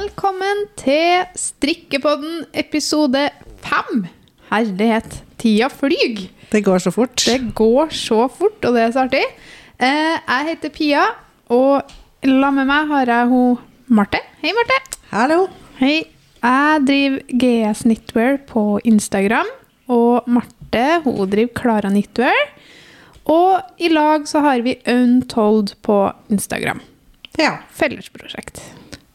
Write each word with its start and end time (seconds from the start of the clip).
Velkommen 0.00 0.62
til 0.80 1.26
Strikkepodden 1.36 2.46
episode 2.56 3.26
fem. 3.60 4.06
Herlighet, 4.48 5.18
tida 5.36 5.68
flyr. 5.68 6.22
Det 6.48 6.62
går 6.64 6.80
så 6.80 6.92
fort. 6.94 7.20
Det 7.26 7.50
går 7.58 7.92
så 7.92 8.22
fort, 8.32 8.64
og 8.64 8.78
det 8.78 8.84
er 8.86 8.94
så 8.94 9.02
artig. 9.02 9.20
Eh, 9.76 10.16
jeg 10.16 10.46
heter 10.46 10.72
Pia, 10.72 11.02
og 11.52 11.92
la 12.24 12.52
med 12.54 12.70
meg 12.70 12.88
har 12.94 13.12
jeg 13.12 13.28
hun 13.34 13.60
Marte. 13.92 14.22
Hei, 14.40 14.54
Marte. 14.56 14.80
Hallo. 15.12 15.38
Hei. 15.82 16.06
Jeg 16.40 16.86
driver 16.88 17.20
GS 17.44 17.84
Knitwear 17.84 18.40
på 18.48 18.66
Instagram, 18.88 19.52
og 19.92 20.24
Marte 20.32 20.88
hun 21.04 21.24
driver 21.28 21.56
Klara 21.60 21.92
Knitwear. 21.92 22.44
Og 23.28 23.60
i 23.76 23.92
lag 23.92 24.24
så 24.30 24.40
har 24.48 24.64
vi 24.64 24.78
Untold 24.88 25.76
på 25.84 26.06
Instagram. 26.32 26.80
Ja. 27.36 27.58
Fellesprosjekt. 27.76 28.64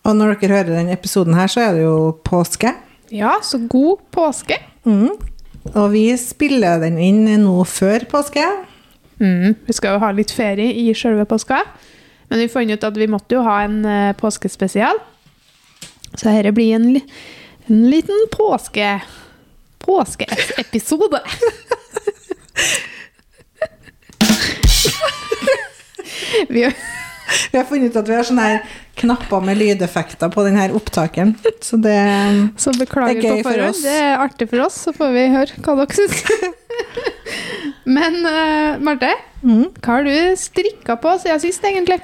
Og 0.05 0.13
når 0.13 0.35
dere 0.37 0.59
hører 0.59 0.75
denne 0.75 0.93
episoden 0.93 1.33
her, 1.33 1.49
så 1.49 1.59
er 1.65 1.71
det 1.77 1.83
jo 1.85 1.97
påske. 2.25 2.69
Ja, 3.13 3.33
så 3.41 3.57
god 3.69 3.97
påske. 4.13 4.57
Mm. 4.85 5.09
Og 5.73 5.91
vi 5.95 6.17
spiller 6.21 6.79
den 6.83 6.97
inn 7.01 7.25
nå 7.41 7.63
før 7.65 8.05
påske. 8.09 8.43
Mm, 9.17 9.55
vi 9.65 9.73
skal 9.73 9.95
jo 9.95 10.03
ha 10.03 10.11
litt 10.13 10.31
ferie 10.35 10.73
i 10.75 10.93
selve 10.97 11.25
påska, 11.25 11.57
men 12.29 12.39
vi 12.41 12.47
fant 12.51 12.71
ut 12.71 12.83
at 12.83 12.97
vi 12.99 13.07
måtte 13.09 13.35
jo 13.37 13.41
ha 13.45 13.63
en 13.63 13.85
uh, 13.87 14.13
påskespesial. 14.19 14.97
Så 16.15 16.29
dette 16.29 16.51
blir 16.55 16.75
en, 16.77 17.01
en 17.69 17.89
liten 17.89 18.27
påske... 18.33 19.01
Påskeepisode. 19.85 21.19
vi, 26.49 26.65
Vi 27.51 27.57
har 27.57 27.65
funnet 27.69 27.91
ut 27.91 27.99
at 28.01 28.09
vi 28.09 28.15
har 28.17 28.25
sånn 28.25 28.41
her 28.41 28.63
knapper 28.99 29.43
med 29.45 29.59
lydeffekter 29.59 30.31
på 30.33 30.45
denne 30.47 30.69
opptakeren. 30.77 31.35
Så 31.63 31.79
det 31.81 31.99
så 32.61 32.73
beklager 32.77 33.21
Det 33.21 33.29
er 33.29 33.39
gøy 33.39 33.45
for 33.47 33.67
oss. 33.67 33.83
Det 33.83 33.95
er 33.99 34.23
artig 34.23 34.49
for 34.51 34.65
oss, 34.65 34.81
så 34.87 34.95
får 34.95 35.13
vi 35.15 35.27
høre 35.35 35.61
hva 35.65 35.77
dere 35.81 35.99
syns. 35.99 36.23
men 37.97 38.19
uh, 38.23 38.81
Marte, 38.83 39.13
mm. 39.43 39.63
hva 39.79 39.99
har 39.99 40.07
du 40.07 40.35
strikka 40.39 40.99
på 41.01 41.15
siden 41.23 41.43
sist, 41.43 41.65
egentlig? 41.67 42.01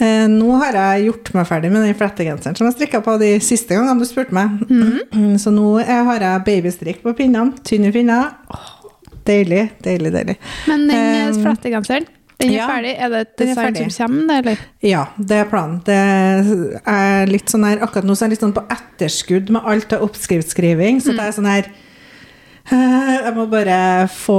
eh, 0.00 0.26
Nå 0.30 0.56
har 0.62 0.76
jeg 0.78 1.08
gjort 1.08 1.32
meg 1.36 1.48
ferdig 1.48 1.72
med 1.72 1.86
den 1.86 1.96
flettegenseren 1.98 2.58
som 2.58 2.68
jeg 2.68 2.76
strikka 2.78 3.02
på 3.04 3.16
de 3.22 3.32
siste 3.44 3.76
gangene 3.76 4.00
du 4.00 4.08
spurte 4.08 4.36
meg. 4.36 4.62
Så 5.42 5.52
nå 5.54 5.74
eh, 5.82 5.98
har 6.08 6.26
jeg 6.26 6.46
babystrikk 6.48 7.02
på 7.04 7.16
pinnene. 7.18 7.58
Tynne 7.66 7.92
pinner. 7.94 8.32
Deilig, 9.28 9.68
deilig, 9.84 10.10
deilig. 10.14 10.38
Men 10.66 10.88
den 10.90 10.98
um, 10.98 11.36
Um, 11.36 11.44
flettegenseren, 11.46 12.08
den 12.42 12.52
er 12.52 12.58
ja, 12.58 12.66
ferdig? 12.70 12.92
Er 12.96 13.12
det 13.12 13.20
et 13.22 13.32
design 13.42 13.78
som 13.78 13.92
kommer, 14.10 14.42
eller? 14.42 14.64
Ja, 14.84 15.04
det 15.16 15.38
er 15.38 15.48
planen. 15.50 15.78
Det 15.86 15.96
er 16.92 17.30
litt 17.30 17.52
sånn 17.52 17.64
her, 17.68 17.80
akkurat 17.84 18.08
nå 18.08 18.16
så 18.16 18.26
er 18.26 18.30
jeg 18.30 18.36
litt 18.36 18.44
sånn 18.46 18.56
på 18.56 18.66
etterskudd 18.76 19.54
med 19.54 19.70
alt 19.72 19.96
av 19.96 20.04
oppskriftskriving. 20.08 21.00
Så 21.04 21.16
det 21.16 21.24
er 21.24 21.36
sånn 21.36 21.48
her 21.50 21.70
eh, 21.70 23.16
Jeg 23.22 23.34
må 23.38 23.48
bare 23.52 23.78
få 24.12 24.38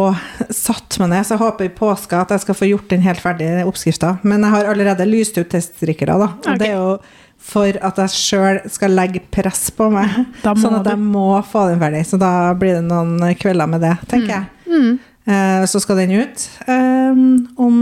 satt 0.50 1.00
meg 1.02 1.14
ned, 1.16 1.26
så 1.28 1.38
jeg 1.38 1.44
håper 1.44 1.70
i 1.70 1.74
påska 1.80 2.24
at 2.24 2.36
jeg 2.36 2.46
skal 2.46 2.60
få 2.60 2.72
gjort 2.72 2.90
den 2.94 3.04
helt 3.08 3.24
ferdig, 3.24 3.52
oppskrifta. 3.68 4.18
Men 4.24 4.46
jeg 4.46 4.58
har 4.58 4.72
allerede 4.74 5.10
lyst 5.10 5.40
ut 5.40 5.52
teststrikkere, 5.52 6.20
da. 6.20 6.32
Og 6.38 6.54
Ok. 6.54 6.60
det 6.62 6.72
er 6.72 6.80
jo 6.80 6.98
for 7.44 7.76
at 7.84 7.98
jeg 8.00 8.14
sjøl 8.16 8.60
skal 8.72 8.94
legge 8.96 9.20
press 9.34 9.68
på 9.76 9.90
meg. 9.92 10.14
Sånn 10.44 10.78
at 10.80 10.88
jeg 10.88 11.00
må 11.02 11.28
få 11.44 11.66
den 11.72 11.82
ferdig. 11.82 12.06
Så 12.08 12.20
da 12.22 12.54
blir 12.56 12.78
det 12.80 12.86
noen 12.88 13.18
kvelder 13.40 13.68
med 13.68 13.84
det, 13.84 13.98
tenker 14.12 14.38
jeg. 14.38 14.46
Mm. 14.70 14.94
Eh, 15.26 15.66
Så 15.66 15.80
skal 15.80 16.04
den 16.04 16.12
ut 16.20 16.50
eh, 16.68 17.24
om 17.56 17.80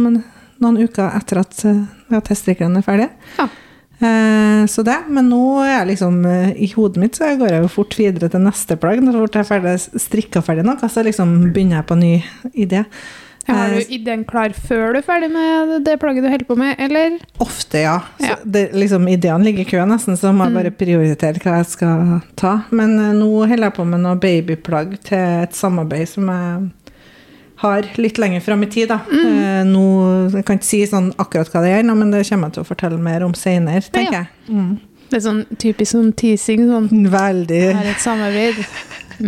noen 0.62 0.78
uker 0.78 1.10
etter 1.18 1.42
at 1.42 1.66
eh, 1.66 1.84
ja, 2.14 2.22
teststrikkeren 2.22 2.78
er 2.78 2.86
ferdig. 2.86 3.12
Ja. 3.40 3.50
Så 4.66 4.82
det, 4.82 4.96
men 5.14 5.28
nå 5.30 5.60
er 5.62 5.76
jeg 5.76 5.88
liksom 5.92 6.16
i 6.26 6.72
hodet 6.74 6.98
mitt 6.98 7.20
så 7.20 7.28
går 7.38 7.52
jeg 7.54 7.62
jo 7.62 7.68
fort 7.70 7.94
videre 8.00 8.32
til 8.34 8.42
neste 8.42 8.74
plagg. 8.82 8.98
Når 9.06 9.20
jeg 9.28 9.44
er 9.44 9.46
ferdig 9.46 9.74
strikka 10.02 10.42
ferdig 10.42 10.64
noe, 10.66 10.90
så 10.90 11.04
liksom 11.06 11.36
begynner 11.54 11.78
jeg 11.78 11.86
på 11.92 11.98
ny 12.00 12.10
idé. 12.66 12.82
Har 13.46 13.76
du 13.76 13.94
ideen 13.94 14.24
klar 14.26 14.58
før 14.58 14.96
du 14.96 15.04
er 15.04 15.06
ferdig 15.06 15.30
med 15.30 15.86
det 15.86 16.00
plagget 16.02 16.26
du 16.26 16.32
holder 16.34 16.50
på 16.50 16.58
med, 16.58 16.82
eller? 16.82 17.20
Ofte, 17.46 17.86
ja. 17.86 17.96
Ja. 18.26 18.40
det, 18.42 18.72
liksom, 18.74 19.06
ideene 19.06 19.46
ligger 19.46 19.68
i 19.68 19.70
kø 19.70 19.86
nesten, 19.86 20.18
så 20.18 20.34
må 20.34 20.50
jeg 20.50 20.58
bare 20.58 20.74
prioritere 20.82 21.46
hva 21.46 21.60
jeg 21.62 21.70
skal 21.76 22.18
ta. 22.42 22.58
Men 22.74 22.98
nå 23.22 23.30
holder 23.44 23.68
jeg 23.70 23.78
på 23.78 23.86
med 23.86 24.02
noe 24.02 24.18
babyplagg 24.18 24.98
til 25.06 25.44
et 25.46 25.58
samarbeid 25.62 26.10
som 26.10 26.26
jeg 26.34 26.72
har 27.62 27.86
litt 28.02 28.18
lenger 28.22 28.42
fram 28.46 28.64
i 28.66 28.70
tid. 28.74 28.90
Da. 28.90 29.00
Eh, 29.12 29.64
nå, 29.70 29.84
jeg 30.34 30.46
kan 30.48 30.58
ikke 30.60 30.66
si 30.72 30.84
sånn 30.90 31.12
akkurat 31.22 31.52
hva 31.54 31.62
det 31.66 31.76
er, 31.80 31.84
men 31.90 32.10
det 32.14 32.24
kommer 32.30 32.50
jeg 32.50 32.58
til 32.60 32.64
å 32.66 32.70
fortelle 32.72 32.98
mer 33.02 33.24
om 33.28 33.34
senere, 33.38 33.82
tenker 33.94 34.14
Ja. 34.14 34.24
jeg. 34.26 34.56
Mm. 34.56 34.80
Det 35.12 35.18
er 35.20 35.26
sånn 35.28 35.42
typisk 35.60 35.92
sånn 35.92 36.14
teasing, 36.16 36.62
sånn 36.72 36.88
Veldig 37.12 37.58
Jeg 37.60 37.76
har 37.76 37.90
et 37.92 38.00
samarbeid, 38.00 38.62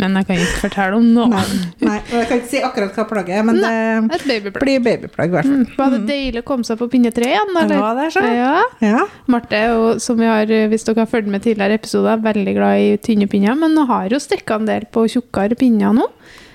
men 0.00 0.14
jeg 0.16 0.26
kan 0.30 0.38
ikke 0.40 0.62
fortelle 0.62 0.96
om 0.96 1.10
noe. 1.12 1.28
Nei, 1.28 1.42
nei, 1.84 1.98
og 2.08 2.14
jeg 2.22 2.28
kan 2.30 2.38
ikke 2.40 2.48
si 2.54 2.62
akkurat 2.64 2.96
hva 2.96 3.04
plagget 3.10 3.34
er, 3.36 3.42
men 3.44 3.58
det 3.60 4.14
Et 4.16 4.24
babyplagg. 4.30 4.62
blir 4.64 4.80
babyplagg, 4.86 5.28
i 5.28 5.34
hvert 5.36 5.44
fall. 5.50 5.58
Mm. 5.60 5.76
Var 5.76 5.90
det 5.92 6.00
deilig 6.08 6.40
å 6.40 6.46
komme 6.48 6.64
seg 6.64 6.78
på 6.80 6.88
pinne 6.94 7.12
tre 7.12 7.28
igjen, 7.34 7.52
eller? 7.60 7.76
Ja, 7.76 7.90
det 8.00 8.06
er 8.08 8.14
så. 8.16 8.24
Ja. 8.34 8.62
Ja. 8.80 9.04
Marte, 9.28 9.60
og, 9.76 10.00
som 10.00 10.16
vi 10.18 10.24
har, 10.24 10.46
hvis 10.72 10.88
dere 10.88 11.04
har 11.04 11.12
fulgt 11.12 11.28
med 11.28 11.44
tidligere 11.44 11.76
episoder, 11.78 12.16
er 12.16 12.24
veldig 12.32 12.54
glad 12.56 12.80
i 12.80 12.96
tynne 13.04 13.28
pinner, 13.28 13.54
men 13.54 13.76
nå 13.76 13.84
har 13.92 14.08
jo 14.08 14.16
strikka 14.24 14.56
en 14.62 14.66
del 14.72 14.88
på 14.90 15.04
tjukkere 15.12 15.54
pinner 15.60 15.92
nå. 16.00 16.08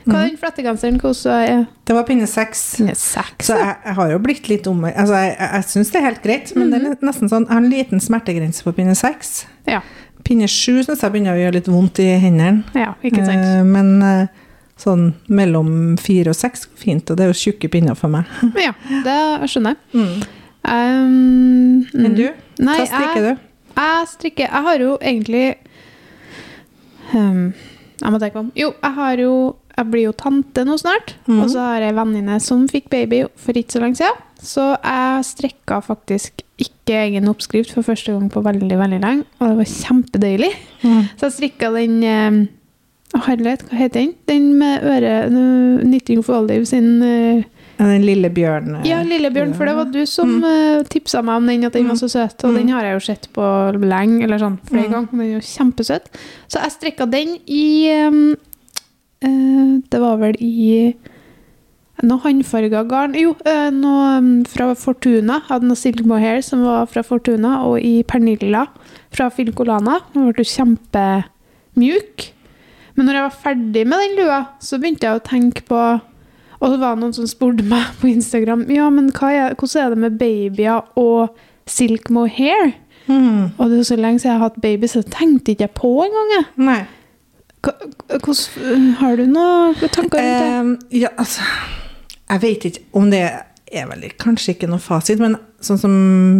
Hva 0.09 0.23
er 0.25 0.31
den 0.31 0.39
flettegenseren? 0.41 0.97
Hvordan 0.99 1.45
er 1.45 1.63
Det 1.87 1.95
var 1.95 2.03
pinne 2.07 2.27
seks. 2.29 2.63
Så 3.45 3.55
jeg, 3.57 3.75
jeg 3.85 3.95
har 3.99 4.11
jo 4.11 4.19
blitt 4.23 4.49
litt 4.51 4.67
om 4.67 4.83
altså 4.89 5.15
Jeg, 5.21 5.31
jeg, 5.37 5.49
jeg 5.55 5.67
syns 5.73 5.91
det 5.93 5.99
er 6.01 6.05
helt 6.09 6.21
greit, 6.25 6.53
men 6.57 6.69
det 6.73 6.81
er 6.81 7.05
nesten 7.05 7.31
sånn 7.31 7.45
Jeg 7.47 7.53
har 7.53 7.63
en 7.63 7.71
liten 7.71 8.03
smertegrense 8.03 8.65
på 8.65 8.73
pinne 8.77 8.95
seks. 8.97 9.45
Ja. 9.69 9.81
Pinne 10.27 10.49
sju 10.51 10.81
syns 10.83 11.01
jeg 11.01 11.13
begynner 11.13 11.37
å 11.37 11.41
gjøre 11.41 11.57
litt 11.59 11.69
vondt 11.71 12.01
i 12.03 12.09
hendene. 12.19 12.63
ja, 12.77 12.91
ikke 13.05 13.23
sant. 13.25 13.45
Eh, 13.45 13.63
men 13.65 13.93
eh, 14.03 14.27
sånn 14.79 15.13
mellom 15.27 15.97
fire 15.99 16.31
og 16.33 16.37
seks 16.39 16.65
går 16.69 16.81
fint, 16.83 17.09
og 17.11 17.17
det 17.19 17.25
er 17.25 17.31
jo 17.33 17.39
tjukke 17.39 17.69
pinner 17.71 17.95
for 17.99 18.11
meg. 18.13 18.27
Ja, 18.67 18.73
det 19.05 19.49
skjønner 19.51 19.75
jeg. 19.75 20.03
Mm. 20.03 20.35
Um, 20.69 21.85
Men 21.95 22.15
du? 22.17 22.25
Nei, 22.59 22.75
Hva 22.81 22.85
strikker 22.91 23.23
jeg, 23.23 23.35
du? 23.39 23.45
jeg 23.79 24.07
strikker 24.11 24.43
Jeg 24.49 24.63
har 24.65 24.81
jo 24.83 24.89
egentlig 24.99 25.43
um, 27.13 27.53
Jeg 28.01 28.11
må 28.11 28.19
tenke 28.21 28.41
om. 28.43 28.49
Jo, 28.59 28.73
jeg 28.83 28.95
har 28.97 29.21
jo 29.23 29.33
Jeg 29.79 29.87
blir 29.93 30.09
jo 30.09 30.11
tante 30.19 30.65
nå 30.67 30.75
snart. 30.81 31.13
Mm. 31.29 31.39
Og 31.43 31.49
så 31.53 31.63
har 31.63 31.85
jeg 31.85 31.93
en 31.93 32.01
venninne 32.01 32.39
som 32.43 32.65
fikk 32.67 32.89
baby 32.91 33.23
for 33.39 33.55
ikke 33.55 33.77
så 33.77 33.81
lenge 33.83 34.01
siden. 34.01 34.25
Så 34.39 34.65
jeg 34.75 35.25
strekka 35.27 35.79
faktisk 35.83 36.43
ikke 36.59 36.95
egen 37.05 37.27
oppskrift 37.31 37.71
for 37.75 37.83
første 37.87 38.11
gang 38.11 38.27
på 38.31 38.43
veldig 38.43 38.77
veldig 38.79 38.99
lenge. 39.03 39.23
Og 39.39 39.53
det 39.53 39.57
var 39.61 39.69
kjempedeilig. 39.71 40.51
Mm. 40.83 41.01
Så 41.15 41.29
jeg 41.29 41.35
strikka 41.37 41.71
den 41.75 41.99
um, 42.03 42.39
Harlet, 43.25 43.63
hva 43.65 43.77
heter 43.79 44.03
den? 44.03 44.11
Den 44.29 44.51
med 44.59 44.83
øre... 44.85 45.13
uh, 45.31 45.79
Knitting 45.81 46.19
for 46.23 46.43
Olive 46.43 46.67
sin 46.69 46.99
uh, 47.01 47.39
Ja, 47.79 47.85
Den 47.93 48.03
lille 48.03 48.27
bjørnen 48.35 48.83
ja, 48.85 48.99
Lillebjørn, 49.07 49.53
for 49.55 49.65
det 49.65 49.75
var 49.77 49.87
du 49.93 50.01
som 50.05 50.33
Mm. 50.41 50.43
uh, 50.43 50.83
tipsa 50.91 51.21
meg 51.23 51.39
om 51.39 51.47
den, 51.47 51.63
at 51.63 51.73
den 51.73 51.87
var 51.87 51.95
så 51.95 52.09
søt. 52.11 52.43
Og 52.43 52.51
Mm. 52.51 52.57
den 52.59 52.69
har 52.75 52.83
jeg 52.83 52.93
jo 52.93 52.99
sett 53.07 53.29
på 53.33 53.45
lenge, 53.79 54.23
eller 54.27 54.37
sånn 54.37 54.59
flere 54.67 54.87
Mm. 54.87 54.91
ganger. 54.91 55.07
Den 55.11 55.21
er 55.21 55.31
jo 55.33 55.39
kjempesøt. 55.39 56.05
Så 56.51 56.59
jeg 56.61 56.71
strekka 56.75 57.09
den 57.09 57.37
i 57.47 57.89
um, 58.05 58.31
eh, 58.33 58.35
Det 59.21 59.99
var 59.99 60.19
vel 60.21 60.37
i 60.39 60.93
noe 62.07 62.21
håndfarga 62.23 62.85
garn 62.87 63.15
Jo, 63.19 63.33
eh, 63.43 63.67
noe 63.75 64.19
um, 64.19 64.29
fra 64.47 64.69
Fortuna. 64.79 65.41
Hadde 65.49 65.67
noe 65.67 65.79
Silk 65.79 66.05
Mohair 66.07 66.39
som 66.45 66.63
var 66.63 66.87
fra 66.91 67.03
Fortuna, 67.03 67.57
og 67.67 67.81
i 67.83 67.99
Pernilla 68.07 68.65
fra 69.11 69.27
Filcolana. 69.33 69.99
Den 70.13 70.29
ble 70.29 70.45
jo 70.45 70.53
kjempemjuk. 70.53 72.29
Men 72.95 73.07
når 73.07 73.17
jeg 73.17 73.25
var 73.25 73.41
ferdig 73.43 73.83
med 73.87 74.03
den 74.03 74.15
lua, 74.19 74.39
så 74.63 74.79
begynte 74.79 75.07
jeg 75.07 75.19
å 75.19 75.25
tenke 75.27 75.63
på 75.67 75.81
Og 76.59 76.73
det 76.73 76.79
var 76.81 76.97
noen 76.99 77.13
som 77.15 77.27
spurte 77.29 77.63
meg 77.63 77.93
på 78.01 78.09
Instagram 78.09 78.65
Ja, 78.73 78.89
men 78.91 79.07
er, 79.07 79.53
hvordan 79.55 79.85
er 79.85 79.93
det 79.93 79.99
med 80.03 80.17
babyer 80.19 80.81
og 80.99 81.37
silk 81.69 82.09
mohair? 82.11 82.73
Mm. 83.07 83.55
Og 83.57 83.69
det 83.69 83.79
er 83.79 83.87
så 83.87 83.95
lenge 83.95 84.19
siden 84.19 84.33
jeg 84.33 84.39
har 84.39 84.49
hatt 84.49 84.61
baby, 84.61 84.87
så 84.87 85.01
tenkte 85.01 85.15
tenkte 85.15 85.51
ikke 85.53 85.67
jeg 85.67 85.75
på 85.77 85.93
engang. 86.03 86.49
Hvordan 87.61 88.87
Har 88.99 89.19
du 89.19 89.27
noen 89.27 89.75
tanker 89.75 90.01
rundt 90.01 90.15
det? 90.15 90.95
Eh, 90.95 91.03
ja, 91.03 91.11
altså 91.19 91.43
Jeg 92.29 92.43
vet 92.45 92.67
ikke 92.69 92.83
om 92.97 93.11
det 93.11 93.23
er 93.69 93.85
vel 93.85 94.07
kanskje 94.17 94.55
ikke 94.55 94.69
noe 94.71 94.81
fasit, 94.81 95.19
men 95.21 95.35
sånn 95.61 95.77
som 95.77 95.95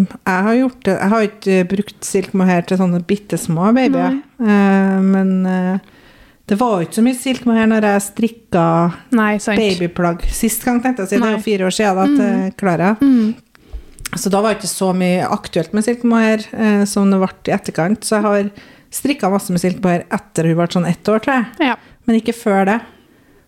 jeg 0.10 0.46
har 0.48 0.56
gjort 0.58 0.80
det 0.88 0.96
Jeg 0.96 1.12
har 1.12 1.28
ikke 1.28 1.58
brukt 1.76 2.08
silk 2.08 2.34
mohair 2.40 2.66
til 2.66 2.80
sånne 2.80 3.04
bitte 3.06 3.38
små 3.38 3.70
babyer. 3.76 4.18
Eh, 4.40 4.96
men 5.06 5.36
eh, 5.46 5.92
det 6.50 6.58
var 6.58 6.80
jo 6.80 6.88
ikke 6.88 6.98
så 6.98 7.06
mye 7.06 7.20
silk 7.20 7.46
mohair 7.46 7.70
når 7.70 7.86
jeg 7.86 8.06
strikka 8.08 8.64
Nei, 9.14 9.36
babyplagg 9.46 10.26
sist 10.34 10.66
gang, 10.66 10.80
tenkte 10.82 11.06
jeg 11.06 11.10
å 11.10 11.12
si. 11.12 11.22
Det 11.22 11.28
er 11.28 11.38
jo 11.38 11.46
fire 11.46 11.68
år 11.68 11.76
siden 11.76 12.00
da, 12.00 12.08
til 12.18 12.58
Klara. 12.58 12.96
Mm. 13.04 13.36
Så 14.18 14.32
da 14.34 14.42
var 14.42 14.56
det 14.56 14.64
ikke 14.64 14.72
så 14.72 14.90
mye 14.98 15.28
aktuelt 15.30 15.76
med 15.78 15.86
silk 15.86 16.02
mohair 16.10 16.42
eh, 16.58 16.82
som 16.90 17.12
det 17.14 17.20
ble 17.22 17.30
i 17.52 17.54
etterkant. 17.54 18.02
Så 18.02 18.18
jeg 18.18 18.26
har 18.26 18.50
strikka 18.92 19.30
masse 19.30 19.52
med 19.52 19.62
silkebær 19.62 20.06
etter 20.12 20.44
hun 20.50 20.56
ble 20.60 20.68
sånn 20.68 20.88
ett 20.90 21.04
år, 21.08 21.20
tror 21.20 21.36
jeg. 21.36 21.70
Ja. 21.70 21.76
Men 22.08 22.22
ikke 22.22 22.34
før 22.34 22.66
det. 22.66 22.80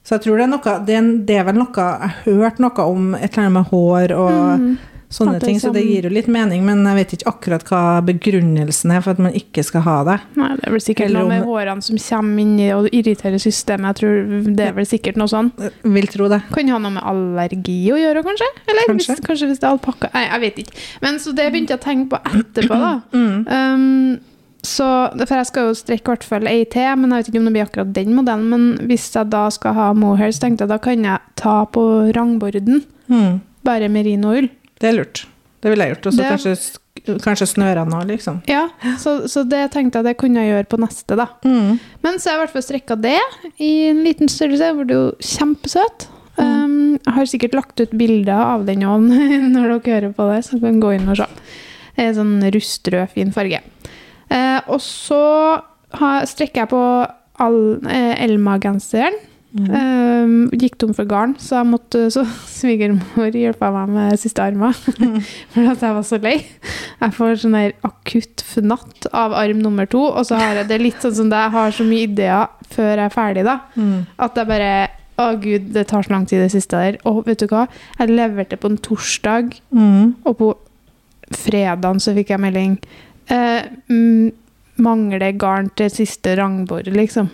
Så 0.03 0.15
jeg 0.17 0.21
tror 0.25 0.37
det 0.37 0.43
er 0.47 0.49
noe 0.49 0.85
Det 0.85 0.95
er, 0.97 1.09
det 1.25 1.35
er 1.37 1.43
vel 1.45 1.59
noe 1.61 1.69
Jeg 1.77 1.99
har 2.01 2.15
hørt 2.25 2.57
noe 2.59 2.85
om 2.89 3.11
et 3.13 3.27
eller 3.35 3.43
annet 3.43 3.53
med 3.59 3.67
hår 3.69 4.11
og 4.17 4.31
Mm. 4.59 4.77
sånne 5.11 5.39
ting. 5.43 5.59
Så 5.59 5.73
det 5.75 5.83
gir 5.85 6.03
jo 6.03 6.09
litt 6.09 6.27
mening, 6.31 6.63
men 6.65 6.85
jeg 6.87 6.95
vet 6.95 7.13
ikke 7.17 7.27
akkurat 7.33 7.63
hva 7.67 8.01
begrunnelsen 8.01 8.93
er 8.95 9.01
for 9.01 9.11
at 9.11 9.19
man 9.19 9.33
ikke 9.35 9.61
skal 9.63 9.81
ha 9.81 10.03
det. 10.07 10.15
Nei, 10.39 10.47
det 10.55 10.65
er 10.67 10.71
vel 10.71 10.79
sikkert 10.81 11.05
Eller 11.09 11.19
noe 11.19 11.27
med 11.29 11.41
om- 11.43 11.47
hårene 11.51 11.83
som 11.83 11.97
kommer 11.97 12.39
inn 12.41 12.59
i 12.59 12.69
og 12.71 12.87
irriterer 12.95 13.37
systemet. 13.43 13.91
Jeg 13.91 13.95
tror 13.99 14.55
Det 14.55 14.67
er 14.69 14.71
vel 14.73 14.85
sikkert 14.85 15.17
noe 15.17 15.27
sånn. 15.27 15.51
Vil 15.83 16.07
tro 16.07 16.29
det. 16.29 16.41
Kan 16.53 16.67
ha 16.69 16.77
noe 16.79 16.91
med 16.91 17.03
allergi 17.03 17.91
å 17.91 17.99
gjøre, 17.99 18.23
kanskje? 18.23 18.49
Eller 18.69 18.87
Kanskje. 18.87 19.15
Hvis, 19.17 19.25
kanskje 19.27 19.47
hvis 19.51 19.59
det 19.59 19.67
er 19.69 19.77
alpakka 19.77 20.09
Nei, 20.13 20.25
jeg 20.31 20.41
vet 20.41 20.55
ikke. 20.65 20.73
Men 21.01 21.19
så 21.19 21.35
det 21.35 21.51
begynte 21.51 21.75
jeg 21.75 21.79
å 21.79 21.83
tenke 21.83 22.09
på 22.09 22.23
etterpå, 22.23 22.79
da. 22.79 23.01
Mm. 23.13 23.47
Um, 23.51 24.19
så, 24.63 24.87
for 25.25 25.35
jeg 25.39 25.47
skal 25.49 25.67
jo 25.69 25.77
strekke 25.79 26.11
hvert 26.13 26.23
fall 26.27 26.47
ei 26.49 26.63
til, 26.69 26.89
men 27.01 27.09
jeg 27.15 27.23
vet 27.23 27.29
ikke 27.31 27.39
om 27.41 27.47
det 27.49 27.53
blir 27.55 27.65
akkurat 27.65 27.93
den 27.95 28.11
modellen. 28.17 28.49
Men 28.51 28.65
hvis 28.89 29.07
jeg 29.15 29.29
da 29.33 29.47
skal 29.53 29.73
ha 29.77 29.87
mohair, 29.97 30.29
så 30.35 30.43
tenkte 30.45 30.67
jeg 30.67 30.69
da 30.73 30.77
kan 30.83 31.07
jeg 31.07 31.19
ta 31.41 31.63
på 31.65 31.85
rangborden 32.15 32.83
Mm. 33.11 33.41
bare 33.65 33.89
merinoull. 33.91 34.47
Det 34.79 34.87
er 34.91 34.93
lurt. 34.99 35.25
Det 35.61 35.69
ville 35.73 35.83
jeg 35.85 35.95
gjort. 35.95 36.05
Og 36.07 36.13
så 36.15 36.27
kanskje, 36.29 36.53
sk- 36.57 37.17
kanskje 37.25 37.47
snørene 37.51 37.89
nå, 37.91 37.99
liksom. 38.07 38.39
Ja, 38.49 38.67
så, 39.01 39.27
så 39.29 39.43
det 39.49 39.65
tenkte 39.73 39.99
jeg 39.99 40.05
det 40.11 40.15
kunne 40.21 40.39
jeg 40.45 40.53
gjøre 40.53 40.69
på 40.71 40.79
neste, 40.81 41.17
da. 41.19 41.25
Mm. 41.43 41.75
Men 42.05 42.17
så 42.21 42.29
har 42.31 42.37
jeg 42.37 42.39
i 42.39 42.43
hvert 42.45 42.55
fall 42.55 42.65
strekka 42.69 42.95
det 43.01 43.17
i 43.61 43.71
en 43.89 43.99
liten 44.05 44.29
størrelse. 44.31 44.71
Hvor 44.77 44.85
det 44.87 44.93
ble 44.93 45.01
jo 45.01 45.11
kjempesøt. 45.35 46.07
Um, 46.37 46.95
jeg 47.05 47.13
har 47.17 47.25
sikkert 47.29 47.53
lagt 47.57 47.81
ut 47.83 47.91
bilder 47.97 48.39
av 48.55 48.63
den 48.65 48.85
òg 48.87 49.03
når 49.53 49.75
dere 49.81 49.81
hører 49.99 50.13
på 50.15 50.29
det, 50.31 50.39
så 50.47 50.61
kan 50.61 50.79
gå 50.81 50.93
inn 50.95 51.09
og 51.11 51.17
se. 51.19 51.27
Det 51.97 52.05
er 52.07 52.15
sånn 52.17 52.37
rustrød, 52.55 53.11
fin 53.13 53.33
farge. 53.35 53.59
Eh, 54.31 54.61
og 54.71 54.79
så 54.83 55.21
har- 55.99 56.25
strekker 56.29 56.63
jeg 56.63 56.69
på 56.71 56.83
all- 57.41 57.81
eh, 57.89 58.15
Elma-genseren. 58.25 59.17
Um, 59.51 60.45
gikk 60.55 60.77
tom 60.79 60.93
for 60.95 61.03
garn, 61.03 61.33
så 61.35 61.57
jeg 61.59 61.67
måtte 61.73 62.05
så 62.15 62.21
svigermor 62.47 63.33
hjelpa 63.35 63.67
meg 63.75 63.89
med 63.91 64.19
siste 64.21 64.39
armer. 64.39 64.71
for 65.51 65.67
at 65.73 65.81
jeg 65.83 65.95
var 65.97 66.05
så 66.07 66.19
lei. 66.23 66.37
Jeg 67.01 67.11
får 67.17 67.41
sånn 67.41 67.57
der 67.57 67.73
akutt 67.83 68.45
fnatt 68.47 69.09
av 69.11 69.35
arm 69.35 69.59
nummer 69.59 69.89
to, 69.91 70.05
og 70.07 70.23
så 70.29 70.39
har 70.39 70.61
jeg 70.61 70.69
det 70.69 70.79
litt 70.79 71.03
sånn 71.03 71.17
som 71.17 71.29
det, 71.33 71.41
jeg 71.43 71.51
har 71.57 71.75
så 71.75 71.83
mye 71.89 72.07
ideer 72.07 72.47
før 72.71 72.93
jeg 72.95 73.03
er 73.09 73.15
ferdig, 73.17 73.43
da. 73.49 73.57
Mm. 73.75 74.07
At 74.19 74.39
jeg 74.39 74.47
bare 74.53 74.71
Å, 75.19 75.25
gud, 75.37 75.67
det 75.75 75.83
tar 75.91 76.01
så 76.07 76.09
lang 76.15 76.23
tid, 76.25 76.39
det 76.41 76.53
siste 76.55 76.79
der. 76.79 76.95
Og 77.05 77.25
vet 77.27 77.43
du 77.43 77.45
hva? 77.51 77.65
Jeg 77.99 78.09
leverte 78.09 78.57
på 78.57 78.71
en 78.71 78.77
torsdag, 78.81 79.51
Mm. 79.75 80.15
og 80.25 80.37
på 80.39 80.47
fredagen 81.35 81.99
så 82.01 82.13
fikk 82.15 82.31
jeg 82.33 82.41
melding. 82.41 82.77
Eh, 83.31 84.31
mangler 84.81 85.31
garn 85.37 85.67
til 85.77 85.91
siste 85.93 86.33
rangbord, 86.39 86.87
liksom. 86.95 87.27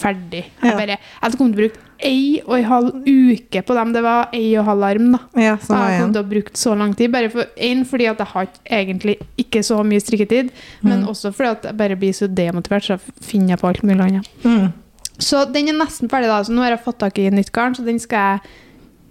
Ferdig. 0.00 0.42
Jeg 0.62 0.74
bare 0.76 0.96
Jeg 0.98 1.36
kommet 1.38 1.38
til 1.38 1.46
å 1.54 1.60
bruke 1.62 1.86
ei 2.00 2.40
og 2.46 2.54
en 2.56 2.64
halv 2.64 2.90
uke 3.06 3.62
på 3.68 3.74
dem. 3.76 3.90
Det 3.92 4.02
var 4.04 4.30
ei 4.36 4.54
og 4.56 4.62
en 4.62 4.68
halv 4.70 4.84
arm, 4.88 5.06
da. 5.14 5.20
Ja, 5.40 5.54
sånn 5.60 5.80
jeg. 5.84 6.00
kom 6.02 6.12
til 6.16 6.22
å 6.22 6.28
bruke 6.30 6.56
så 6.60 6.74
lang 6.76 6.94
tid. 6.96 7.12
Bare 7.12 7.30
for, 7.32 7.44
en, 7.56 7.82
fordi 7.88 8.08
at 8.10 8.20
jeg 8.22 8.30
har 8.34 8.48
egentlig 8.80 9.16
ikke 9.40 9.62
så 9.64 9.80
mye 9.86 10.00
strikketid, 10.00 10.50
men 10.82 11.02
Mm. 11.02 11.08
også 11.12 11.32
fordi 11.36 11.50
at 11.50 11.62
jeg 11.70 11.76
bare 11.76 11.96
blir 11.96 12.12
så 12.16 12.28
demotivert, 12.28 12.84
så 12.88 12.98
finner 13.20 13.54
jeg 13.54 13.58
på 13.60 13.68
alt 13.68 13.82
mulig 13.82 14.00
annet. 14.06 14.28
Mm. 14.44 14.72
Så 15.18 15.44
den 15.52 15.68
er 15.68 15.76
nesten 15.76 16.08
ferdig, 16.08 16.28
da. 16.32 16.42
Så 16.42 16.52
nå 16.52 16.62
har 16.64 16.70
jeg 16.76 16.84
fått 16.84 16.98
tak 16.98 17.18
i 17.18 17.28
nytt 17.30 17.52
garn, 17.52 17.74
så 17.74 17.84
den 17.84 17.98
skal 18.00 18.40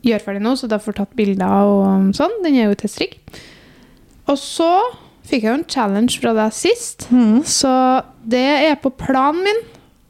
jeg 0.03 0.11
gjøre 0.13 0.25
ferdig 0.25 0.41
nå, 0.41 0.55
så 0.57 0.67
da 0.67 0.77
får 0.77 0.93
jeg 0.93 0.99
tatt 1.05 1.15
bilder 1.15 1.69
og 1.69 2.13
sånn. 2.17 2.41
Den 2.43 2.55
er 2.55 2.69
jo 2.69 2.75
til 2.75 2.89
strikk. 2.89 3.17
Og 4.27 4.37
så 4.37 4.69
fikk 5.29 5.43
jeg 5.45 5.51
jo 5.51 5.57
en 5.59 5.67
challenge 5.69 6.17
fra 6.21 6.33
deg 6.37 6.53
sist, 6.57 7.07
Mm. 7.13 7.43
så 7.45 7.73
det 8.29 8.45
er 8.69 8.75
på 8.81 8.89
planen 8.97 9.43
min. 9.45 9.61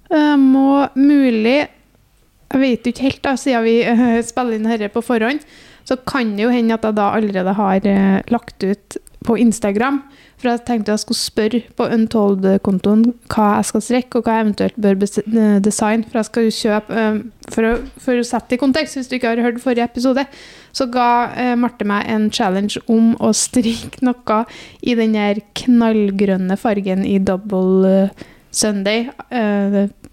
Jeg 0.09 0.39
må 0.41 0.87
mulig 0.97 1.67
Jeg 2.49 2.61
vet 2.63 2.85
jo 2.87 2.89
ikke 2.89 3.03
helt, 3.05 3.21
da, 3.21 3.35
siden 3.37 3.61
vi 3.63 3.75
eh, 3.85 4.21
spiller 4.25 4.55
inn 4.57 4.63
dette 4.65 4.87
på 4.89 5.03
forhånd, 5.05 5.43
så 5.85 5.95
kan 6.01 6.31
det 6.35 6.47
jo 6.47 6.49
hende 6.49 6.73
at 6.73 6.83
jeg 6.87 6.95
da 6.97 7.11
allerede 7.13 7.53
har 7.53 7.85
eh, 7.85 8.21
lagt 8.33 8.63
ut 8.65 8.97
på 9.25 9.35
Instagram. 9.37 10.01
For 10.39 10.47
jeg 10.47 10.61
tenkte 10.67 10.93
jeg 10.93 11.01
skulle 11.03 11.19
spørre 11.19 11.59
på 11.75 11.87
Untold-kontoen 11.91 13.01
hva 13.27 13.47
jeg 13.57 13.67
skal 13.67 13.83
strekke, 13.83 14.19
og 14.21 14.23
hva 14.27 14.37
jeg 14.37 14.45
eventuelt 14.45 14.77
bør 14.79 14.95
eh, 15.03 15.57
designe. 15.65 16.07
For 16.07 16.21
jeg 16.21 16.27
skal 16.29 16.45
jo 16.47 16.53
kjøpe 16.55 17.01
eh, 17.01 17.19
for, 17.51 17.67
å, 17.67 17.73
for 17.99 18.21
å 18.21 18.27
sette 18.29 18.53
det 18.53 18.59
i 18.59 18.63
kontekst, 18.63 18.95
hvis 18.99 19.11
du 19.11 19.17
ikke 19.17 19.33
har 19.33 19.43
hørt 19.43 19.59
forrige 19.63 19.89
episode, 19.89 20.23
så 20.71 20.87
ga 20.93 21.09
eh, 21.35 21.53
Marte 21.59 21.87
meg 21.89 22.07
en 22.07 22.29
challenge 22.31 22.79
om 22.87 23.11
å 23.19 23.33
strikke 23.35 24.05
noe 24.07 24.39
i 24.87 24.95
den 24.95 25.17
der 25.17 25.43
knallgrønne 25.59 26.55
fargen 26.61 27.03
i 27.03 27.17
double 27.19 28.07
Sunday, 28.55 29.09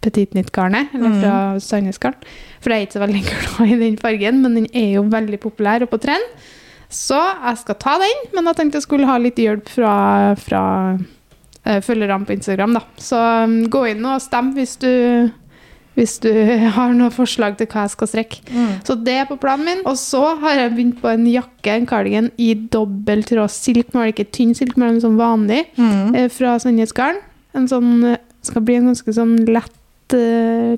petit 0.05 0.35
nytt-garnet, 0.37 0.91
eller 0.93 1.08
Mm. 1.08 1.20
fra 1.23 1.37
Sandnes 1.62 1.97
Garn. 2.03 2.19
For 2.61 2.69
jeg 2.70 2.82
er 2.82 2.87
ikke 2.87 2.99
så 2.99 3.05
veldig 3.06 3.23
glad 3.31 3.70
i 3.70 3.79
den 3.81 3.97
fargen, 3.97 4.43
men 4.43 4.58
den 4.58 4.67
er 4.75 4.91
jo 4.99 5.06
veldig 5.08 5.38
populær 5.41 5.87
og 5.87 5.91
på 5.94 6.03
trend. 6.03 6.26
Så 6.92 7.18
jeg 7.18 7.58
skal 7.62 7.74
ta 7.82 7.96
den, 7.98 8.20
men 8.34 8.46
jeg 8.50 8.56
tenkte 8.60 8.78
jeg 8.78 8.86
skulle 8.86 9.08
ha 9.08 9.16
litt 9.18 9.38
hjelp 9.42 9.68
fra, 9.68 9.92
fra 10.38 10.62
uh, 10.96 11.80
følgerne 11.82 12.26
på 12.28 12.36
Instagram. 12.36 12.76
Da. 12.78 12.82
Så 13.02 13.18
um, 13.44 13.56
gå 13.72 13.82
inn 13.92 14.04
og 14.06 14.22
stem 14.22 14.52
hvis 14.56 14.76
du, 14.82 14.90
hvis 15.98 16.18
du 16.22 16.30
har 16.76 16.92
noen 16.94 17.10
forslag 17.14 17.56
til 17.58 17.66
hva 17.72 17.86
jeg 17.86 17.94
skal 17.96 18.10
strekke. 18.12 18.42
Mm. 18.54 18.72
Så 18.86 18.94
det 19.02 19.16
er 19.22 19.28
på 19.30 19.38
planen 19.42 19.66
min. 19.66 19.82
Og 19.88 19.98
så 20.00 20.22
har 20.44 20.60
jeg 20.62 20.74
begynt 20.76 21.00
på 21.02 21.10
en 21.10 21.26
jakke, 21.30 21.74
en 21.74 21.88
cardigan, 21.90 22.30
i 22.38 22.52
dobbel 22.54 23.24
tråd 23.26 23.50
silk. 23.52 23.90
Nå 23.94 24.04
er 24.04 24.14
ikke 24.14 24.28
tynn 24.36 24.54
silk, 24.56 24.76
men 24.80 25.02
sånn 25.02 25.18
vanlig, 25.18 25.64
Mm. 25.80 26.14
uh, 26.14 26.28
fra 26.32 26.54
Sandnesgarden. 26.62 27.18
En 27.56 27.66
sånn, 27.70 27.92
eh, 28.04 28.18
skal 28.44 28.62
bli 28.62 28.74
en 28.76 28.90
ganske 28.92 29.12
sånn 29.16 29.38
lett, 29.48 29.72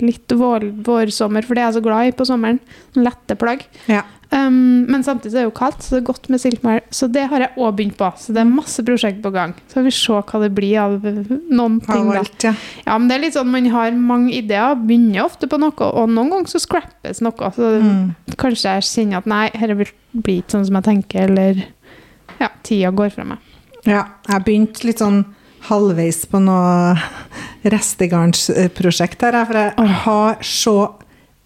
litt 0.01 0.31
vår, 0.33 0.69
vårsommer, 0.87 1.43
for 1.45 1.53
det 1.59 1.61
er 1.61 1.67
jeg 1.67 1.75
så 1.75 1.83
glad 1.85 2.07
i 2.09 2.13
på 2.17 2.25
sommeren. 2.25 2.61
Lette 2.97 3.35
plagg. 3.37 3.65
Ja. 3.91 4.05
Um, 4.31 4.85
men 4.93 5.01
samtidig 5.07 5.33
er 5.39 5.39
det 5.41 5.47
jo 5.47 5.53
kaldt, 5.57 5.81
så 5.81 5.95
det 5.95 6.03
er 6.03 6.07
godt 6.11 6.27
med 6.29 6.41
silkmel. 6.43 6.81
Så 6.93 7.07
det 7.09 7.23
har 7.31 7.41
jeg 7.41 7.55
òg 7.57 7.71
begynt 7.79 7.95
på. 7.97 8.11
Så 8.21 8.35
det 8.37 8.43
er 8.43 8.51
masse 8.51 8.83
prosjekt 8.85 9.23
på 9.25 9.31
gang. 9.33 9.55
Så 9.71 9.79
får 9.79 9.87
vi 9.87 9.93
se 9.97 10.19
hva 10.19 10.41
det 10.43 10.51
blir 10.59 10.75
av 10.83 11.07
noen 11.49 11.79
ting. 11.87 12.11
Alt, 12.13 12.45
ja. 12.45 12.53
Ja, 12.85 12.99
men 12.99 13.09
det 13.09 13.17
er 13.17 13.23
litt 13.25 13.39
sånn, 13.39 13.49
Man 13.49 13.71
har 13.73 13.91
mange 13.97 14.35
ideer, 14.37 14.77
begynner 14.77 15.25
ofte 15.25 15.49
på 15.49 15.57
noe, 15.63 15.73
og 15.89 16.11
noen 16.13 16.29
ganger 16.35 16.53
så 16.53 16.61
scrappes 16.61 17.23
noe. 17.25 17.53
Så 17.57 17.71
Mm. 17.81 18.15
kanskje 18.37 18.75
jeg 18.77 18.83
kjenner 18.91 19.17
at 19.23 19.27
nei, 19.27 19.49
dette 19.57 19.75
blir 19.81 19.93
bli 20.13 20.39
ikke 20.43 20.51
sånn 20.59 20.67
som 20.67 20.75
jeg 20.77 20.85
tenker, 20.85 21.25
eller 21.31 21.65
ja, 22.39 22.49
tida 22.63 22.91
går 22.93 23.11
fra 23.15 23.25
meg. 23.25 23.39
Ja, 23.87 24.05
jeg 24.29 24.45
begynte 24.45 24.85
litt 24.85 24.99
sånn 25.01 25.25
halvveis 25.71 26.27
på 26.29 26.39
noe 26.45 26.99
restegarnsprosjekt 27.65 29.23
her, 29.25 29.45
for 29.47 29.55
jeg 29.55 29.97
har 30.05 30.37
så 30.45 30.77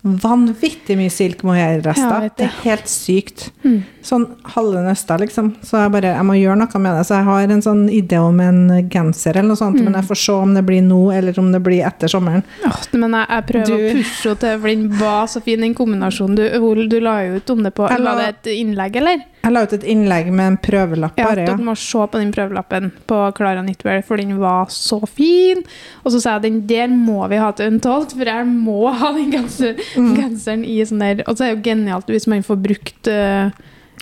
vanvittig 0.05 0.97
mye 0.99 1.11
silk 1.15 1.43
Ja, 1.43 1.49
mohair-rester. 1.49 2.21
vet 2.25 2.37
det 2.37 2.47
er 2.49 2.57
helt 2.65 2.89
sykt. 2.91 3.51
Mm. 3.65 3.83
Sånn 4.03 4.25
halve 4.57 4.83
nøster, 4.83 5.19
liksom. 5.23 5.53
Så 5.63 5.79
jeg 5.79 5.93
bare, 5.95 6.11
jeg 6.17 6.25
må 6.27 6.35
gjøre 6.35 6.57
noe 6.59 6.81
med 6.83 6.97
det. 6.99 7.05
Så 7.07 7.15
jeg 7.21 7.25
har 7.29 7.43
en 7.55 7.63
sånn 7.63 7.85
idé 7.89 8.19
om 8.19 8.41
en 8.41 8.89
genser 8.91 9.37
eller 9.37 9.49
noe 9.53 9.57
sånt, 9.61 9.79
Mm. 9.79 9.85
men 9.85 9.95
jeg 9.95 10.05
får 10.09 10.17
se 10.25 10.33
om 10.33 10.55
det 10.55 10.65
blir 10.67 10.83
nå, 10.83 11.13
eller 11.15 11.39
om 11.39 11.53
det 11.53 11.63
blir 11.63 11.85
etter 11.87 12.09
sommeren. 12.09 12.43
Åh, 12.67 12.81
men 12.95 13.13
jeg, 13.13 13.27
jeg 13.29 13.47
prøver 13.47 13.67
Du- 13.67 13.75
å 13.75 13.93
pushe 13.95 14.23
henne 14.29 14.39
til, 14.41 14.59
for 14.61 14.69
den 14.69 14.89
var 14.99 15.27
så 15.27 15.43
fin, 15.43 15.61
den 15.61 15.75
kombinasjonen. 15.75 16.35
Du, 16.35 16.87
du 16.89 17.01
la 17.01 17.21
jo 17.23 17.37
ut 17.37 17.51
om 17.51 17.63
det 17.63 17.75
på 17.75 17.89
la, 17.89 17.97
la- 17.99 18.17
det 18.17 18.29
et 18.43 18.59
innlegg, 18.59 18.97
eller? 18.97 19.23
Jeg 19.43 19.53
la 19.53 19.63
ut 19.67 19.73
et 19.75 19.83
innlegg 19.91 20.29
med 20.31 20.47
en 20.53 20.57
prøvelapp 20.63 21.17
Ja, 21.19 21.25
bare, 21.27 21.41
ja. 21.43 21.47
dere 21.51 21.65
må 21.67 21.75
se 21.77 21.99
på 22.07 22.21
den 22.21 22.31
prøvelappen 22.33 22.93
på 23.11 23.17
Clara 23.35 23.63
Knitwear, 23.65 24.03
for 24.07 24.17
den 24.17 24.37
var 24.39 24.67
så 24.71 25.01
fin. 25.09 25.65
Og 26.05 26.13
så 26.15 26.21
sa 26.23 26.37
jeg 26.37 26.43
den 26.47 26.61
der 26.71 26.87
må 26.95 27.27
vi 27.29 27.41
ha 27.43 27.51
til 27.53 27.73
Untold, 27.73 28.13
for 28.15 28.25
jeg 28.31 28.47
må 28.47 28.93
ha 28.95 29.13
den 29.17 29.33
genser, 29.35 29.75
Mm. 29.97 30.15
genseren 30.17 30.65
i 30.65 30.79
sånn 30.87 31.01
der. 31.03 31.25
Og 31.27 31.37
så 31.37 31.45
er 31.45 31.55
det 31.55 31.59
jo 31.59 31.71
genialt 31.73 32.07
hvis 32.07 32.29
man 32.31 32.43
får 32.47 32.63
brukt 32.63 33.09
uh, 33.11 33.51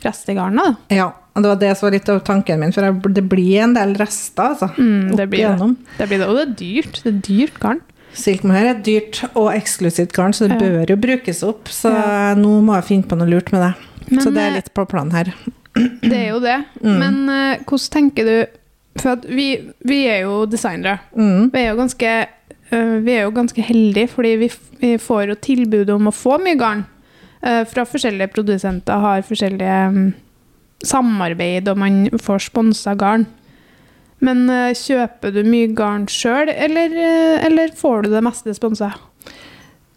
restegarnet. 0.04 0.76
Ja, 0.92 1.10
og 1.34 1.42
det 1.42 1.48
var 1.54 1.60
det 1.60 1.76
som 1.78 1.86
var 1.88 1.94
litt 1.96 2.08
av 2.12 2.20
tanken 2.26 2.60
min, 2.60 2.72
for 2.72 2.82
jeg, 2.84 3.00
det 3.16 3.24
blir 3.30 3.62
en 3.64 3.74
del 3.76 3.94
rester, 4.00 4.52
altså. 4.54 4.68
Mm, 4.76 5.14
det 5.16 5.28
blir 5.32 5.48
det. 5.56 5.70
det 5.98 6.08
blir 6.10 6.18
det. 6.22 6.28
Og 6.28 6.36
det 6.36 6.44
er 6.48 6.54
dyrt. 6.60 7.00
Det 7.04 7.12
er 7.14 7.20
dyrt 7.26 7.60
garn. 7.62 7.80
Silkmohair 8.12 8.72
er 8.72 8.80
dyrt 8.82 9.20
og 9.38 9.52
eksklusivt 9.54 10.12
garn, 10.16 10.32
så 10.34 10.48
det 10.50 10.58
Ja. 10.58 10.66
bør 10.66 10.90
jo 10.90 10.96
brukes 10.96 11.42
opp. 11.46 11.68
Så 11.70 11.92
Ja. 11.94 12.34
nå 12.34 12.60
må 12.62 12.74
jeg 12.74 12.84
finne 12.84 13.06
på 13.08 13.16
noe 13.16 13.28
lurt 13.30 13.52
med 13.52 13.62
det. 13.62 13.74
Men, 14.08 14.22
så 14.22 14.32
det 14.32 14.42
eh, 14.42 14.48
er 14.48 14.56
litt 14.58 14.72
på 14.76 14.86
planen 14.90 15.14
her. 15.14 15.32
Det 15.74 16.16
er 16.16 16.28
jo 16.32 16.40
det. 16.42 16.56
Mm. 16.82 16.96
Men 16.98 17.18
uh, 17.30 17.62
hvordan 17.62 17.92
tenker 17.94 18.26
du 18.26 18.58
For 19.00 19.20
vi, 19.30 19.52
vi 19.86 20.00
er 20.10 20.24
jo 20.24 20.44
designere. 20.50 20.98
Mm. 21.14 21.50
Vi 21.52 21.60
er 21.60 21.68
jo 21.70 21.76
ganske, 21.78 22.14
uh, 22.72 22.96
vi 23.04 23.14
er 23.14 23.22
jo 23.22 23.34
ganske 23.36 23.66
heldige, 23.68 24.10
fordi 24.16 24.32
vi, 24.40 24.48
vi 24.80 24.94
får 24.98 25.30
jo 25.30 25.38
tilbud 25.46 25.92
om 25.94 26.10
å 26.10 26.14
få 26.14 26.40
mye 26.42 26.58
garn 26.58 26.82
uh, 27.46 27.62
fra 27.70 27.86
forskjellige 27.86 28.32
produsenter, 28.34 29.04
har 29.04 29.22
forskjellige 29.28 29.78
um, 29.94 30.10
samarbeid, 30.82 31.70
og 31.70 31.78
man 31.78 32.02
får 32.18 32.50
sponsa 32.50 32.96
garn. 32.98 33.28
Men 34.24 34.44
eh, 34.52 34.76
kjøper 34.76 35.32
du 35.34 35.40
mye 35.48 35.70
garn 35.76 36.06
sjøl, 36.10 36.50
eller, 36.52 36.92
eh, 36.92 37.46
eller 37.46 37.72
får 37.76 38.04
du 38.04 38.12
det 38.12 38.24
meste 38.24 38.54
sponsa? 38.56 38.92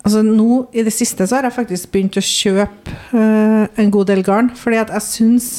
Altså 0.04 0.22
nå 0.26 0.66
I 0.76 0.84
det 0.84 0.92
siste 0.94 1.26
så 1.28 1.38
har 1.38 1.48
jeg 1.48 1.56
faktisk 1.56 1.92
begynt 1.94 2.18
å 2.20 2.24
kjøpe 2.24 2.96
uh, 3.14 3.68
en 3.80 3.92
god 3.94 4.10
del 4.12 4.24
garn. 4.24 4.50
Fordi 4.56 4.82
at 4.82 4.92
jeg 4.92 5.06
syns 5.08 5.52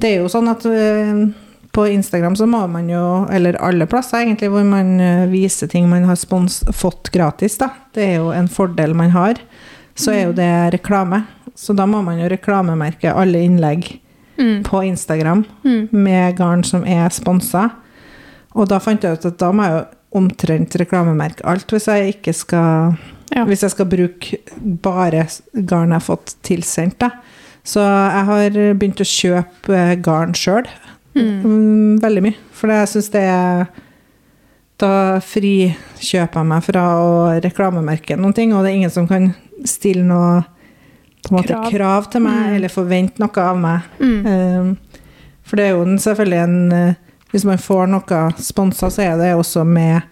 Det 0.00 0.10
er 0.14 0.22
jo 0.22 0.30
sånn 0.32 0.48
at 0.52 0.64
uh, 0.68 1.26
på 1.76 1.84
Instagram 1.92 2.36
så 2.36 2.46
må 2.48 2.62
man 2.72 2.88
jo, 2.88 3.26
eller 3.32 3.58
alle 3.60 3.84
plasser 3.88 4.22
egentlig, 4.22 4.48
hvor 4.52 4.64
man 4.64 4.94
uh, 5.00 5.26
viser 5.28 5.68
ting 5.68 5.88
man 5.90 6.04
har 6.08 6.16
spons 6.16 6.62
fått 6.72 7.10
gratis, 7.12 7.58
da. 7.60 7.68
Det 7.92 8.04
er 8.04 8.14
jo 8.22 8.30
en 8.32 8.48
fordel 8.48 8.94
man 8.96 9.12
har. 9.12 9.40
Så 9.96 10.12
er 10.12 10.22
jo 10.26 10.32
det 10.36 10.48
reklame. 10.72 11.22
Så 11.56 11.72
da 11.76 11.84
må 11.88 12.00
man 12.04 12.20
jo 12.20 12.28
reklamemerke 12.32 13.12
alle 13.12 13.44
innlegg 13.44 13.98
Mm. 14.36 14.62
på 14.64 14.82
Instagram 14.84 15.44
Mm. 15.64 15.88
med 15.92 16.36
garn 16.36 16.62
som 16.64 16.82
er 16.84 17.08
sponsa. 17.08 17.70
Og 18.54 18.68
da 18.68 18.78
fant 18.78 19.00
jeg 19.02 19.16
ut 19.16 19.24
at 19.24 19.38
da 19.38 19.48
må 19.50 19.62
jeg 19.64 19.72
jo 19.78 20.18
omtrent 20.20 20.76
reklamemerke 20.76 21.40
alt 21.44 21.72
hvis 21.72 21.86
jeg 21.88 22.14
ikke 22.18 22.34
skal 22.34 22.98
Ja. 23.34 23.44
Hvis 23.44 23.62
jeg 23.66 23.70
skal 23.74 23.86
bruke 23.90 24.38
bare 24.82 25.24
garn 25.66 25.90
jeg 25.90 25.98
har 25.98 26.04
fått 26.06 26.36
tilsendt. 26.46 26.98
Da. 27.02 27.10
Så 27.66 27.80
jeg 27.82 28.24
har 28.28 28.50
begynt 28.78 29.00
å 29.02 29.06
kjøpe 29.08 29.74
eh, 29.74 29.96
garn 29.98 30.32
sjøl. 30.38 30.68
Mm. 31.16 31.42
Mm, 31.42 32.00
veldig 32.02 32.22
mye. 32.22 32.36
For 32.52 32.68
jeg 32.70 32.88
syns 32.92 33.10
det 33.14 33.22
er 33.24 33.66
Da 34.78 34.90
frikjøper 35.24 36.42
jeg 36.42 36.48
meg 36.50 36.64
fra 36.66 36.82
å 37.00 37.12
reklamemerke 37.40 38.18
noen 38.20 38.34
ting, 38.36 38.50
og 38.52 38.62
det 38.62 38.70
er 38.74 38.76
ingen 38.76 38.92
som 38.92 39.06
kan 39.08 39.30
stille 39.64 40.02
noe 40.04 40.42
måte, 41.32 41.54
Krav. 41.56 41.70
krav. 41.72 42.10
til 42.12 42.20
meg, 42.20 42.42
Mm. 42.50 42.56
eller 42.56 42.68
forvente 42.68 43.18
noe 43.18 43.38
av 43.42 43.56
meg. 43.58 43.80
Mm. 43.98 44.26
Um, 44.26 44.76
for 45.42 45.56
det 45.56 45.64
er 45.64 45.70
jo 45.70 45.84
selvfølgelig 45.96 46.42
en 46.42 46.72
eh, 46.72 46.94
Hvis 47.32 47.44
man 47.44 47.58
får 47.58 47.88
noe 47.90 48.20
sponsa, 48.38 48.86
så 48.88 49.02
er 49.02 49.16
det 49.18 49.32
også 49.34 49.64
med 49.66 50.02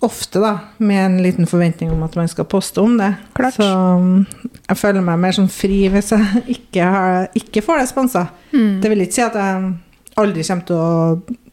Ofte, 0.00 0.38
da, 0.38 0.52
med 0.78 1.00
en 1.04 1.16
liten 1.22 1.48
forventning 1.50 1.90
om 1.90 2.04
at 2.06 2.14
man 2.14 2.28
skal 2.30 2.46
poste 2.46 2.80
om 2.80 2.94
det. 3.00 3.10
Klart. 3.34 3.56
Så 3.58 3.66
um, 3.66 4.20
jeg 4.68 4.78
føler 4.78 5.02
meg 5.02 5.18
mer 5.18 5.34
sånn 5.34 5.50
fri 5.50 5.80
hvis 5.90 6.12
jeg 6.14 6.42
ikke, 6.56 6.86
har, 6.86 7.26
ikke 7.38 7.64
får 7.66 7.82
det 7.82 7.88
sponsa. 7.90 8.28
Mm. 8.52 8.78
Det 8.82 8.92
vil 8.92 9.02
ikke 9.04 9.18
si 9.18 9.26
at 9.26 9.38
jeg 9.38 9.72
aldri 10.18 10.46
kommer 10.46 10.68
til 10.68 10.78
å 10.78 11.48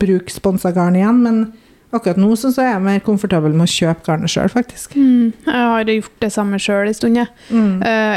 bruke 0.00 0.32
sponsa 0.32 0.72
garn 0.74 0.96
igjen, 0.98 1.20
men 1.24 1.44
akkurat 1.94 2.18
nå 2.18 2.32
så 2.38 2.50
er 2.58 2.72
jeg 2.72 2.84
mer 2.84 3.02
komfortabel 3.04 3.54
med 3.54 3.68
å 3.68 3.74
kjøpe 3.74 4.06
garnet 4.08 4.32
sjøl, 4.32 4.50
faktisk. 4.50 4.96
Mm. 4.98 5.34
Jeg 5.46 5.68
har 5.74 5.92
gjort 5.92 6.24
det 6.24 6.32
samme 6.34 6.58
sjøl 6.62 6.88
en 6.90 6.96
stund, 6.96 7.20
jeg. 7.20 7.30
Mm. 7.52 7.82
Eh, 7.86 8.16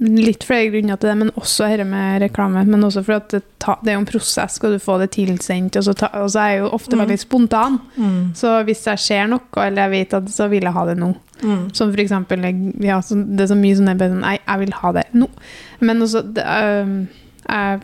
litt 0.00 0.44
flere 0.48 0.70
grunner 0.72 0.96
til 0.96 1.10
det, 1.10 1.16
men 1.20 1.30
også 1.36 1.66
dette 1.68 1.84
med 1.84 2.22
reklame. 2.22 2.62
Men 2.66 2.84
også 2.86 3.02
for 3.04 3.18
at 3.18 3.28
det, 3.34 3.42
ta, 3.60 3.74
det 3.84 3.90
er 3.92 3.98
jo 3.98 4.00
en 4.00 4.06
prosess, 4.08 4.54
skal 4.56 4.72
du 4.72 4.78
få 4.80 4.94
det 5.02 5.10
tilsendt. 5.12 5.76
Og 5.76 5.84
så, 5.84 5.92
ta, 5.94 6.08
og 6.22 6.30
så 6.32 6.40
er 6.40 6.50
jeg 6.54 6.62
jo 6.62 6.70
ofte 6.72 6.96
Mm. 6.96 7.02
veldig 7.02 7.18
spontan. 7.20 7.76
Mm. 7.98 8.34
Så 8.34 8.54
hvis 8.64 8.84
jeg 8.86 8.98
ser 8.98 9.26
noe, 9.28 9.40
eller 9.66 9.82
jeg 9.82 9.90
vet 9.90 10.14
at 10.14 10.30
så 10.32 10.48
vil 10.48 10.62
jeg 10.64 10.72
ha 10.72 10.84
det 10.88 10.96
nå. 10.98 11.10
Mm. 11.42 11.66
Som 11.76 11.92
for 11.92 12.00
eksempel 12.02 12.42
ja, 12.84 12.98
så 13.00 13.14
Det 13.36 13.40
er 13.44 13.46
så 13.54 13.56
mye 13.56 13.76
sånn 13.76 13.88
jeg 13.88 14.10
Nei, 14.20 14.38
jeg 14.46 14.58
vil 14.60 14.72
ha 14.72 14.92
det 14.92 15.04
nå. 15.14 15.28
Men 15.80 16.00
også 16.02 16.22
det, 16.34 16.44
øh, 16.44 17.06
Jeg 17.48 17.80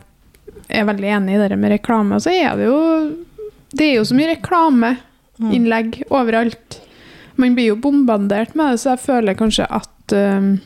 er 0.81 0.85
veldig 0.85 1.09
enig 1.17 1.35
i 1.37 1.49
det 1.49 1.59
med 1.59 1.71
reklame. 1.73 2.15
Og 2.17 2.21
så 2.23 2.31
er 2.33 2.57
det 2.57 2.67
jo 2.67 3.17
Det 3.77 3.85
er 3.91 3.95
jo 3.97 4.05
så 4.05 4.15
mye 4.15 4.37
reklameinnlegg 4.37 5.99
Mm. 6.01 6.11
overalt. 6.11 6.81
Man 7.37 7.55
blir 7.55 7.67
jo 7.69 7.77
bombardert 7.77 8.55
med 8.55 8.73
det, 8.73 8.81
så 8.81 8.91
jeg 8.97 9.01
føler 9.05 9.35
kanskje 9.37 9.67
at 9.71 10.13
øhm, 10.13 10.61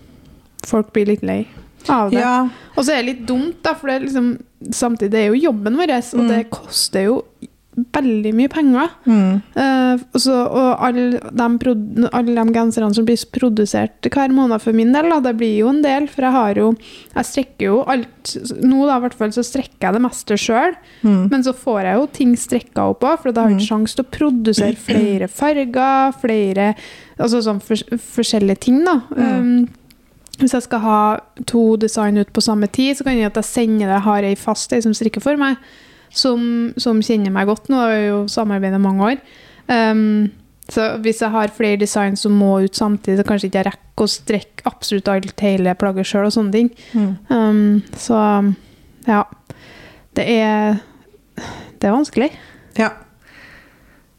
folk 0.67 0.93
blir 0.93 1.07
litt 1.07 1.23
lei 1.23 1.47
av 1.89 2.11
det. 2.11 2.21
Ja. 2.21 2.49
Og 2.77 2.85
så 2.85 2.93
er 2.93 3.03
det 3.03 3.07
litt 3.15 3.27
dumt, 3.27 3.63
da, 3.63 3.73
for 3.75 3.89
det 3.89 3.97
er 3.97 4.07
liksom, 4.09 4.33
samtidig 4.71 5.11
det 5.11 5.21
er 5.25 5.31
jo 5.35 5.45
jobben 5.53 5.77
vår, 5.81 5.91
og 5.97 6.21
Mm. 6.21 6.29
det 6.29 6.51
koster 6.51 7.05
jo 7.07 7.23
veldig 7.95 8.35
mye 8.35 8.49
penger. 8.53 8.91
Mm. 9.07 9.43
Uh, 9.57 9.97
så- 10.19 10.51
og 10.51 10.77
alle 10.85 11.13
de, 11.13 12.09
alle 12.13 12.35
de 12.35 12.53
genserne 12.53 12.95
som 12.95 13.05
blir 13.07 13.17
produsert 13.33 14.03
hver 14.03 14.29
måned 14.29 14.61
for 14.61 14.73
min 14.73 14.93
del, 14.93 15.09
da, 15.09 15.21
det 15.21 15.37
blir 15.39 15.57
jo 15.61 15.69
en 15.69 15.81
del, 15.81 16.07
for 16.09 16.23
jeg 16.23 16.33
har 16.33 16.55
jo 16.55 16.77
Jeg 17.17 17.25
strekker 17.25 17.61
jo 17.65 17.85
alt 17.87 18.37
Nå 18.61 18.87
da, 18.87 18.99
i 18.99 19.01
hvert 19.01 19.15
fall, 19.15 19.29
så 19.33 19.43
strekker 19.43 19.81
jeg 19.81 19.93
det 19.95 20.03
meste 20.03 20.37
sjøl, 20.37 20.75
Mm. 21.03 21.31
men 21.31 21.43
så 21.43 21.55
får 21.55 21.83
jeg 21.85 21.97
jo 21.97 22.07
ting 22.13 22.35
strekka 22.37 22.91
opp 22.91 23.01
òg, 23.01 23.19
for 23.23 23.33
da 23.33 23.43
har 23.43 23.51
jeg 23.51 23.61
ikke 23.61 23.69
sjanse 23.71 23.95
til 23.97 24.05
å 24.05 24.11
produsere 24.11 24.77
flere 24.77 25.29
farger, 25.29 26.13
flere 26.21 26.75
Altså 27.19 27.41
sånn 27.43 27.61
for, 27.63 27.77
forskjellige 27.77 28.61
ting, 28.61 28.85
da. 28.85 29.01
Mm. 29.15 29.39
Um, 29.41 29.69
hvis 30.39 30.55
jeg 30.57 30.65
skal 30.65 30.83
ha 30.85 31.01
to 31.51 31.77
design 31.81 32.21
ut 32.21 32.33
på 32.33 32.43
samme 32.45 32.69
tid, 32.73 32.97
så 32.97 33.05
kan 33.05 33.19
jeg 33.19 33.31
at 33.31 33.41
jeg 33.41 33.49
sender 33.49 33.91
det, 33.91 34.03
har 34.07 34.27
ei 34.27 34.37
fast 34.39 34.73
ei 34.73 34.83
som 34.85 34.95
strikker 34.97 35.23
for 35.25 35.41
meg, 35.41 35.59
som, 36.11 36.73
som 36.81 37.03
kjenner 37.05 37.35
meg 37.35 37.51
godt. 37.51 37.69
Nå 37.71 37.81
har 37.81 37.95
vi 37.95 38.07
jo 38.07 38.21
samarbeidet 38.31 38.81
mange 38.81 39.13
år. 39.13 39.21
Um, 39.69 40.31
så 40.71 40.95
hvis 41.03 41.21
jeg 41.23 41.35
har 41.35 41.53
flere 41.55 41.81
design 41.81 42.17
som 42.17 42.33
må 42.39 42.61
ut 42.65 42.79
samtidig, 42.79 43.19
så 43.19 43.27
kanskje 43.27 43.51
ikke 43.51 43.61
jeg 43.61 43.69
rekker 43.69 44.07
å 44.07 44.11
strekke 44.11 44.67
absolutt 44.71 45.11
alt 45.11 45.45
hele 45.45 45.75
plagget 45.79 46.09
sjøl 46.09 46.29
og 46.29 46.35
sånne 46.35 46.55
ting. 46.55 46.71
Mm. 46.95 47.13
Um, 47.29 47.83
så 47.99 48.21
ja. 49.09 49.25
Det 50.17 50.27
er 50.27 50.81
Det 51.81 51.89
er 51.89 51.95
vanskelig. 51.95 52.31
Ja. 52.79 52.91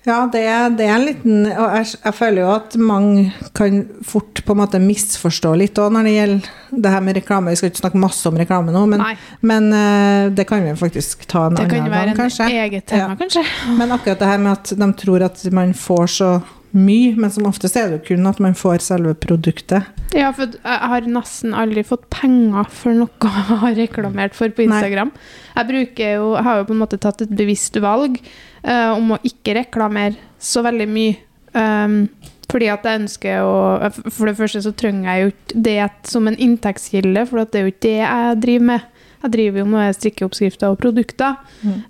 Ja, 0.06 0.24
det 0.34 0.42
det 0.80 0.86
er 0.88 0.96
en 0.96 1.04
liten 1.06 1.44
Og 1.46 1.76
jeg, 1.78 1.86
jeg 2.06 2.14
føler 2.18 2.42
jo 2.42 2.48
at 2.56 2.78
mange 2.82 3.28
kan 3.54 3.84
fort 4.02 4.42
på 4.48 4.56
en 4.56 4.58
måte 4.64 4.80
misforstå 4.82 5.52
litt 5.62 5.78
òg 5.78 5.92
når 5.94 6.08
det 6.10 6.14
gjelder 6.16 6.48
det 6.86 6.94
her 6.94 7.04
med 7.06 7.20
reklame. 7.20 7.52
Vi 7.54 7.60
skal 7.60 7.70
ikke 7.70 7.82
snakke 7.84 8.02
masse 8.02 8.26
om 8.32 8.40
reklame 8.40 8.74
nå, 8.74 8.86
men, 8.90 9.04
men 9.46 9.68
eh, 9.78 10.30
det 10.34 10.48
kan 10.50 10.64
vi 10.66 10.74
faktisk 10.80 11.28
ta 11.30 11.46
en 11.50 11.60
det 11.60 11.68
annen 11.68 11.76
kan 11.76 11.92
være 11.92 12.06
gang, 12.08 12.16
en 12.16 12.22
kanskje. 12.24 12.48
eget 12.50 12.86
tema, 12.90 13.12
Ja. 13.14 13.20
kanskje. 13.20 13.44
Men 13.78 13.92
akkurat 13.92 14.20
det 14.24 14.32
her 14.32 14.42
med 14.42 14.52
at 14.58 14.74
de 14.80 14.90
tror 15.04 15.28
at 15.28 15.46
man 15.54 15.74
får 15.78 16.08
så 16.18 16.32
mye, 16.76 17.16
men 17.20 17.32
som 17.34 17.48
oftest 17.50 17.78
er 17.80 17.90
det 17.90 18.00
jo 18.00 18.04
kun 18.12 18.30
at 18.30 18.40
man 18.44 18.56
får 18.58 18.84
selve 18.86 19.14
produktet. 19.20 19.88
Ja, 20.16 20.32
for 20.36 20.52
jeg 20.52 20.92
har 20.92 21.08
nesten 21.10 21.56
aldri 21.58 21.84
fått 21.88 22.08
penger 22.14 22.70
for 22.72 22.96
noe 22.98 23.32
jeg 23.38 23.60
har 23.64 23.78
reklamert 23.80 24.38
for 24.38 24.54
på 24.54 24.66
Nei. 24.66 24.70
Instagram. 24.70 25.14
Jeg 25.56 25.70
bruker 25.72 26.14
jo, 26.18 26.30
jeg 26.38 26.48
har 26.48 26.62
jo 26.62 26.70
på 26.70 26.76
en 26.76 26.84
måte 26.84 27.02
tatt 27.02 27.26
et 27.26 27.34
bevisst 27.42 27.80
valg 27.84 28.20
uh, 28.22 28.92
om 28.96 29.16
å 29.16 29.22
ikke 29.28 29.58
reklamere 29.62 30.20
så 30.42 30.64
veldig 30.66 30.88
mye. 30.92 31.18
Um, 31.52 32.06
fordi 32.52 32.68
at 32.72 32.86
jeg 32.88 33.00
ønsker 33.02 33.44
å 33.44 33.90
For 34.12 34.30
det 34.30 34.38
første 34.38 34.62
så 34.64 34.72
trenger 34.76 35.08
jeg 35.08 35.22
jo 35.22 35.32
ikke 35.32 35.62
det 35.68 35.78
som 36.08 36.28
en 36.28 36.40
inntektskilde, 36.40 37.26
for 37.28 37.44
det 37.44 37.60
er 37.60 37.68
jo 37.68 37.74
ikke 37.74 37.86
det 37.88 38.00
jeg 38.00 38.42
driver 38.44 38.66
med. 38.72 38.90
Jeg 39.22 39.34
driver 39.36 39.62
jo 39.62 39.68
med 39.76 39.96
strikkeoppskrifter 40.00 40.74
og 40.74 40.82
produkter. 40.82 41.38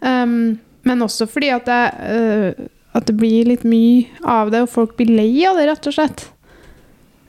Um, 0.01 0.59
men 0.88 1.05
også 1.05 1.27
fordi 1.29 1.51
at, 1.53 1.67
jeg, 1.69 1.91
øh, 2.11 2.67
at 2.98 3.07
det 3.07 3.15
blir 3.15 3.48
litt 3.48 3.63
mye 3.67 4.07
av 4.27 4.51
det, 4.51 4.65
og 4.65 4.71
folk 4.71 4.95
blir 5.00 5.13
lei 5.15 5.45
av 5.48 5.60
det, 5.60 5.67
rett 5.69 5.88
og 5.88 5.95
slett. 5.95 6.29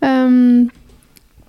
Um, 0.02 0.70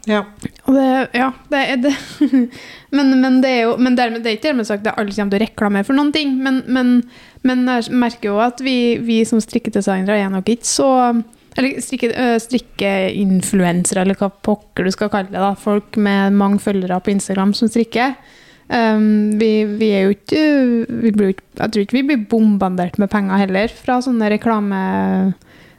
Ja. 0.05 0.25
og 0.67 0.75
det, 0.75 0.87
ja, 1.15 1.29
det 1.47 1.59
er 1.63 1.77
det. 1.85 1.93
men, 2.95 3.13
men 3.21 3.37
det 3.41 3.49
er 3.49 3.61
jo 3.69 3.77
men 3.79 3.95
dermed, 3.95 4.19
det 4.23 4.29
er 4.33 4.35
ikke 4.35 4.49
dermed 4.49 4.67
sagt 4.67 4.87
at 4.87 4.99
alle 4.99 5.15
kommer 5.15 5.31
til 5.31 5.39
å 5.39 5.45
reklamere 5.45 5.87
for 5.87 5.95
noen 5.95 6.11
ting. 6.11 6.33
Men, 6.43 6.59
men, 6.67 6.91
men 7.47 7.63
jeg 7.71 7.95
merker 7.95 8.33
jo 8.33 8.41
at 8.43 8.59
vi, 8.63 8.97
vi 8.99 9.21
som 9.25 9.39
strikkedesignere 9.39 10.19
er 10.19 10.33
nok 10.33 10.51
ikke 10.51 10.67
så 10.67 10.89
Eller 11.55 11.79
strikke, 11.85 12.09
strikkeinfluensere, 12.41 14.01
eller 14.03 14.17
hva 14.17 14.31
pokker 14.43 14.87
du 14.87 14.91
skal 14.91 15.11
kalle 15.13 15.31
det. 15.31 15.39
da, 15.39 15.53
Folk 15.55 15.95
med 16.01 16.33
mange 16.35 16.59
følgere 16.59 16.99
på 16.99 17.13
Instagram 17.13 17.53
som 17.55 17.69
strikker. 17.71 18.15
Um, 18.71 19.35
vi, 19.39 19.65
vi 19.77 19.89
er 19.91 20.05
jo 20.05 20.13
ikke, 20.15 20.43
blir 21.13 21.33
Jeg 21.33 21.71
tror 21.73 21.81
ikke 21.83 21.97
vi 21.97 22.05
blir 22.07 22.21
bombardert 22.31 22.95
med 23.01 23.11
penger 23.11 23.43
heller 23.45 23.73
fra 23.73 23.99
sånne 24.03 24.31
reklame... 24.33 24.79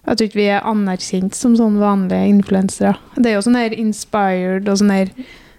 Jeg 0.05 0.19
tror 0.19 0.29
ikke 0.29 0.37
vi 0.37 0.51
er 0.53 0.67
anerkjent 0.69 1.33
som 1.33 1.55
sånne 1.57 1.81
vanlige 1.81 2.29
influensere. 2.29 2.99
Det 3.17 3.31
er 3.31 3.39
jo 3.39 3.47
sånne 3.47 3.63
her 3.65 3.77
inspired 3.81 4.69
og 4.69 4.77
sånne 4.77 4.99
her 4.99 5.13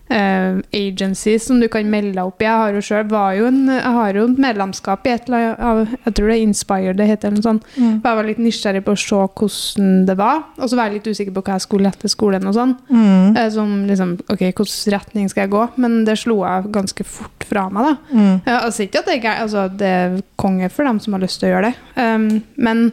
eh, 0.09 0.57
agencies 0.73 1.45
som 1.47 1.59
du 1.59 1.67
kan 1.71 1.87
melde 1.89 2.13
deg 2.15 2.23
opp 2.25 2.41
i. 2.41 2.47
Jeg 2.47 2.61
har 2.61 2.77
jo 2.77 2.83
selv, 2.85 3.11
var 3.13 3.35
jo 3.37 3.47
en, 3.49 3.61
jeg 3.71 3.93
har 3.97 4.19
jo 4.19 4.25
et 4.29 4.41
medlemskap 4.45 5.07
i 5.07 5.13
et 5.15 5.29
eller 5.29 5.55
annet 5.55 5.95
Jeg 6.05 6.17
tror 6.17 6.29
det 6.29 6.35
er 6.35 6.43
Inspired 6.45 6.99
det 6.99 7.07
heter. 7.09 7.27
eller 7.27 7.41
noe 7.41 7.47
sånt. 7.49 7.67
Mm. 7.75 7.95
For 8.01 8.09
jeg 8.09 8.19
var 8.19 8.29
litt 8.29 8.43
nysgjerrig 8.45 8.83
på 8.85 8.95
å 8.95 9.01
se 9.05 9.21
hvordan 9.25 9.91
det 10.09 10.17
var. 10.19 10.43
Og 10.59 10.69
så 10.69 10.79
var 10.79 10.89
jeg 10.89 10.99
litt 10.99 11.09
usikker 11.11 11.35
på 11.35 11.45
hva 11.45 11.57
jeg 11.57 11.65
skulle 11.65 11.91
etter 11.91 12.11
skolen. 12.11 12.47
og 12.47 12.57
sånn. 12.57 12.75
Mm. 12.89 13.35
Uh, 13.37 13.49
Som 13.55 13.75
liksom, 13.89 14.15
ok, 14.27 14.45
Hvilken 14.45 14.93
retning 14.93 15.29
skal 15.31 15.45
jeg 15.45 15.55
gå? 15.55 15.65
Men 15.81 16.03
det 16.07 16.19
slo 16.21 16.41
jeg 16.45 16.71
ganske 16.75 17.07
fort 17.07 17.47
fra 17.49 17.67
meg. 17.69 17.89
da. 17.89 17.95
Mm. 18.13 18.33
Uh, 18.45 18.57
altså 18.61 18.85
ikke 18.85 19.03
at 19.03 19.11
det, 19.11 19.19
altså, 19.25 19.67
det 19.69 19.91
er 19.95 20.21
konge 20.37 20.69
for 20.69 20.87
dem 20.87 20.99
som 20.99 21.13
har 21.17 21.25
lyst 21.25 21.41
til 21.41 21.49
å 21.49 21.55
gjøre 21.55 21.71
det. 21.71 21.75
Um, 21.97 22.43
men 22.55 22.91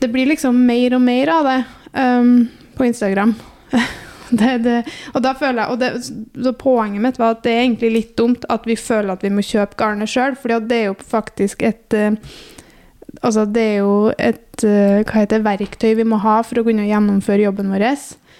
det 0.00 0.10
blir 0.12 0.28
liksom 0.28 0.58
mer 0.68 0.94
og 0.94 1.00
mer 1.02 1.30
av 1.32 1.46
det 1.48 1.60
um, 1.96 2.48
på 2.76 2.84
Instagram. 2.84 3.34
det, 4.40 4.58
det, 4.64 4.76
og 5.14 5.22
da 5.22 5.32
føler 5.38 5.62
jeg, 5.62 5.70
og 5.70 5.78
det, 5.80 6.42
så 6.44 6.52
Poenget 6.58 7.02
mitt 7.02 7.18
var 7.18 7.36
at 7.36 7.42
det 7.46 7.52
er 7.52 7.64
egentlig 7.64 7.92
litt 7.94 8.12
dumt 8.18 8.44
at 8.50 8.66
vi 8.66 8.76
føler 8.76 9.14
at 9.14 9.24
vi 9.24 9.30
må 9.30 9.44
kjøpe 9.44 9.78
garnet 9.78 10.10
sjøl, 10.10 10.36
for 10.40 10.56
det 10.66 10.76
er 10.76 10.86
jo 10.90 10.96
faktisk 11.00 11.62
et 11.66 11.96
uh, 11.96 12.12
Altså, 13.24 13.46
det 13.48 13.62
er 13.62 13.76
jo 13.80 14.10
et 14.20 14.64
uh, 14.66 15.00
hva 15.06 15.22
heter 15.22 15.40
verktøy 15.40 15.94
vi 15.96 16.04
må 16.04 16.18
ha 16.20 16.42
for 16.44 16.60
å 16.60 16.64
kunne 16.66 16.84
gjennomføre 16.84 17.46
jobben 17.46 17.70
vår. 17.72 17.86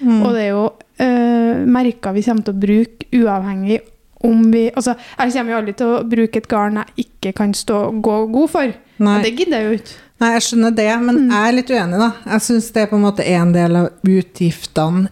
Mm. 0.04 0.18
Og 0.20 0.34
det 0.34 0.42
er 0.42 0.50
jo 0.50 0.64
uh, 0.68 1.62
merker 1.64 2.12
vi 2.12 2.24
kommer 2.26 2.44
til 2.44 2.52
å 2.52 2.60
bruke 2.66 3.08
uavhengig 3.16 3.78
om 4.26 4.42
vi 4.52 4.66
Altså, 4.74 4.94
jeg 5.16 5.32
kommer 5.32 5.54
jo 5.54 5.60
aldri 5.62 5.74
til 5.78 5.92
å 5.94 6.02
bruke 6.08 6.42
et 6.42 6.48
garn 6.50 6.80
jeg 6.82 7.06
ikke 7.06 7.32
kan 7.40 7.54
stå, 7.56 7.78
gå 8.04 8.18
god 8.34 8.52
for. 8.52 8.74
Nei. 8.98 9.14
Og 9.16 9.24
det 9.24 9.32
gidder 9.38 9.62
jeg 9.62 9.66
jo 9.66 9.78
ikke. 9.80 9.96
Nei, 10.16 10.30
jeg 10.32 10.44
skjønner 10.46 10.76
det, 10.76 10.90
men 11.04 11.16
Mm. 11.16 11.30
jeg 11.30 11.48
er 11.48 11.56
litt 11.56 11.70
uenig, 11.70 11.98
da. 12.00 12.10
Jeg 12.32 12.44
syns 12.46 12.70
det 12.72 12.82
er 12.82 12.86
på 12.92 12.96
en 12.96 13.04
måte 13.04 13.24
en 13.28 13.52
del 13.52 13.76
av 13.76 13.88
utgiftene 14.08 15.10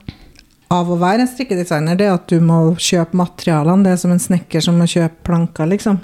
av 0.73 0.91
å 0.91 0.97
være 0.99 1.21
en 1.25 1.29
strikkedesigner, 1.29 1.97
det 1.97 2.07
er 2.09 2.15
at 2.17 2.27
du 2.29 2.41
må 2.41 2.75
kjøpe 2.81 3.15
materialene. 3.21 3.85
Det 3.85 3.93
er 3.93 3.97
som 4.01 4.11
en 4.15 4.23
snekker 4.23 4.61
som 4.65 4.79
må 4.81 4.87
kjøpe 4.91 5.23
planker, 5.29 5.67
liksom. 5.71 6.01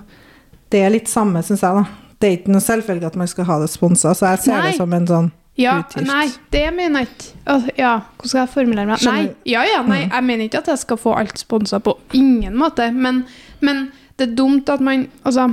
Det 0.70 0.82
er 0.84 0.90
litt 0.94 1.08
samme, 1.10 1.42
syns 1.42 1.62
jeg, 1.64 1.74
da. 1.74 1.84
Det 2.20 2.28
er 2.28 2.36
ikke 2.38 2.52
noe 2.52 2.60
selvfølge 2.62 3.06
at 3.08 3.16
man 3.16 3.28
skal 3.32 3.44
ha 3.48 3.58
det 3.62 3.70
sponsa, 3.72 4.12
så 4.14 4.34
jeg 4.34 4.42
ser 4.44 4.58
Nei. 4.58 4.66
det 4.70 4.76
som 4.76 4.92
en 4.92 5.06
sånn 5.08 5.30
Ja, 5.60 5.78
Utgift. 5.82 6.06
nei, 6.06 6.26
det 6.52 6.66
mener 6.76 7.00
jeg 7.02 7.08
ikke. 7.08 7.76
Ja, 7.76 7.94
hvordan 8.16 8.28
skal 8.30 8.40
jeg 8.40 8.52
formulere 8.54 8.86
meg? 8.86 9.02
Nei, 9.04 9.34
ja, 9.50 9.64
ja, 9.66 9.80
nei, 9.82 10.04
Mm. 10.06 10.10
jeg 10.12 10.24
mener 10.24 10.44
ikke 10.44 10.58
at 10.62 10.66
jeg 10.68 10.78
skal 10.78 10.96
få 10.96 11.16
alt 11.18 11.38
sponsa 11.38 11.80
på 11.80 11.96
ingen 12.14 12.54
måte, 12.56 12.86
men, 12.94 13.24
men 13.60 13.90
det 14.16 14.28
er 14.30 14.34
dumt 14.36 14.68
at 14.68 14.80
man 14.80 15.08
Altså, 15.24 15.48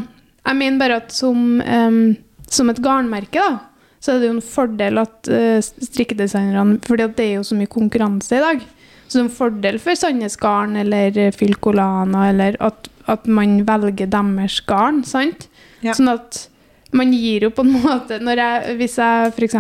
jeg 0.46 0.56
mener 0.56 0.78
bare 0.80 0.96
at 1.02 1.12
som, 1.12 1.62
um, 1.62 2.16
som 2.48 2.70
et 2.70 2.80
garnmerke, 2.84 3.34
da, 3.42 3.60
så 4.00 4.14
er 4.14 4.20
det 4.20 4.28
jo 4.30 4.36
en 4.38 4.42
fordel 4.42 4.98
at 5.02 5.28
uh, 5.28 5.60
strikkedesignerne 5.62 6.80
fordi 6.86 7.08
det 7.18 7.26
er 7.26 7.36
jo 7.40 7.44
så 7.48 7.56
mye 7.58 7.68
konkurranse 7.72 8.38
i 8.38 8.44
dag. 8.44 8.62
Så 9.08 9.20
en 9.24 9.30
fordel 9.32 9.78
for 9.80 9.96
Sandnes 9.96 10.36
Garn 10.42 10.76
eller 10.76 11.16
Fylkolana 11.32 12.26
eller 12.30 12.58
at, 12.60 12.90
at 13.08 13.26
man 13.28 13.62
velger 13.68 14.10
deres 14.12 14.60
garn, 14.68 15.04
sant? 15.08 15.48
Ja. 15.82 15.94
Sånn 15.96 16.10
at 16.12 16.48
man 16.96 17.12
gir 17.14 17.44
jo 17.48 17.50
på 17.56 17.64
en 17.66 17.74
måte 17.84 18.18
jeg, 18.20 18.76
Hvis 18.80 18.98
jeg 19.00 19.32
f.eks. 19.36 19.56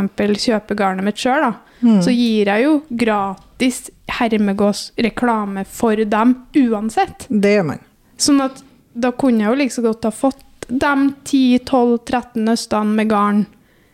kjøper 0.47 0.75
garnet 0.79 1.03
mitt 1.07 1.17
sjøl, 1.21 1.53
Mm. 1.77 1.99
så 2.01 2.09
gir 2.09 2.47
jeg 2.49 2.63
jo 2.63 2.71
gratis 2.89 3.91
hermegås 4.09 4.79
reklame 4.97 5.61
for 5.69 5.93
dem 6.09 6.31
uansett. 6.57 7.27
Det 7.29 7.51
gjør 7.53 7.67
man. 7.67 7.83
Sånn 8.17 8.41
at 8.41 8.63
da 8.97 9.11
kunne 9.13 9.43
jeg 9.43 9.51
jo 9.51 9.59
like 9.59 9.75
så 9.75 9.83
godt 9.85 10.07
ha 10.09 10.09
fått 10.09 10.65
de 10.67 10.93
10-12-13 11.29 12.41
nøstene 12.47 12.95
med 12.97 13.11
garn, 13.11 13.43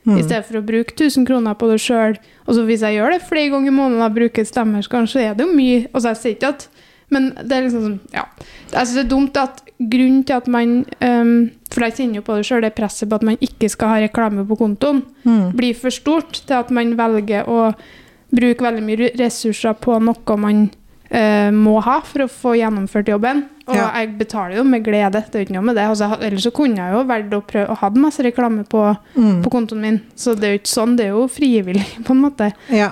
Mm. 0.05 0.17
i 0.19 0.24
stedet 0.24 0.43
for 0.45 0.60
å 0.60 0.65
bruke 0.67 0.91
1000 0.98 1.25
kroner 1.25 1.53
på 1.55 1.69
det 1.72 1.77
sjøl. 1.79 2.17
Og 2.45 2.55
så 2.55 2.65
hvis 2.67 2.81
jeg 2.83 2.98
gjør 2.98 3.13
det 3.15 3.22
flere 3.24 3.50
ganger 3.53 3.72
i 3.72 3.75
måneden 3.75 4.01
og 4.03 4.15
bruker 4.17 4.43
stemmer, 4.43 4.81
så 4.83 5.19
er 5.22 5.33
det 5.33 5.45
jo 5.45 5.53
mye. 5.55 5.88
Altså, 5.93 6.10
jeg 6.12 6.17
sier 6.17 6.36
ikke 6.36 6.50
at 6.57 6.67
Men 7.13 7.27
det 7.36 7.51
er 7.51 7.62
liksom 7.67 7.81
sånn, 7.83 8.00
ja. 8.13 8.24
Jeg 8.72 8.88
synes 8.88 8.93
det 8.95 9.03
er 9.03 9.10
dumt 9.10 9.38
at 9.38 9.60
grunnen 9.77 10.24
til 10.25 10.33
at 10.33 10.48
man 10.48 10.86
um, 11.03 11.51
For 11.69 11.83
jeg 11.86 11.93
kjenner 11.93 12.15
jo 12.15 12.22
på 12.25 12.38
det 12.39 12.45
sjøl, 12.48 12.62
det 12.65 12.74
presset 12.75 13.10
på 13.10 13.15
at 13.19 13.24
man 13.27 13.38
ikke 13.39 13.69
skal 13.69 13.88
ha 13.91 14.00
reklame 14.01 14.45
på 14.48 14.57
kontoen, 14.57 15.03
Mm. 15.24 15.51
blir 15.55 15.75
for 15.75 15.89
stort 15.93 16.41
til 16.48 16.53
at 16.57 16.72
man 16.72 16.95
velger 16.98 17.45
å 17.48 17.74
bruke 18.33 18.65
veldig 18.65 18.83
mye 18.83 19.12
ressurser 19.19 19.74
på 19.79 20.00
noe 20.01 20.38
man 20.38 20.72
eh, 21.13 21.51
må 21.53 21.75
ha 21.86 22.00
for 22.01 22.25
å 22.25 22.29
få 22.32 22.55
gjennomført 22.58 23.05
jobben. 23.12 23.43
Og 23.67 23.75
Ja. 23.77 23.91
jeg 23.96 24.17
betaler 24.17 24.58
jo 24.58 24.63
med 24.65 24.84
glede, 24.84 25.12
det 25.13 25.36
er 25.36 25.39
jo 25.39 25.46
ikke 25.46 25.53
noe 25.55 25.63
med 25.70 25.75
det. 25.77 25.86
Altså, 25.88 26.10
ellers 26.20 26.43
så 26.43 26.51
kunne 26.51 26.75
jeg 26.82 26.91
jo 26.98 27.03
valgt 27.08 27.32
å 27.38 27.41
prøve 27.48 27.70
å 27.70 27.77
ha 27.77 27.89
masse 27.91 28.20
reklame 28.25 28.65
på, 28.67 28.98
Mm. 29.15 29.43
på 29.43 29.50
kontoen 29.51 29.79
min. 29.82 30.01
Så 30.17 30.36
det 30.36 30.43
er 30.43 30.51
jo 30.58 30.60
ikke 30.60 30.74
sånn, 30.74 30.98
det 30.98 31.05
er 31.05 31.10
jo 31.13 31.27
frivillig, 31.27 31.86
på 32.03 32.12
en 32.12 32.22
måte. 32.25 32.51
Ja. 32.70 32.91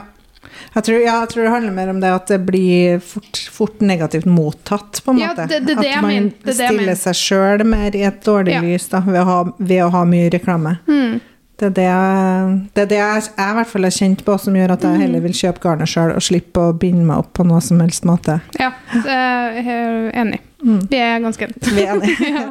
Jeg 0.75 0.83
tror, 0.83 0.99
ja, 1.03 1.19
jeg 1.21 1.29
tror 1.29 1.43
det 1.43 1.51
handler 1.51 1.71
mer 1.73 1.89
om 1.89 1.99
det 2.01 2.09
at 2.13 2.27
det 2.27 2.45
blir 2.45 2.99
fort, 3.01 3.37
fort 3.51 3.79
negativt 3.79 4.25
mottatt, 4.25 5.01
på 5.03 5.11
en 5.11 5.17
Ja, 5.19 5.27
måte. 5.33 5.47
det- 5.47 5.65
det 5.65 5.77
det 5.79 5.95
at 5.95 6.01
man. 6.01 6.33
Det 6.43 6.45
det 6.45 6.55
stiller 6.55 6.95
seg 6.95 7.13
sjøl 7.15 7.65
mer 7.65 7.91
i 7.95 8.03
et 8.03 8.23
dårlig 8.23 8.53
Ja. 8.53 8.61
lys 8.61 8.87
da, 8.89 8.99
ved, 9.01 9.21
å 9.21 9.25
ha, 9.25 9.43
ved 9.59 9.79
å 9.81 9.91
ha 9.91 10.03
mye 10.05 10.29
reklame. 10.31 10.79
Mm. 10.87 11.21
Det 11.61 11.67
er 11.69 11.73
det, 11.77 11.83
jeg- 11.85 12.53
det 12.73 12.81
er 12.81 12.85
det 12.89 12.97
jeg, 12.97 13.23
jeg 13.37 13.51
i 13.51 13.55
hvert 13.59 13.67
fall 13.69 13.83
har 13.85 13.91
kjent 13.93 14.23
på, 14.25 14.37
som 14.41 14.55
gjør 14.57 14.71
at 14.73 14.81
jeg 14.87 14.99
heller 15.03 15.21
vil 15.21 15.35
kjøpe 15.37 15.61
garnet 15.61 15.87
sjøl 15.91 16.15
og 16.15 16.23
slippe 16.25 16.57
å 16.57 16.71
binde 16.73 17.03
meg 17.05 17.19
opp 17.21 17.33
på 17.37 17.45
noe 17.45 17.61
som 17.61 17.79
helst 17.83 18.03
måte. 18.09 18.39
Ja, 18.57 18.71
er 19.05 19.59
jeg 19.59 19.67
er 19.75 20.11
enig. 20.23 20.39
Mm. 20.65 20.79
Vi 20.89 20.97
er 20.97 21.19
ganske 21.21 21.45
enige. 21.45 21.75
Vi 21.75 21.83
er 21.85 21.93
enige. 21.93 22.31
ja. 22.33 22.47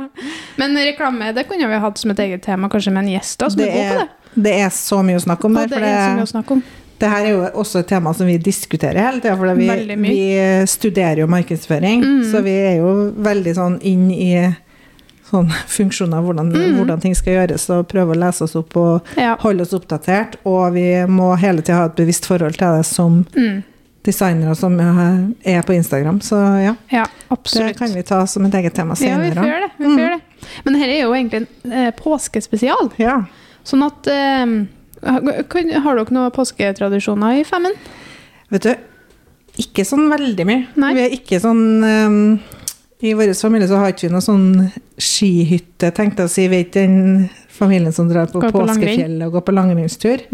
Men 0.63 0.77
reklame 0.79 1.33
det 1.35 1.49
kunne 1.51 1.67
vi 1.73 1.81
hatt 1.83 1.99
som 1.99 2.11
et 2.15 2.23
eget 2.23 2.43
tema, 2.47 2.69
kanskje 2.71 2.93
med 2.95 3.05
en 3.09 3.13
gjest 3.17 3.39
da, 3.43 3.51
som 3.51 3.59
Det 3.59 3.69
er 3.69 3.75
god 3.75 3.91
på 3.91 3.99
er, 3.99 4.07
det. 4.07 4.45
det 4.47 4.55
er 4.63 4.71
så 4.79 5.03
mye 5.03 5.19
å 5.19 5.25
snakke 5.27 5.51
om 5.51 5.59
der. 5.59 5.67
det 5.67 5.75
For 5.81 5.89
er 5.91 5.99
så 5.99 6.15
mye 6.15 6.23
å 6.23 6.27
det, 6.29 6.33
snakke 6.37 6.57
om. 6.59 6.63
det 7.01 7.11
her 7.17 7.25
er 7.27 7.31
jo 7.35 7.45
også 7.65 7.79
et 7.83 7.87
tema 7.91 8.15
som 8.15 8.27
vi 8.31 8.39
diskuterer 8.39 9.03
hele 9.11 9.21
tida. 9.21 9.37
For 9.37 9.55
vi, 9.59 9.69
vi 10.07 10.17
studerer 10.71 11.25
jo 11.25 11.27
markedsføring, 11.27 12.03
Mm. 12.07 12.25
så 12.31 12.43
vi 12.47 12.51
er 12.71 12.77
jo 12.79 13.11
veldig 13.19 13.55
sånn 13.59 13.79
inn 13.83 14.11
i 14.15 14.33
sånn 15.31 15.49
funksjoner, 15.77 16.23
hvordan, 16.27 16.53
Mm. 16.53 16.77
hvordan 16.79 17.01
ting 17.01 17.15
skal 17.15 17.35
gjøres, 17.39 17.69
og 17.71 17.89
prøve 17.89 18.15
å 18.15 18.19
lese 18.21 18.43
oss 18.45 18.57
opp 18.59 18.77
og 18.77 19.03
Ja. 19.17 19.37
holde 19.41 19.63
oss 19.63 19.73
oppdatert. 19.77 20.37
Og 20.45 20.73
vi 20.75 20.87
må 21.07 21.37
hele 21.39 21.63
tida 21.63 21.77
ha 21.79 21.85
et 21.87 21.97
bevisst 21.97 22.27
forhold 22.27 22.59
til 22.59 22.77
det 22.77 22.87
som 22.87 23.25
Mm. 23.37 23.63
designere 24.05 24.57
som 24.57 24.79
er 24.81 25.63
på 25.63 25.75
Instagram. 25.77 26.21
Så 26.21 26.37
ja, 26.65 26.75
ja, 26.91 27.05
det 27.55 27.77
kan 27.77 27.93
vi 27.95 28.03
ta 28.03 28.25
som 28.27 28.45
et 28.47 28.53
eget 28.55 28.75
tema 28.75 28.95
Ja, 28.99 29.19
vi 29.19 29.31
senere. 29.31 29.35
får 29.45 29.61
det. 29.61 29.71
Vi 29.79 29.85
får 29.85 29.91
mm. 29.91 30.11
det. 30.11 30.21
Men 30.65 30.75
dette 30.75 30.89
er 30.91 31.03
jo 31.03 31.13
egentlig 31.13 31.47
en 31.65 31.73
eh, 31.73 31.91
påskespesial. 31.93 32.93
Ja. 32.99 33.25
Sånn 33.65 33.85
at 33.85 34.07
eh, 34.07 34.67
Har 35.03 35.97
dere 35.97 36.11
noen 36.13 36.31
påsketradisjoner 36.33 37.41
i 37.41 37.45
femmen? 37.45 37.73
Vet 38.51 38.63
du, 38.63 38.75
ikke 39.61 39.85
sånn 39.85 40.09
veldig 40.11 40.47
mye. 40.49 40.67
Nei. 40.81 40.95
Vi 40.97 41.01
er 41.05 41.15
ikke 41.17 41.41
sånn 41.41 41.63
ehm, 41.85 42.41
I 43.01 43.15
vår 43.17 43.33
familie 43.39 43.69
så 43.69 43.79
har 43.81 43.95
ikke 43.95 44.09
vi 44.09 44.13
noen 44.13 44.25
sånn 44.25 44.49
skihytte, 45.01 45.89
tenkte 45.97 46.27
jeg 46.27 46.29
å 46.29 46.33
si. 46.33 46.47
Vi 46.53 46.59
er 46.59 46.67
ikke 46.67 46.83
den 46.83 47.29
familien 47.53 47.95
som 47.97 48.11
drar 48.11 48.29
på 48.29 48.43
på 48.43 48.53
påskefjellet 48.53 49.25
og 49.27 49.39
går 49.39 49.47
på 49.47 49.55
langrennstur. 49.57 50.27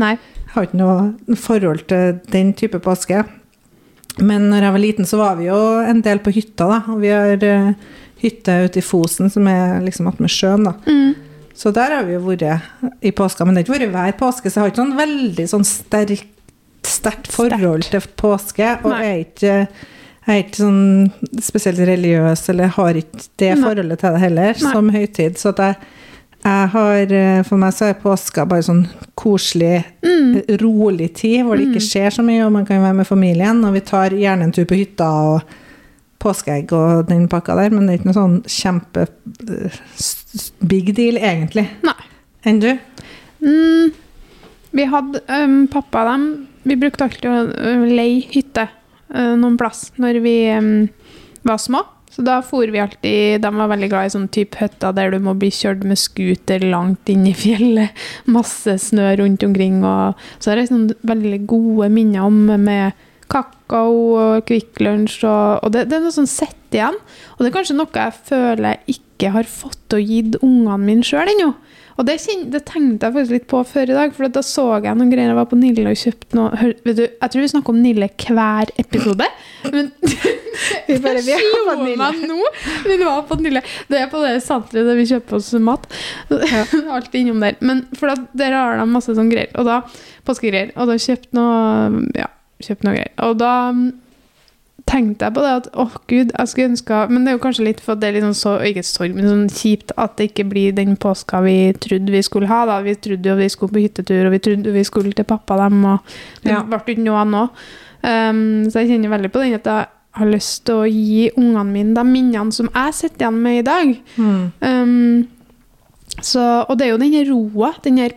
Har 0.55 0.67
ikke 0.67 0.81
noe 0.81 1.37
forhold 1.39 1.87
til 1.91 2.19
den 2.33 2.51
type 2.59 2.81
påske. 2.83 3.23
Men 4.17 4.49
når 4.51 4.65
jeg 4.65 4.75
var 4.75 4.83
liten, 4.83 5.07
så 5.09 5.21
var 5.21 5.39
vi 5.39 5.49
jo 5.51 5.61
en 5.85 6.01
del 6.03 6.23
på 6.25 6.33
hytta, 6.35 6.67
da. 6.71 6.81
Og 6.93 7.03
vi 7.03 7.13
har 7.13 7.43
uh, 7.45 7.73
hytte 8.23 8.59
ute 8.65 8.81
i 8.81 8.85
Fosen, 8.85 9.31
som 9.33 9.47
er 9.51 9.79
liksom 9.85 10.09
attmed 10.11 10.33
sjøen, 10.33 10.65
da. 10.67 10.73
Mm. 10.89 11.13
Så 11.57 11.73
der 11.73 11.95
har 11.95 12.05
vi 12.05 12.17
jo 12.17 12.23
vært 12.25 13.01
i 13.05 13.13
påska, 13.17 13.45
men 13.45 13.57
det 13.57 13.65
har 13.65 13.69
ikke 13.69 13.79
vært 13.79 13.95
hver 13.95 14.17
påske, 14.21 14.51
så 14.51 14.59
jeg 14.59 14.65
har 14.65 14.73
ikke 14.73 14.83
sånn 14.83 14.99
veldig 14.99 15.47
sånn 15.53 15.69
sterkt, 15.69 17.31
forhold 17.33 17.87
til 17.89 18.09
påske. 18.21 18.75
Og 18.85 18.93
Nei. 18.93 19.05
er 19.07 19.23
ikke, 19.25 19.55
er 20.35 20.41
ikke 20.43 20.59
sånn 20.59 21.43
spesielt 21.45 21.79
religiøs, 21.87 22.49
eller 22.51 22.73
har 22.75 22.99
ikke 22.99 23.21
det 23.39 23.53
Nei. 23.53 23.63
forholdet 23.63 24.01
til 24.03 24.17
det 24.17 24.21
heller, 24.25 24.57
Nei. 24.59 24.73
som 24.73 24.89
høytid. 24.91 25.37
Så 25.39 25.53
jeg, 25.57 25.77
jeg 26.47 26.71
har, 26.73 27.13
eh, 27.21 27.43
for 27.47 27.57
meg 27.63 27.75
så 27.77 27.91
er 27.91 28.01
påska 28.03 28.47
bare 28.51 28.65
sånn 28.67 28.87
koselig, 29.19 29.85
Mm. 30.03 30.37
eh, 30.41 30.57
rolig 30.63 31.13
tid, 31.15 31.45
hvor 31.45 31.57
det 31.57 31.69
ikke 31.69 31.85
skjer 31.87 32.11
så 32.11 32.25
mye, 32.27 32.45
og 32.47 32.53
man 32.53 32.67
kan 32.67 32.83
være 32.83 32.95
med 33.03 33.07
familien. 33.07 33.65
Og 33.65 33.73
vi 33.75 33.81
tar 33.81 34.11
gjerne 34.11 34.43
en 34.49 34.53
tur 34.53 34.65
på 34.65 34.75
hytta 34.79 35.07
og 35.07 35.43
påskeegg 36.19 36.73
og 36.73 37.07
den 37.09 37.29
pakka 37.29 37.55
der, 37.55 37.71
men 37.71 37.87
det 37.87 37.95
er 37.95 37.99
ikke 38.01 38.11
noe 38.11 38.19
sånn 38.19 38.43
kjempe 38.51 39.07
eh, 39.51 39.79
big 40.67 40.95
deal, 40.97 41.17
egentlig. 41.19 41.69
Nei. 41.87 41.95
Enn 42.47 42.59
du? 42.63 42.73
Mm. 43.43 43.93
Vi 44.77 44.85
hadde 44.91 45.21
um, 45.29 45.67
Pappa 45.69 46.03
og 46.03 46.09
dem 46.11 46.25
Vi 46.67 46.75
brukte 46.77 47.05
alltid 47.07 47.27
å 47.31 47.87
leie 47.87 48.23
hytte 48.33 48.67
noen 49.15 49.59
plass 49.61 49.91
når 50.03 50.19
vi 50.25 50.37
var 51.47 51.61
små. 51.63 51.85
Så 52.17 52.23
da 52.25 52.39
for 52.41 52.65
vi 52.73 52.81
alltid 52.81 53.43
De 53.45 53.51
var 53.53 53.69
veldig 53.69 53.89
glad 53.93 54.09
i 54.09 54.13
sånn 54.15 54.29
type 54.33 54.57
hytter 54.57 54.95
der 54.97 55.13
du 55.13 55.19
må 55.21 55.35
bli 55.37 55.51
kjørt 55.53 55.83
med 55.85 56.01
scooter 56.01 56.63
langt 56.65 57.11
inn 57.13 57.27
i 57.29 57.35
fjellet. 57.37 57.93
Masse 58.37 58.79
snø 58.89 59.11
rundt 59.21 59.45
omkring. 59.45 59.83
Og 59.85 60.17
så 60.39 60.53
har 60.53 60.63
jeg 60.63 60.71
sånn 60.73 60.89
veldig 61.07 61.43
gode 61.51 61.91
minner 61.93 62.25
om 62.25 62.41
med 62.65 62.97
kakao 63.33 64.15
og 64.17 64.47
Kvikk 64.49 64.81
Lunsj. 64.81 65.19
Og, 65.29 65.67
og 65.67 65.75
det, 65.75 65.89
det 65.91 65.99
er 65.99 66.07
noe 66.07 66.15
sånn 66.17 66.31
sett 66.31 66.77
igjen. 66.77 66.97
Og 67.37 67.45
det 67.45 67.51
er 67.51 67.59
kanskje 67.59 67.77
noe 67.77 68.07
jeg 68.07 68.17
føler 68.31 68.71
jeg 68.73 68.97
ikke 69.17 69.33
har 69.35 69.49
fått 69.49 69.81
til 69.91 69.99
å 69.99 70.07
gitt 70.07 70.37
ungene 70.45 70.79
mine 70.85 71.07
sjøl 71.07 71.33
ennå. 71.33 71.55
Og 71.97 72.05
det, 72.05 72.19
det 72.53 72.61
tenkte 72.69 73.07
jeg 73.09 73.15
faktisk 73.15 73.33
litt 73.33 73.47
på 73.49 73.63
før 73.65 73.89
i 73.89 73.95
dag, 73.97 74.11
for 74.13 74.29
da 74.29 74.43
så 74.45 74.67
jeg 74.85 74.99
noen 74.99 75.09
greier. 75.09 75.31
Jeg 75.31 75.39
var 75.39 75.47
på 75.49 75.57
Nille 75.57 75.89
og 75.89 75.97
kjøpte 75.97 76.37
noe 76.37 76.59
hør, 76.61 76.75
vet 76.85 76.99
du, 76.99 77.05
Jeg 77.07 77.33
tror 77.33 77.41
vi 77.41 77.49
snakker 77.55 77.73
om 77.73 77.79
Nille 77.81 78.09
hver 78.21 78.73
episode. 78.83 79.29
Men 79.73 79.89
Vi 80.87 80.97
bare- 81.05 81.21
vi 81.25 81.33
det 81.33 81.41
slo 81.41 81.75
meg 82.01 82.21
nå. 82.29 82.37
Vi 82.85 82.97
var 83.01 83.25
på 83.29 83.37
Nille. 83.41 83.61
Det 83.89 83.99
er 84.03 84.11
på 84.13 84.21
det 84.25 84.35
senteret 84.45 84.87
der 84.89 84.97
vi 85.01 85.09
kjøper 85.09 85.37
oss 85.41 85.51
mat. 85.61 85.89
Alltid 86.97 87.19
innom 87.23 87.41
der. 87.45 87.57
Men 87.65 87.83
for 87.97 88.13
at 88.13 88.29
der 88.37 88.53
har 88.57 88.77
de 88.81 88.87
masse 88.93 89.13
sånne 89.17 89.33
greier. 89.33 89.51
Og 89.61 89.65
da, 89.69 89.81
påskegreier. 90.29 90.73
Og 90.77 90.89
da 90.93 90.97
kjøpte 91.01 91.37
noe 91.37 92.05
Ja, 92.17 92.29
kjøpte 92.65 92.89
noe 92.89 92.97
greier. 92.99 93.13
Og 93.25 93.37
da 93.41 93.53
tenkte 94.97 95.29
jeg 95.29 95.35
på 95.37 95.45
det 95.45 95.53
at 95.61 95.67
åh 95.77 95.95
gud, 96.11 96.33
jeg 96.33 96.49
skulle 96.51 96.71
ønske 96.73 97.01
Men 97.13 97.25
det 97.25 97.31
er 97.33 97.37
jo 97.37 97.43
kanskje 97.45 97.65
litt 97.69 97.81
for 97.85 97.93
at 97.95 98.01
det 98.03 98.09
er 98.09 98.17
litt 98.19 98.27
sånn 98.27 98.39
så, 98.41 98.55
ikke 98.67 98.83
sorg, 98.89 99.15
men 99.17 99.29
sånn 99.31 99.49
kjipt 99.53 99.93
at 100.01 100.17
det 100.19 100.31
ikke 100.33 100.49
blir 100.51 100.73
den 100.77 100.97
påska 101.01 101.43
vi 101.45 101.57
trodde 101.85 102.11
vi 102.15 102.23
skulle 102.27 102.49
ha. 102.51 102.65
da. 102.67 102.81
Vi 102.85 102.95
trodde 102.97 103.29
jo 103.31 103.37
vi 103.39 103.49
skulle 103.53 103.77
på 103.77 103.85
hyttetur, 103.85 104.27
og 104.27 104.33
vi 104.35 104.43
trodde 104.49 104.73
vi 104.75 104.85
skulle 104.89 105.13
til 105.17 105.29
pappa 105.29 105.57
dem, 105.63 105.85
og 105.85 106.01
det 106.43 106.53
Ja. 106.57 106.63
ble 106.67 106.81
ikke 106.97 107.05
noe 107.07 107.21
annet. 107.23 107.67
Um, 108.07 108.67
så 108.71 108.83
jeg 108.83 108.91
kjenner 108.95 109.15
veldig 109.17 109.33
på 109.35 109.41
den 109.43 109.55
at 109.61 109.65
jeg 109.67 109.87
har 110.17 110.29
lyst 110.31 110.65
til 110.65 110.75
å 110.81 110.85
gi 110.89 111.31
ungene 111.37 111.65
mine 111.73 111.95
de 111.97 112.05
minnene 112.09 112.53
som 112.55 112.69
jeg 112.73 112.95
sitter 112.95 113.27
igjen 113.27 113.43
med 113.43 113.59
i 113.59 113.65
dag. 113.67 113.97
Um, 114.63 115.27
så, 116.23 116.65
og 116.69 116.79
det 116.79 116.87
er 116.87 116.95
jo 116.95 117.01
den 117.03 117.17
roa, 117.29 117.73
den 117.85 117.99
her 118.01 118.15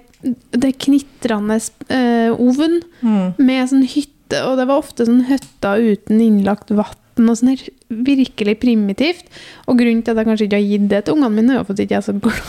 det 0.51 0.73
knitrende 0.83 1.57
uh, 1.89 2.31
ovn 2.35 2.81
Mm. 3.01 3.33
med 3.39 3.69
sånn 3.71 3.85
hytte, 3.87 4.15
og 4.45 4.57
det 4.59 4.65
var 4.69 4.77
ofte 4.83 5.05
sånn 5.07 5.23
hytter 5.29 5.81
uten 5.93 6.19
innlagt 6.21 6.69
vann 6.71 7.29
og 7.29 7.35
sånn 7.39 7.49
her 7.51 7.63
virkelig 7.89 8.53
primitivt. 8.61 9.25
Og 9.67 9.79
grunnen 9.81 10.03
til 10.05 10.13
at 10.13 10.21
jeg 10.21 10.29
kanskje 10.29 10.45
ikke 10.47 10.59
har 10.61 10.69
gitt 10.69 10.85
det 10.93 11.01
til 11.07 11.17
ungene 11.17 11.35
mine, 11.35 11.55
er 11.55 11.59
jo 11.59 11.65
for 11.67 11.73
at 11.75 11.81
jeg 11.81 11.89
ikke 11.89 11.97
er 11.99 12.05
så 12.05 12.15
glad, 12.15 12.43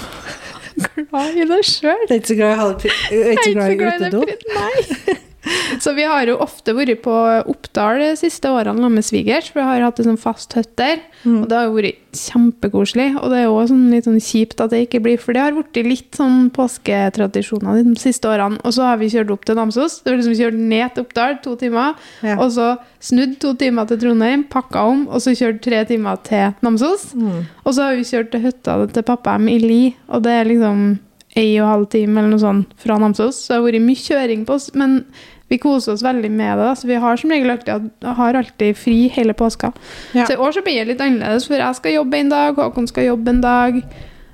glad 1.10 1.40
i 1.40 1.48
det 1.50 1.60
sjøl. 1.66 2.04
Jeg 2.04 2.12
er 2.12 2.20
ikke 2.20 2.30
så 2.34 2.38
glad 2.38 2.52
i, 2.52 2.60
halv- 2.60 2.86
jeg 2.86 3.24
er 3.24 3.32
ikke 3.34 3.48
så 3.48 3.54
glad 3.56 3.70
i 3.70 3.74
utedo. 3.90 4.20
Nei. 4.60 5.18
Så 5.84 5.94
vi 5.96 6.04
har 6.04 6.26
jo 6.28 6.36
ofte 6.44 6.74
vært 6.76 7.00
på 7.04 7.12
Oppdal 7.48 8.00
de 8.02 8.10
siste 8.20 8.50
årene 8.52 8.90
med 8.92 9.04
svigers, 9.06 9.48
for 9.52 9.62
vi 9.62 9.68
har 9.70 9.84
hatt 9.86 10.00
en 10.02 10.10
sånn 10.10 10.20
fast 10.20 10.52
hytte 10.58 10.76
der. 10.80 11.00
Mm. 11.24 11.42
Og 11.42 11.48
det 11.50 11.56
har 11.56 11.66
jo 11.68 11.76
vært 11.78 12.18
kjempekoselig. 12.20 13.06
Og 13.20 13.30
det 13.32 13.38
er 13.40 13.46
jo 13.46 13.58
sånn 13.70 13.86
litt 13.92 14.06
sånn 14.08 14.20
kjipt 14.20 14.60
at 14.64 14.72
det 14.74 14.82
ikke 14.86 15.00
blir, 15.04 15.20
for 15.20 15.36
det 15.36 15.42
har 15.44 15.56
blitt 15.56 15.80
litt 15.86 16.18
sånn 16.18 16.50
påsketradisjoner 16.56 17.80
de 17.86 17.94
siste 18.00 18.28
årene. 18.30 18.60
Og 18.64 18.74
så 18.76 18.86
har 18.88 19.00
vi 19.00 19.10
kjørt 19.12 19.32
opp 19.34 19.44
til 19.48 19.58
Namsos. 19.58 20.00
Det 20.04 20.12
var 20.12 20.20
liksom 20.20 20.38
kjørt 20.38 20.58
ned 20.60 20.94
til 20.96 21.06
Oppdal 21.06 21.38
to 21.44 21.56
timer, 21.60 21.94
Ja. 22.22 22.36
og 22.38 22.50
så 22.52 22.70
snudd 23.00 23.38
to 23.40 23.54
timer 23.54 23.86
til 23.88 23.98
Trondheim, 23.98 24.44
pakka 24.48 24.84
om, 24.88 25.06
og 25.08 25.20
så 25.20 25.32
kjørt 25.36 25.62
tre 25.62 25.84
timer 25.88 26.16
til 26.24 26.54
Namsos. 26.62 27.14
Mm. 27.14 27.46
Og 27.64 27.74
så 27.74 27.82
har 27.88 27.96
vi 27.96 28.02
kjørt 28.04 28.30
til 28.32 28.40
hytta 28.44 28.92
til 28.92 29.02
pappaem 29.02 29.48
i 29.48 29.58
Li, 29.58 29.96
og 30.08 30.22
det 30.22 30.32
er 30.32 30.44
liksom 30.44 30.98
ei 31.36 31.60
og 31.60 31.66
en 31.66 31.70
halv 31.70 31.88
time 31.92 32.18
eller 32.18 32.30
noe 32.32 32.42
sånt 32.42 32.72
fra 32.76 32.98
Namsos. 32.98 33.36
Så 33.44 33.52
det 33.54 33.56
har 33.60 33.66
vært 33.68 33.84
mye 33.86 33.94
kjøring 34.02 34.46
på 34.46 34.56
oss, 34.56 34.70
men 34.74 35.04
vi 35.50 35.58
koser 35.58 35.96
oss 35.96 36.04
veldig 36.06 36.30
med 36.30 36.58
det. 36.58 36.64
da. 36.64 36.74
Så 36.78 36.86
vi 36.86 36.98
har 37.02 37.16
som 37.18 37.30
regel 37.30 37.50
alltid, 37.50 37.90
har 38.06 38.38
alltid 38.38 38.76
fri 38.78 39.08
hele 39.08 39.34
påska. 39.34 39.72
Ja. 40.12 40.26
Så 40.26 40.32
i 40.32 40.36
år 40.36 40.52
så 40.52 40.62
blir 40.62 40.78
det 40.78 40.92
litt 40.92 41.02
annerledes, 41.02 41.48
for 41.50 41.58
jeg 41.58 41.78
skal 41.80 41.96
jobbe 41.98 42.20
en 42.20 42.30
dag, 42.30 42.54
Håkon 42.56 42.86
skal 42.86 43.08
jobbe 43.10 43.34
en 43.34 43.42
dag. 43.42 43.82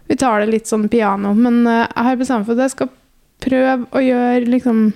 Vi 0.07 0.17
tar 0.21 0.45
det 0.45 0.53
litt 0.53 0.69
sånn 0.69 0.89
piano, 0.93 1.33
men 1.35 1.65
eh, 1.67 1.87
jeg 1.89 2.09
har 2.09 2.21
bestemt 2.21 2.47
for 2.47 2.55
at 2.55 2.67
jeg 2.67 2.77
skal 2.77 2.93
prøve 3.47 3.89
å 3.91 4.05
gjøre 4.05 4.47
liksom 4.53 4.87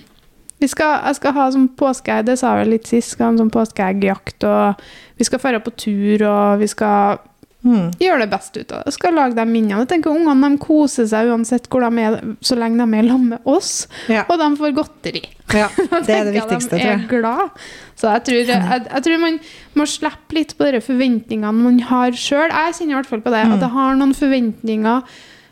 vi 0.61 0.69
skal, 0.69 0.99
jeg 1.09 1.17
skal 1.17 1.33
ha 1.33 1.47
sånn 1.55 1.71
påskeegg, 1.81 2.27
det 2.29 2.37
sa 2.37 2.51
jeg 2.53 2.67
vel 2.67 2.75
litt 2.75 2.89
sist, 2.89 3.15
skal 3.15 3.25
ha 3.25 3.33
en 3.33 3.41
sånn 3.41 3.53
påskeeggjakt, 3.55 4.45
og 4.45 4.83
vi 5.17 5.25
skal 5.25 5.41
dra 5.41 5.61
på 5.65 5.73
tur, 5.73 6.25
og 6.29 6.61
vi 6.61 6.69
skal 6.69 7.23
Mm. 7.61 7.91
Gjør 8.01 8.23
det 8.23 8.29
best 8.33 8.55
ut 8.57 8.71
av 8.73 8.87
det. 8.87 8.93
Skal 8.97 9.13
lage 9.19 9.35
de 9.37 9.45
minnene. 9.45 9.83
Jeg 9.83 9.89
tenker 9.91 10.15
Ungene 10.17 10.49
de 10.55 10.59
koser 10.63 11.05
seg 11.11 11.29
uansett 11.29 11.67
hvor 11.69 11.85
de 11.85 12.01
er, 12.07 12.15
så 12.41 12.57
lenge 12.57 12.81
de 12.81 12.97
er 12.97 13.09
sammen 13.11 13.35
med 13.35 13.51
oss, 13.53 13.73
Ja. 14.09 14.23
og 14.33 14.39
de 14.41 14.49
får 14.57 14.73
godteri. 14.79 15.23
ja. 15.53 15.67
Det 16.07 16.15
er 16.15 16.25
det 16.31 16.35
jeg 16.35 16.41
viktigste, 16.41 16.79
De 16.79 16.81
tror 16.81 16.89
er 16.89 16.97
jeg. 16.97 17.09
glad. 17.11 17.61
Så 18.01 18.09
jeg 18.15 18.25
tror, 18.25 18.41
jeg, 18.55 18.87
jeg 18.89 19.03
tror 19.05 19.21
man 19.27 19.39
må 19.77 19.85
slippe 19.93 20.39
litt 20.39 20.57
på 20.57 20.71
de 20.73 20.81
forventningene 20.81 21.53
man 21.53 21.79
har 21.91 22.17
sjøl. 22.17 22.49
Jeg 22.49 22.79
kjenner 22.79 22.95
i 22.97 22.99
hvert 23.03 23.11
fall 23.13 23.21
på 23.27 23.35
det. 23.37 23.45
Mm. 23.45 23.53
At 23.59 23.61
jeg 23.67 23.75
har 23.77 24.01
noen 24.01 24.15
forventninger 24.17 25.03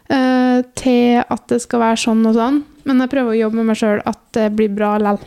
uh, 0.08 0.60
til 0.80 1.20
at 1.28 1.44
det 1.52 1.60
skal 1.60 1.84
være 1.84 2.00
sånn 2.08 2.24
og 2.30 2.38
sånn, 2.40 2.62
men 2.88 3.04
jeg 3.04 3.12
prøver 3.12 3.34
å 3.36 3.40
jobbe 3.42 3.60
med 3.60 3.68
meg 3.74 3.76
sjøl 3.82 4.00
at 4.08 4.22
det 4.32 4.48
blir 4.56 4.72
bra 4.72 4.94
lell. 5.02 5.20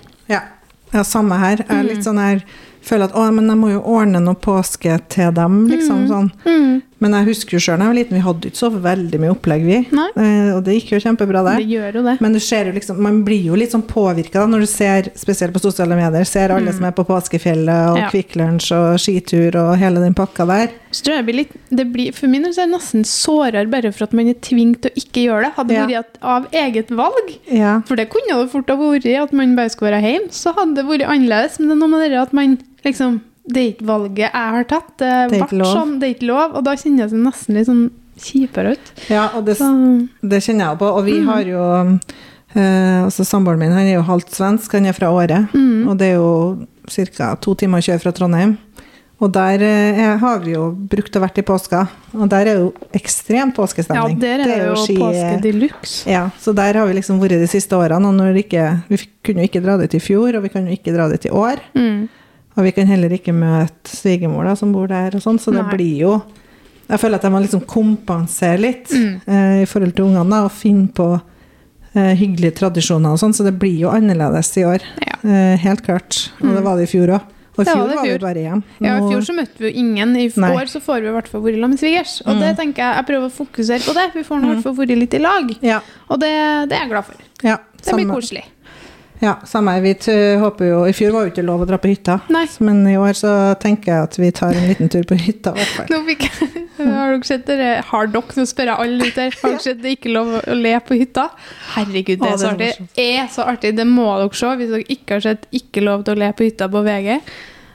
Ja. 0.93 1.03
samme 1.03 1.37
her. 1.39 1.57
Jeg 1.57 1.69
er 1.69 1.83
Mm. 1.83 1.87
litt 1.87 2.03
sånn 2.03 2.19
her 2.19 2.43
Føler 2.81 3.03
at 3.03 3.13
å, 3.13 3.31
men 3.31 3.45
jeg 3.47 3.57
må 3.57 3.67
jo 3.71 3.81
ordne 3.85 4.19
noe 4.19 4.33
påske 4.33 4.99
til 5.07 5.31
dem, 5.31 5.67
liksom. 5.69 6.31
Mm. 6.45 6.81
Men 7.01 7.15
jeg 7.17 7.25
husker 7.31 7.57
jo 7.57 7.61
sjøl 7.65 7.79
da 7.81 7.85
jeg 7.87 7.91
var 7.91 7.97
liten, 7.97 8.17
vi 8.19 8.21
hadde 8.27 8.49
ikke 8.51 8.59
så 8.61 8.69
veldig 8.83 9.19
mye 9.23 9.31
opplegg, 9.33 9.63
vi. 9.65 9.77
Eh, 10.21 10.51
og 10.53 10.59
det 10.67 10.75
gikk 10.77 10.91
jo 10.93 10.99
kjempebra, 11.01 11.41
det. 11.47 11.55
Det 11.65 12.03
det. 12.05 12.15
Men 12.21 12.33
det 12.37 12.41
ser 12.45 12.69
jo 12.69 12.73
liksom, 12.75 12.99
man 13.01 13.23
blir 13.25 13.41
jo 13.49 13.55
litt 13.57 13.71
sånn 13.73 13.81
påvirka 13.89 14.43
når 14.47 14.59
du 14.65 14.69
ser, 14.69 15.09
spesielt 15.17 15.51
på 15.55 15.61
sosiale 15.63 15.97
medier, 15.97 16.23
ser 16.29 16.53
alle 16.53 16.71
som 16.77 16.85
er 16.85 16.93
på 16.93 17.05
påskefjellet 17.09 17.89
og 17.89 17.97
Mm. 17.97 18.01
Ja. 18.01 18.09
Kvikk 18.13 18.35
Lunsj 18.39 18.71
og 18.77 18.99
skitur 19.01 19.55
og 19.59 19.77
hele 19.81 19.99
den 19.99 20.13
pakka 20.13 20.45
der. 20.47 20.69
Så 20.91 21.03
tror 21.03 21.15
jeg 21.17 21.25
blir 21.25 21.35
litt, 21.41 21.51
det 21.71 21.85
blir, 21.91 22.11
For 22.13 22.27
min 22.27 22.43
del 22.43 22.51
er 22.51 22.65
det 22.67 22.73
nesten 22.75 23.03
sårere 23.03 23.65
bare 23.71 23.91
for 23.91 24.03
at 24.05 24.13
man 24.13 24.27
er 24.27 24.33
tvunget 24.33 24.81
til 24.81 24.91
å 24.91 25.01
ikke 25.01 25.23
gjøre 25.25 25.43
det. 25.45 25.51
Hadde 25.57 25.67
det 25.67 25.77
Ja. 25.77 25.87
vært 26.01 26.21
av 26.21 26.47
eget 26.51 26.89
valg, 26.91 27.33
Ja. 27.49 27.81
for 27.85 27.95
det 27.95 28.09
kunne 28.09 28.41
det 28.43 28.51
fort 28.51 28.69
ha 28.69 28.75
vært 28.75 29.23
at 29.23 29.33
man 29.33 29.55
bare 29.55 29.69
skulle 29.69 29.91
være 29.91 30.03
hjemme, 30.05 30.29
så 30.31 30.53
hadde 30.55 30.75
det 30.75 30.85
vært 30.85 31.07
annerledes. 31.07 31.59
Men 31.59 31.69
det 31.69 31.75
er 31.75 31.79
noe 31.81 31.89
med 31.97 32.11
det 32.11 32.17
at 32.21 32.33
man 32.33 32.57
liksom 32.85 33.21
Det 33.47 33.57
er 33.61 33.69
ikke 33.73 33.85
valget 33.87 34.17
jeg 34.17 34.31
har 34.31 34.63
tatt. 34.69 34.91
Det, 34.97 35.11
Det 35.31 35.41
er. 35.41 35.63
Sånn, 35.65 35.99
det 35.99 36.07
er 36.09 36.13
ikke 36.15 36.27
lov. 36.29 36.55
Og 36.55 36.63
da 36.63 36.75
kjenner 36.77 37.05
jeg 37.05 37.09
seg 37.09 37.23
nesten 37.25 37.55
litt 37.57 37.67
sånn 37.67 37.91
kjipere 38.21 38.73
ut. 38.75 38.91
ja, 39.09 39.29
og 39.35 39.45
det, 39.45 39.57
det 40.21 40.41
kjenner 40.45 40.69
jeg 40.71 40.77
på. 40.79 40.85
Og 40.91 41.01
Mm. 41.01 41.05
vi 41.05 41.25
har 41.25 41.43
jo 41.43 41.99
eh, 42.55 43.03
altså 43.05 43.23
Samboeren 43.25 43.59
min 43.59 43.71
han 43.71 43.87
er 43.87 43.95
jo 43.95 44.01
halvt 44.03 44.29
svensk, 44.35 44.71
han 44.73 44.85
er 44.85 44.93
fra 44.93 45.07
Åre. 45.11 45.47
mm, 45.53 45.87
Og 45.89 45.97
det 45.97 46.07
er 46.11 46.15
jo 46.19 46.67
ca. 47.15 47.35
to 47.35 47.55
timer 47.55 47.79
å 47.79 47.85
kjøre 47.87 48.01
fra 48.01 48.11
Trondheim. 48.11 48.57
Og 49.21 49.31
der 49.31 49.61
eh, 49.61 49.99
er- 50.01 50.17
har 50.17 50.39
vi 50.39 50.53
jo 50.53 50.71
brukt 50.73 51.13
å 51.13 51.21
vært 51.21 51.37
i 51.37 51.41
påska, 51.43 51.87
og 52.17 52.27
der 52.29 52.47
er 52.47 52.55
jo 52.57 52.73
ekstrem 52.91 53.53
ja, 53.53 54.07
der 54.17 54.39
er 54.41 54.45
det 54.45 54.65
jo 54.65 54.75
ski- 54.75 54.97
påske 54.97 55.41
de 55.43 55.51
luxe. 55.51 56.07
Ja, 56.09 56.29
så 56.41 56.53
der 56.55 56.73
har 56.73 56.87
vi 56.87 56.93
liksom 56.95 57.19
vært 57.21 57.37
de 57.39 57.47
siste 57.47 57.73
årene, 57.77 58.05
og 58.07 58.17
det 58.33 58.47
ikke, 58.49 58.83
vi 58.89 58.97
kunne 59.23 59.41
jo 59.45 59.47
ikke 59.47 59.61
dra 59.63 59.77
dit 59.77 59.93
i 59.93 59.99
fjor, 59.99 60.35
og 60.35 60.41
vi 60.43 60.49
kan 60.49 60.65
jo 60.65 60.73
ikke 60.75 60.93
dra 60.95 61.07
dit 61.09 61.25
i 61.25 61.29
år. 61.29 61.57
Mm. 61.75 62.09
Og 62.57 62.63
vi 62.67 62.71
kan 62.75 62.87
heller 62.87 63.09
ikke 63.15 63.31
møte 63.33 63.87
svigermor 63.95 64.43
da, 64.49 64.55
som 64.59 64.73
bor 64.75 64.87
der, 64.91 65.13
og 65.15 65.21
sånn, 65.23 65.39
så 65.39 65.53
det 65.55 65.63
Nei. 65.63 65.75
blir 65.75 65.97
jo 66.01 66.21
Jeg 66.91 66.99
føler 66.99 67.15
at 67.15 67.23
jeg 67.23 67.31
må 67.31 67.39
liksom 67.39 67.61
kompensere 67.65 68.59
litt 68.59 68.89
Mm. 68.91 69.21
eh, 69.25 69.61
i 69.63 69.65
forhold 69.65 69.93
til 69.95 70.05
ungene, 70.09 70.43
og 70.43 70.51
finne 70.51 70.89
på 70.91 71.21
eh, 71.95 72.15
hyggelige 72.19 72.55
tradisjoner 72.59 73.11
og 73.13 73.19
sånn, 73.19 73.33
så 73.33 73.43
det 73.47 73.57
blir 73.59 73.77
jo 73.79 73.89
annerledes 73.89 74.49
i 74.57 74.63
år. 74.67 74.81
Ja. 74.99 75.15
Eh, 75.23 75.57
helt 75.59 75.81
klart. 75.83 76.31
Og 76.41 76.49
det 76.49 76.57
Mm. 76.59 76.63
var 76.63 76.75
det 76.77 76.83
i 76.89 76.91
fjor 76.97 77.07
òg. 77.15 77.21
Og 77.57 77.61
i 77.61 77.69
fjor 77.69 77.87
var 77.87 78.03
vi 78.03 78.17
bare 78.17 78.33
bare 78.33 78.43
Nå... 78.55 78.63
Ja, 78.81 78.97
I 78.97 79.11
fjor 79.11 79.21
så 79.27 79.33
møtte 79.35 79.57
vi 79.59 79.71
jo 79.71 79.79
ingen. 79.79 80.15
I 80.15 80.31
Nei. 80.35 80.51
år 80.55 80.67
så 80.71 80.79
får 80.81 81.01
vi 81.01 81.07
i 81.07 81.11
hvert 81.11 81.27
fall 81.27 81.41
vært 81.41 81.55
sammen 81.59 81.69
med 81.71 81.79
svigers. 81.79 82.21
Og 82.25 82.39
det 82.39 82.55
tenker 82.57 82.79
jeg, 82.79 82.95
jeg 82.95 83.05
prøver 83.07 83.27
å 83.27 83.35
fokusere 83.35 83.83
på 83.87 83.93
det. 83.93 84.13
Vi 84.15 84.23
får 84.23 84.37
i 84.39 84.47
hvert 84.47 84.63
fall 84.63 84.75
vært 84.75 84.97
litt 84.99 85.13
i 85.13 85.19
lag. 85.19 85.55
Ja, 85.61 85.79
Og 86.09 86.19
det, 86.19 86.31
det 86.69 86.75
er 86.77 86.81
jeg 86.87 86.89
glad 86.89 87.05
for. 87.05 87.15
ja, 87.43 87.57
Det 87.83 87.93
blir 87.93 88.07
koselig. 88.07 88.43
Ja, 89.21 89.35
samme. 89.45 89.75
Vi 89.81 89.93
håper 90.41 90.65
jo 90.65 90.77
I 90.89 90.93
fjor 90.97 91.11
var 91.13 91.27
jo 91.27 91.31
ikke 91.31 91.43
lov 91.45 91.61
å 91.61 91.67
dra 91.69 91.77
på 91.77 91.91
hytta, 91.91 92.17
Nei. 92.33 92.47
men 92.65 92.81
i 92.89 92.95
år 92.97 93.13
så 93.17 93.33
tenker 93.61 93.93
jeg 93.93 94.07
at 94.07 94.17
vi 94.17 94.31
tar 94.33 94.57
en 94.57 94.65
liten 94.65 94.89
tur 94.89 95.05
på 95.05 95.17
hytta. 95.19 95.53
i 95.53 95.61
hvert 95.61 95.75
fall. 95.75 95.91
Nå 95.93 95.99
fikk 96.07 96.25
jeg 96.25 96.49
Har 96.81 97.11
dere 97.13 97.27
sett 97.27 97.45
det? 97.45 97.69
Har 97.91 98.09
dere, 98.09 98.39
nå 98.39 98.47
spør 98.49 98.71
jeg 98.71 98.85
alle 98.87 99.11
her, 99.13 99.37
har 99.43 99.53
dere 99.53 99.61
sett 99.61 99.83
det 99.83 99.93
ikke 99.99 100.15
lov 100.15 100.33
å 100.41 100.57
le 100.57 100.73
på 100.87 100.97
hytta? 100.97 101.27
Herregud, 101.75 102.17
det 102.23 102.31
er 102.31 102.41
så 102.41 102.51
artig. 102.55 102.71
Det 102.97 103.07
er 103.19 103.29
så 103.29 103.45
artig, 103.53 103.75
det 103.77 103.85
må 103.85 104.07
dere 104.17 104.41
se. 104.41 104.51
Hvis 104.57 104.73
dere 104.73 104.87
ikke 104.97 105.19
har 105.19 105.25
sett 105.29 105.45
'Ikke 105.51 105.85
lov 105.85 106.05
til 106.07 106.15
å 106.17 106.21
le 106.23 106.31
på 106.33 106.47
hytta' 106.47 106.71
på 106.73 106.81
VG. 106.87 107.21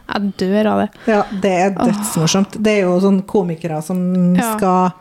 Jeg 0.07 0.33
dør 0.39 0.67
av 0.73 0.79
det. 0.83 0.89
Ja, 1.07 1.23
det 1.43 1.53
er 1.53 1.71
dødsmorsomt. 1.79 2.59
Det 2.63 2.73
er 2.73 2.83
jo 2.87 2.99
sånn 3.03 3.23
komikere 3.27 3.83
som 3.83 3.99
skal 4.35 4.95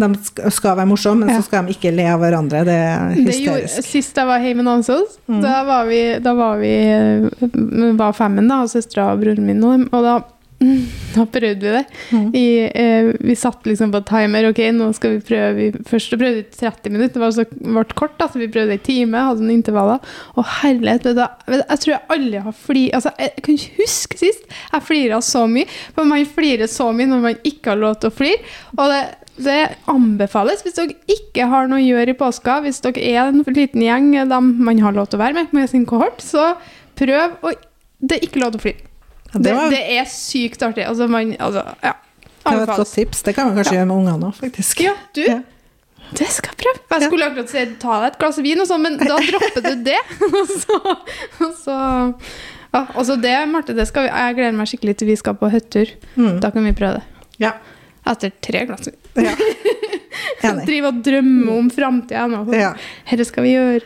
De 0.00 0.50
skal 0.50 0.76
være 0.80 0.88
morsomme, 0.90 1.26
men 1.26 1.36
så 1.36 1.44
skal 1.46 1.66
de 1.68 1.76
ikke 1.76 1.92
le 1.94 2.08
av 2.10 2.20
hverandre. 2.24 2.64
Det 2.66 2.78
er 2.80 3.14
Det 3.14 3.26
hysterisk. 3.36 3.84
sist 3.92 4.16
jeg 4.16 4.26
var 4.26 4.40
hjemme 4.44 4.64
i 4.64 4.68
Namsos, 4.70 5.18
Mm. 5.28 5.40
da 5.44 5.62
var 5.64 5.86
vi, 5.86 6.00
da 6.18 6.34
var, 6.34 6.58
vi 6.58 6.74
eh, 6.74 7.92
var 8.00 8.12
femmen, 8.16 8.48
da, 8.50 8.62
og 8.64 8.68
søstera 8.72 9.12
og 9.14 9.20
broren 9.22 9.46
min, 9.46 9.62
og, 9.64 9.88
og 9.94 10.02
da, 10.02 10.18
da 11.14 11.24
prøvde 11.24 11.62
vi 11.64 11.70
det. 11.72 11.84
Mm. 12.12 12.24
I, 12.36 12.42
eh, 12.68 13.06
vi 13.24 13.34
satt 13.38 13.64
liksom 13.64 13.92
på 13.94 14.02
timer. 14.04 14.50
Ok, 14.50 14.58
nå 14.76 14.90
skal 14.94 15.14
vi 15.14 15.22
prøve 15.24 15.68
Først 15.88 16.12
prøvde 16.20 16.42
vi 16.42 16.44
30 16.52 16.90
minutter, 16.92 17.14
det 17.16 17.22
var 17.22 17.32
så 17.32 17.46
ble 17.48 17.84
kort. 17.96 18.18
da, 18.20 18.26
så 18.28 18.38
Vi 18.42 18.48
prøvde 18.52 18.76
en 18.76 18.82
time, 18.84 19.22
hadde 19.24 19.40
noen 19.40 19.54
intervaller. 19.56 20.00
Og 20.36 20.44
herlighet, 20.60 21.02
du, 21.16 21.22
jeg 21.48 21.80
tror 21.80 21.94
jeg 21.94 22.02
aldri 22.16 22.42
har 22.44 22.52
flirt 22.52 22.92
altså, 22.98 23.14
Jeg 23.18 23.32
kan 23.42 23.54
ikke 23.56 23.78
huske 23.80 24.18
sist 24.20 24.44
jeg 24.74 24.82
flira 24.84 25.22
så 25.24 25.46
mye. 25.48 25.64
For 25.96 26.04
man 26.04 26.26
flirer 26.28 26.68
så 26.68 26.90
mye 26.92 27.08
når 27.08 27.24
man 27.24 27.40
ikke 27.42 27.72
har 27.72 27.80
lov 27.80 27.96
til 28.02 28.10
å 28.12 28.18
flire. 28.20 28.44
Og 28.76 28.84
det, 28.92 29.00
det 29.38 29.76
anbefales 29.88 30.62
hvis 30.64 30.74
dere 30.76 30.96
ikke 31.08 31.46
har 31.48 31.68
noe 31.70 31.78
å 31.80 31.84
gjøre 31.84 32.12
i 32.12 32.18
påska, 32.18 32.58
hvis 32.64 32.80
dere 32.84 33.00
er 33.00 33.20
en 33.30 33.42
liten 33.46 33.82
gjeng 33.84 34.10
dem 34.28 34.50
man 34.64 34.80
har 34.82 34.92
lov 34.96 35.08
til 35.08 35.20
å 35.20 35.22
være 35.24 35.34
med 35.38 35.54
med 35.56 35.70
sin 35.70 35.86
kohort, 35.88 36.20
så 36.24 36.54
prøv 36.98 37.38
å 37.42 37.52
Det 38.00 38.16
er 38.16 38.24
ikke 38.24 38.40
lov 38.40 38.54
til 38.54 38.60
å 38.60 38.62
fly. 38.64 38.70
Ja, 38.80 39.38
Det, 39.38 39.42
det, 39.44 39.54
var, 39.54 39.70
det 39.70 39.80
er 39.98 40.06
sykt 40.08 40.62
artig. 40.64 40.84
Altså, 40.88 41.06
man, 41.06 41.34
altså, 41.38 41.64
ja. 41.84 41.92
det 42.46 42.52
var 42.56 42.62
et 42.62 42.78
godt 42.80 42.94
tips. 42.96 43.22
Det 43.26 43.34
kan 43.36 43.46
man 43.50 43.58
kanskje 43.58 43.74
Ja. 43.74 43.78
gjøre 43.82 43.88
med 43.90 43.96
ungene 43.96 44.30
òg, 44.30 44.38
faktisk. 44.38 44.80
Ja, 44.80 44.94
du, 45.14 45.20
Ja. 45.28 45.42
det 46.16 46.28
skal 46.32 46.50
jeg 46.54 46.58
prøve. 46.64 46.80
Jeg 46.94 47.10
skulle 47.10 47.28
akkurat 47.28 47.52
si 47.52 47.66
ta 47.82 47.98
deg 48.00 48.06
et 48.14 48.18
glass 48.22 48.38
vin, 48.38 48.60
og 48.64 48.66
sånn, 48.70 48.82
men 48.82 48.96
da 48.96 49.18
dropper 49.20 49.66
du 49.68 49.84
det. 49.84 50.00
Og 50.30 50.48
så, 50.64 50.78
og 51.44 51.52
så 51.60 51.76
ja, 52.72 52.86
også 52.94 53.20
det, 53.20 53.36
Marte, 53.52 53.74
det 53.76 53.86
skal 53.90 54.08
vi, 54.08 54.14
jeg 54.14 54.34
gleder 54.40 54.56
meg 54.56 54.72
skikkelig 54.72 54.96
til 54.96 55.10
vi 55.12 55.16
skal 55.20 55.36
på 55.36 55.50
hyttetur. 55.52 55.92
Mm. 56.16 56.40
Da 56.40 56.50
kan 56.54 56.64
vi 56.64 56.72
prøve 56.80 57.00
det. 57.02 57.04
Ja. 57.44 57.52
Etter 58.08 58.32
tre 58.40 58.64
glass 58.68 58.88
vin. 58.88 58.96
Ja. 59.16 59.34
Enig. 60.50 60.66
Driver 60.66 60.88
og 60.92 61.00
drømme 61.04 61.56
om 61.58 61.66
framtida 61.72 62.26
nå. 62.30 62.44
Ja. 62.56 62.70
Dette 63.10 63.26
skal 63.28 63.44
vi 63.44 63.54
gjøre. 63.56 63.82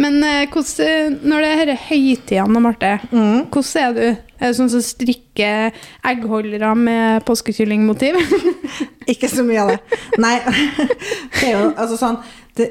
Men 0.00 0.18
eh, 0.26 0.42
hvordan, 0.50 1.20
når 1.22 1.44
det 1.44 1.50
er 1.54 1.68
disse 1.70 1.86
høytidene, 1.88 2.60
Marte, 2.64 2.92
Mm. 3.12 3.44
hvordan 3.54 3.80
er 3.84 3.94
du? 3.94 4.20
Er 4.42 4.50
du 4.50 4.56
sånn 4.58 4.72
som 4.72 4.82
strikker 4.82 5.70
eggholdere 6.10 6.72
med 6.76 7.24
påskekyllingmotiv? 7.28 8.18
Ikke 9.12 9.30
så 9.30 9.44
mye 9.46 9.62
av 9.62 9.70
det. 9.72 10.00
Nei, 10.20 10.34
det 11.38 11.46
er 11.46 11.54
jo 11.54 11.68
altså 11.70 11.96
sånn 12.00 12.18
det, 12.58 12.66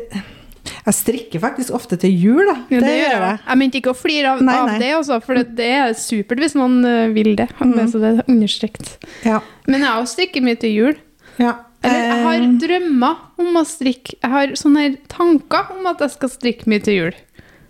Jeg 0.84 0.96
strikker 1.00 1.42
faktisk 1.44 1.74
ofte 1.76 1.98
til 2.00 2.12
jul, 2.12 2.44
da. 2.50 2.58
Ja, 2.72 2.84
det, 2.84 2.92
gjør 3.00 3.16
jeg. 3.30 3.40
Jeg 3.48 3.62
mente 3.64 3.80
ikke 3.80 3.94
å 3.96 3.98
flire 3.98 4.36
av, 4.36 4.44
Nei, 4.44 4.58
av 4.60 4.76
det, 4.84 4.92
også, 5.00 5.22
for 5.24 5.40
det, 5.40 5.48
det 5.58 5.72
er 5.80 5.96
supert 5.98 6.44
hvis 6.44 6.58
noen 6.60 6.78
eh, 6.88 7.08
vil 7.16 7.34
det. 7.40 7.48
Mm. 7.64 7.80
Så 7.88 8.04
det 8.04 8.12
er 8.14 8.22
understrekt. 8.28 8.94
Ja. 9.26 9.40
Men 9.66 9.88
jeg 9.88 9.96
også 10.04 10.18
strikker 10.20 10.44
mye 10.46 10.60
til 10.60 10.76
jul. 10.76 11.02
Ja. 11.40 11.56
Eller 11.84 12.04
jeg 12.08 12.24
har 12.24 12.34
Eh, 12.40 12.52
drømmer 12.62 13.16
om 13.40 13.58
å 13.60 13.66
strikke. 13.68 14.14
Jeg 14.22 14.32
har 14.32 14.48
sånne 14.56 14.98
tanker 15.12 15.72
om 15.76 15.86
at 15.88 16.00
jeg 16.00 16.12
skal 16.12 16.30
strikke 16.30 16.66
mye 16.72 16.82
til 16.84 16.94
jul. 16.94 17.14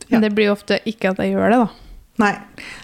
Men 0.10 0.22
Ja. 0.22 0.28
det 0.30 0.36
blir 0.36 0.52
ofte 0.52 0.80
ikke 0.86 1.10
at 1.12 1.18
jeg 1.18 1.34
gjør 1.34 1.50
det, 1.50 1.58
da. 1.58 1.70
Nei. 2.20 2.38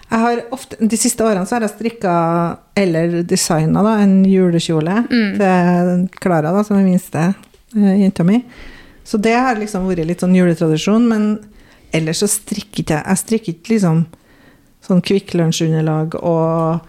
Jeg 0.10 0.20
har 0.20 0.42
ofte, 0.52 0.76
de 0.88 0.98
siste 0.98 1.22
årene 1.22 1.46
så 1.46 1.60
har 1.60 1.62
jeg 1.68 1.76
strikka 1.78 2.58
eller 2.76 3.22
designa 3.24 3.84
en 4.02 4.24
julekjole 4.26 5.06
Mm. 5.08 5.38
til 5.38 6.10
Klara, 6.20 6.52
da, 6.52 6.64
som 6.64 6.78
er 6.78 6.84
minste 6.84 7.36
uh, 7.76 7.94
jenta 8.00 8.24
mi. 8.26 8.44
Så 9.06 9.22
det 9.22 9.36
har 9.36 9.56
liksom 9.56 9.86
vært 9.88 10.08
litt 10.08 10.20
sånn 10.22 10.34
juletradisjon. 10.36 11.08
Men 11.08 11.46
ellers 11.94 12.24
så 12.24 12.28
strikker 12.28 12.82
ikke 12.84 12.96
jeg 12.98 13.06
Jeg 13.06 13.18
strikker 13.18 13.54
ikke 13.54 13.70
liksom 13.76 14.06
sånn 14.88 15.02
Kvikk 15.04 15.34
Lunsj-underlag 15.36 16.16
og 16.24 16.82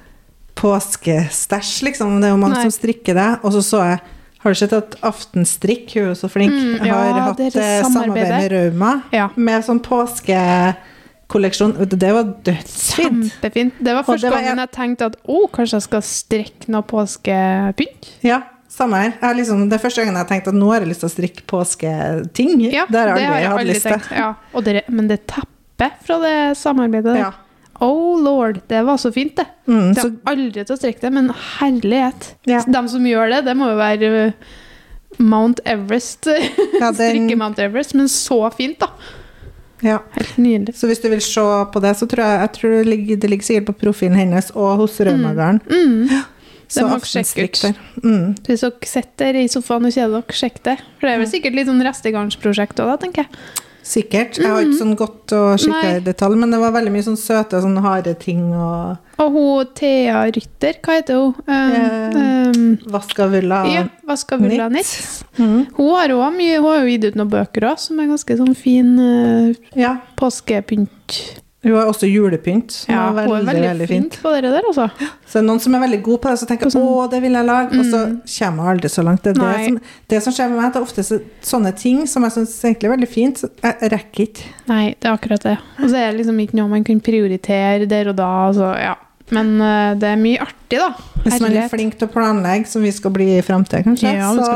påskestæsj, 0.60 1.82
liksom. 1.88 2.16
Det 2.20 2.28
er 2.30 2.34
jo 2.34 2.40
mange 2.40 2.58
Nei. 2.60 2.66
som 2.68 2.74
strikker 2.76 3.16
det. 3.16 3.28
Og 3.44 3.52
så 3.56 3.62
så 3.64 3.84
jeg 3.88 4.00
Har 4.40 4.54
du 4.54 4.56
sett 4.56 4.72
at 4.72 4.94
Aftenstrikk, 5.04 5.90
hun 5.92 6.02
er 6.02 6.06
jo 6.08 6.14
så 6.16 6.28
flink, 6.32 6.52
Mm, 6.54 6.86
ja, 6.86 6.94
har 6.94 7.18
hatt 7.26 7.40
eh, 7.40 7.82
samarbeid 7.84 8.28
med 8.32 8.52
Rauma 8.54 9.02
Ja. 9.12 9.26
med 9.36 9.64
sånn 9.66 9.82
påskekolleksjon. 9.84 11.74
Det 11.88 12.12
var 12.14 12.24
dødsfint. 12.44 13.32
Kjempefint. 13.34 13.74
Det 13.84 13.94
var 13.94 14.02
første 14.08 14.30
gangen 14.32 14.56
jeg 14.62 14.70
tenkte 14.72 15.10
at 15.10 15.16
å, 15.28 15.42
kanskje 15.52 15.76
jeg 15.76 15.82
skal 15.82 16.02
strikke 16.02 16.68
noe 16.72 16.82
påskepynt. 16.88 18.08
Ja, 18.24 18.40
samme 18.72 18.96
her. 19.20 19.34
Liksom, 19.34 19.68
det 19.68 19.76
er 19.76 19.82
første 19.84 20.00
gangen 20.04 20.16
jeg 20.16 20.24
har 20.24 20.30
tenkt 20.32 20.48
at 20.48 20.54
nå 20.56 20.72
har 20.72 20.80
jeg 20.80 20.88
lyst 20.94 21.04
til 21.04 21.10
å 21.10 21.14
strikke 21.18 21.44
påsketing. 21.50 22.72
Ja, 22.72 22.86
det 22.88 22.98
har 22.98 23.12
jeg 23.12 23.28
aldri 23.28 23.44
hatt 23.44 23.58
aldri 23.60 23.74
lyst 23.74 23.86
til. 23.90 24.00
Ja. 24.16 24.32
Og 24.54 24.64
dere, 24.64 24.82
men 24.88 25.08
det 25.10 25.20
teppet 25.26 26.00
fra 26.06 26.16
det 26.24 26.36
samarbeidet 26.56 27.12
der. 27.12 27.24
Ja. 27.26 27.32
Oh 27.80 28.18
lord, 28.20 28.58
det 28.68 28.82
var 28.84 28.98
så 29.00 29.12
fint, 29.12 29.36
det. 29.38 29.46
Mm, 29.66 29.94
så, 29.96 30.08
har 30.24 30.34
aldri 30.34 30.64
til 30.66 30.74
å 30.74 30.78
strekke 30.80 31.00
det, 31.06 31.12
men 31.16 31.30
herlighet. 31.58 32.34
Ja. 32.50 32.60
De 32.66 32.82
som 32.92 33.06
gjør 33.08 33.32
det, 33.32 33.44
det 33.46 33.54
må 33.56 33.70
jo 33.70 33.78
være 33.78 34.10
uh, 34.26 34.50
Mount 35.18 35.62
Everest. 35.64 36.28
Ja, 36.80 36.90
den- 36.90 36.98
Strikke 36.98 37.38
Mount 37.40 37.58
Everest, 37.62 37.94
men 37.96 38.08
så 38.12 38.42
fint, 38.56 38.80
da. 38.82 38.90
ja. 39.84 39.98
Helt 40.16 40.36
nydelig. 40.36 40.74
så 40.76 40.90
hvis 40.90 41.00
du 41.00 41.08
vil 41.12 41.22
se 41.24 41.46
på 41.72 41.80
det, 41.84 41.94
så 41.96 42.08
tror 42.08 42.24
jeg, 42.26 42.40
jeg 42.44 42.52
tror 42.58 42.76
det, 42.76 42.82
ligger, 42.88 43.16
det 43.24 43.30
ligger 43.32 43.48
sikkert 43.48 43.70
på 43.72 43.78
profilen 43.86 44.18
hennes 44.20 44.52
og 44.54 44.76
hos 44.82 45.00
Raumagarden. 45.00 45.62
Mm. 45.70 46.20
Så 46.70 46.84
må 46.86 47.00
dere 47.00 47.08
sjekke 47.10 47.48
ut. 47.48 47.80
Mm. 48.04 48.26
Hvis 48.46 48.62
dere 48.62 48.86
sitter 48.92 49.40
i 49.40 49.48
sofaen 49.50 49.88
og 49.88 49.96
kjeder 49.96 50.20
dere, 50.20 50.36
sjekk 50.38 50.60
det. 50.68 50.76
For 51.00 51.08
det 51.08 51.16
er 51.16 51.24
vel 51.24 51.32
sikkert 51.32 51.56
litt 51.58 51.66
sånn 51.72 51.82
restegarnsprosjekt 51.82 52.84
òg, 52.84 52.92
tenker 53.02 53.24
jeg. 53.24 53.66
Sikkert. 53.82 54.36
Jeg 54.38 54.50
har 54.50 54.60
ikke 54.62 54.78
sånn 54.78 54.96
godt 54.98 55.32
og 55.36 55.58
skikkelig 55.62 56.00
i 56.00 56.04
detalj, 56.04 56.36
men 56.38 56.50
det 56.52 56.60
var 56.60 56.74
veldig 56.76 56.92
mye 56.94 57.06
sånn 57.06 57.18
søte, 57.20 57.60
sånn 57.64 57.78
harde 57.84 58.12
ting 58.20 58.50
og 58.52 58.96
Og 59.20 59.32
hun 59.36 59.70
Thea 59.76 60.22
Rytter, 60.32 60.78
hva 60.84 60.96
heter 60.98 61.18
hun? 61.20 61.34
Um, 61.48 62.20
um, 62.20 62.78
Vaskavulla 62.92 63.60
av 63.62 63.66
ulla. 63.66 63.74
ja, 63.74 63.84
Vaskavulla 64.08 64.68
Nitt. 64.72 64.94
Mm. 65.38 65.66
Hun 65.76 65.90
har 65.96 66.14
også 66.16 66.30
mye, 66.36 66.56
hun 66.60 66.68
har 66.70 66.80
jo 66.84 66.90
gitt 66.94 67.04
ut 67.10 67.18
noen 67.20 67.32
bøker 67.32 67.68
òg, 67.72 67.78
som 67.82 68.00
er 68.00 68.10
ganske 68.12 68.36
sånn 68.40 68.56
fin 68.56 68.94
uh, 68.98 69.54
Ja. 69.76 69.96
påskepynt. 70.20 71.20
Hun 71.60 71.74
har 71.76 71.90
også 71.90 72.08
julepynt, 72.08 72.72
som 72.72 72.94
Ja, 72.94 73.02
veldig, 73.12 73.28
hun 73.28 73.36
er 73.36 73.52
veldig, 73.52 73.68
veldig, 73.68 73.88
fint. 73.88 74.14
på 74.22 74.30
det 74.32 74.48
der, 74.48 74.64
altså. 74.64 74.86
Så 75.26 75.34
det 75.34 75.40
er 75.42 75.44
noen 75.44 75.60
som 75.60 75.74
er 75.76 75.82
veldig 75.82 75.98
god 76.06 76.20
på 76.22 76.30
det, 76.30 76.38
så 76.40 76.46
tenker 76.48 76.72
sånn- 76.72 76.86
å, 76.88 77.10
det 77.12 77.20
vil 77.20 77.36
jeg 77.36 77.44
lage, 77.44 77.76
og 77.76 77.84
så 77.84 78.00
kommer 78.38 78.64
jeg 78.64 78.72
aldri 78.72 78.88
så 78.88 79.04
langt. 79.04 79.22
Det, 79.22 79.34
er 79.36 79.40
det, 79.44 79.66
som, 79.66 79.76
det 80.08 80.22
som 80.24 80.32
skjer 80.32 80.48
med 80.48 80.56
meg, 80.62 80.72
det 80.72 80.80
er 80.80 80.86
ofte 80.88 81.04
så, 81.04 81.20
sånne 81.44 81.74
ting 81.76 82.06
som 82.08 82.24
jeg 82.24 82.32
syns 82.38 82.56
egentlig 82.64 82.88
er 82.88 82.96
veldig 82.96 83.10
fint, 83.12 83.42
så 83.44 83.52
jeg 83.60 83.92
rekker 83.92 84.24
ikke. 84.24 84.48
Nei, 84.72 84.86
det 84.96 85.10
er 85.10 85.12
akkurat 85.12 85.44
det. 85.44 85.58
Og 85.82 85.84
så 85.84 86.00
er 86.00 86.08
det 86.08 86.22
liksom 86.22 86.40
ikke 86.46 86.56
noe 86.62 86.72
man 86.72 86.88
kan 86.88 87.04
prioritere 87.04 87.84
der 87.92 88.08
og 88.08 88.16
da. 88.16 88.32
Så, 88.56 88.72
ja. 88.80 88.96
Men 89.30 89.52
uh, 89.60 89.92
det 90.00 90.08
er 90.14 90.18
mye 90.18 90.40
artig, 90.42 90.80
da. 90.80 90.90
Hvis 91.22 91.38
man 91.44 91.60
er 91.60 91.68
flink 91.70 92.00
til 92.00 92.08
å 92.08 92.10
planlegge, 92.10 92.72
som 92.72 92.82
vi 92.82 92.90
skal 92.94 93.12
bli 93.14 93.28
i 93.36 93.44
framtida, 93.44 93.84
kanskje, 93.84 94.16
Ja, 94.16 94.32
så, 94.32 94.48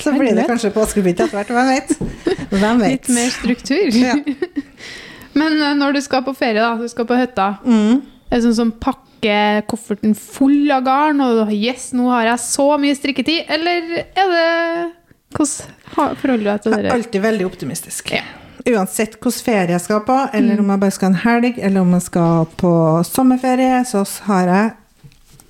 så 0.00 0.16
blir 0.16 0.32
det 0.34 0.48
kanskje 0.48 0.72
påskepynt 0.74 1.20
etter 1.20 1.36
hvert. 1.36 1.52
Hvem 1.52 1.72
vet? 1.76 1.96
Hvem 2.62 2.82
vet? 2.82 2.96
Litt 2.96 3.12
mer 3.20 3.32
struktur. 3.36 4.00
Ja. 4.00 4.16
Men 5.34 5.52
uh, 5.62 5.72
når 5.78 5.92
du 5.96 6.00
skal 6.04 6.22
på 6.26 6.34
ferie, 6.36 6.60
da, 6.60 6.74
du 6.76 6.88
skal 6.88 7.06
på 7.08 7.16
hytta, 7.18 7.54
Mm. 7.64 8.02
er 8.30 8.36
det 8.36 8.42
sånn 8.44 8.54
som 8.58 8.72
pakke 8.72 9.62
kofferten 9.70 10.14
full 10.18 10.70
av 10.74 10.82
garn, 10.84 11.20
og 11.20 11.52
yes, 11.54 11.92
nå 11.94 12.08
har 12.10 12.24
jeg 12.32 12.38
så 12.42 12.66
mye 12.82 12.96
strikketid, 12.98 13.44
eller 13.48 14.04
er 14.16 14.32
det 14.36 14.92
Hvordan 15.32 16.16
forholder 16.20 16.42
du 16.42 16.44
deg 16.50 16.62
til 16.62 16.72
Jeg 16.76 16.84
er 16.84 16.92
alltid 16.92 17.22
veldig 17.24 17.44
optimistisk. 17.46 18.10
Ja. 18.12 18.20
Uansett 18.68 19.14
hvilken 19.16 19.42
ferie 19.46 19.72
jeg 19.72 19.80
skal 19.80 20.00
på, 20.04 20.16
eller 20.34 20.54
Mm. 20.58 20.60
om 20.60 20.70
jeg 20.74 20.80
bare 20.80 20.90
skal 20.90 21.08
en 21.08 21.14
helg, 21.22 21.58
eller 21.58 21.80
om 21.80 21.92
jeg 21.96 22.02
skal 22.02 22.44
på 22.60 22.72
sommerferie, 23.08 23.78
så 23.88 24.04
har 24.28 24.44
jeg 24.46 24.72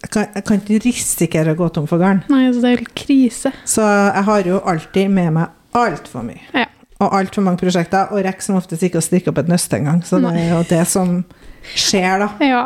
jeg 0.03 0.11
kan, 0.11 0.27
jeg 0.35 0.45
kan 0.45 0.61
ikke 0.61 0.85
risikere 0.85 1.53
å 1.55 1.57
gå 1.59 1.69
tom 1.73 1.87
for 1.87 1.99
garn. 1.99 2.25
Nei, 2.29 2.47
altså, 2.49 2.61
det 2.63 2.71
er 2.73 2.77
helt 2.77 2.95
krise. 2.95 3.53
Så 3.65 3.83
jeg 3.83 4.25
har 4.25 4.43
jo 4.43 4.59
alltid 4.67 5.11
med 5.11 5.33
meg 5.33 5.49
altfor 5.75 6.25
mye. 6.27 6.41
Ja. 6.55 6.65
Og 7.03 7.17
altfor 7.19 7.43
mange 7.47 7.59
prosjekter, 7.63 8.13
og 8.13 8.23
rekker 8.25 8.47
som 8.47 8.59
oftest 8.61 8.85
ikke 8.87 9.01
å 9.01 9.05
strikke 9.05 9.33
opp 9.33 9.41
et 9.43 9.51
nøste 9.51 9.79
engang. 9.81 10.03
Så 10.07 10.21
det 10.23 10.33
er 10.39 10.53
jo 10.53 10.61
det 10.71 10.83
som 10.91 11.17
skjer, 11.75 12.23
da. 12.23 12.31
ja. 12.47 12.63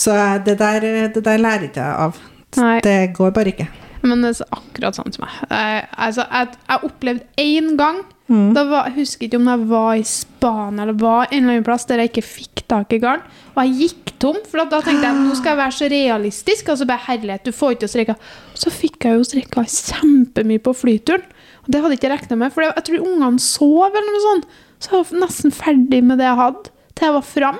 Så 0.00 0.14
det 0.46 0.56
der, 0.58 0.86
det 1.14 1.22
der 1.22 1.38
lærer 1.38 1.68
ikke 1.68 1.82
jeg 1.84 1.96
av. 2.06 2.20
Nei. 2.56 2.78
Det 2.82 2.98
går 3.14 3.34
bare 3.36 3.52
ikke. 3.52 3.66
Men 4.00 4.24
det 4.24 4.30
er 4.32 4.48
akkurat 4.56 4.96
sånn 4.96 5.12
som 5.12 5.26
meg. 5.26 5.34
Jeg, 5.50 5.82
altså, 6.06 6.24
jeg, 6.24 6.56
jeg 6.70 6.88
opplevde 6.88 7.44
én 7.44 7.76
gang 7.78 8.00
Mm. 8.30 8.52
da 8.54 8.62
var, 8.62 8.84
Jeg 8.86 8.94
husker 9.00 9.26
ikke 9.26 9.38
om 9.40 9.48
jeg 9.50 9.62
var 9.66 9.94
i 9.98 10.02
Spania 10.06 10.84
eller 10.84 10.98
var 11.00 11.24
en 11.32 11.40
eller 11.40 11.56
annen 11.56 11.64
plass 11.66 11.86
der 11.88 11.98
jeg 11.98 12.12
ikke 12.12 12.22
fikk 12.22 12.60
tak 12.70 12.92
i 12.94 13.00
garn. 13.02 13.24
Og 13.56 13.64
jeg 13.64 13.72
gikk 13.80 14.12
tom, 14.22 14.36
for 14.46 14.62
da 14.70 14.78
tenkte 14.86 15.08
jeg 15.08 15.18
nå 15.18 15.34
skal 15.34 15.50
jeg 15.50 15.58
være 15.58 15.74
så 15.74 15.88
realistisk. 15.90 16.68
Og 16.70 16.78
så 16.78 16.86
bare 16.86 17.02
herlighet, 17.08 17.48
du 17.48 17.50
får 17.56 17.74
ikke 17.74 17.88
å 17.88 17.90
strikke. 17.90 18.16
Så 18.54 18.70
fikk 18.70 19.08
jeg 19.08 19.18
jo 19.18 19.26
strikka 19.26 19.64
kjempemye 19.66 20.62
på 20.62 20.76
flyturen. 20.78 21.26
Det 21.70 21.80
hadde 21.80 21.94
jeg 21.94 22.00
ikke 22.00 22.12
regna 22.14 22.36
med, 22.40 22.52
for 22.54 22.66
jeg 22.66 22.84
tror 22.88 23.04
ungene 23.06 23.42
sov 23.44 23.90
eller 23.90 24.08
noe 24.14 24.22
sånt. 24.26 24.46
Så 24.80 24.90
jeg 24.96 25.04
var 25.10 25.20
nesten 25.26 25.52
ferdig 25.54 26.00
med 26.08 26.18
det 26.18 26.26
jeg 26.26 26.38
hadde, 26.40 26.72
til 26.98 27.06
jeg 27.10 27.16
var 27.18 27.26
fram. 27.28 27.58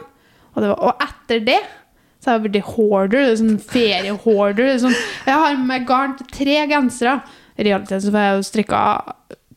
Og, 0.54 0.62
var, 0.64 0.72
og 0.90 1.04
etter 1.04 1.44
det 1.46 1.60
så 2.20 2.30
har 2.32 2.38
jeg 2.40 2.50
blitt 2.50 2.66
hoarder. 2.74 3.22
det 3.22 3.28
er 3.32 3.36
Sånn 3.40 3.60
feriehoarder. 3.70 4.66
er 4.74 4.80
Sånn, 4.82 4.96
jeg 5.24 5.34
har 5.40 5.54
med 5.56 5.68
meg 5.70 5.86
garn 5.88 6.16
til 6.18 6.26
tre 6.34 6.56
gensere. 6.68 7.14
I 7.60 7.64
realiteten 7.68 8.02
så 8.04 8.10
får 8.12 8.26
jeg 8.26 8.34
jo 8.40 8.46
strikka 8.48 8.80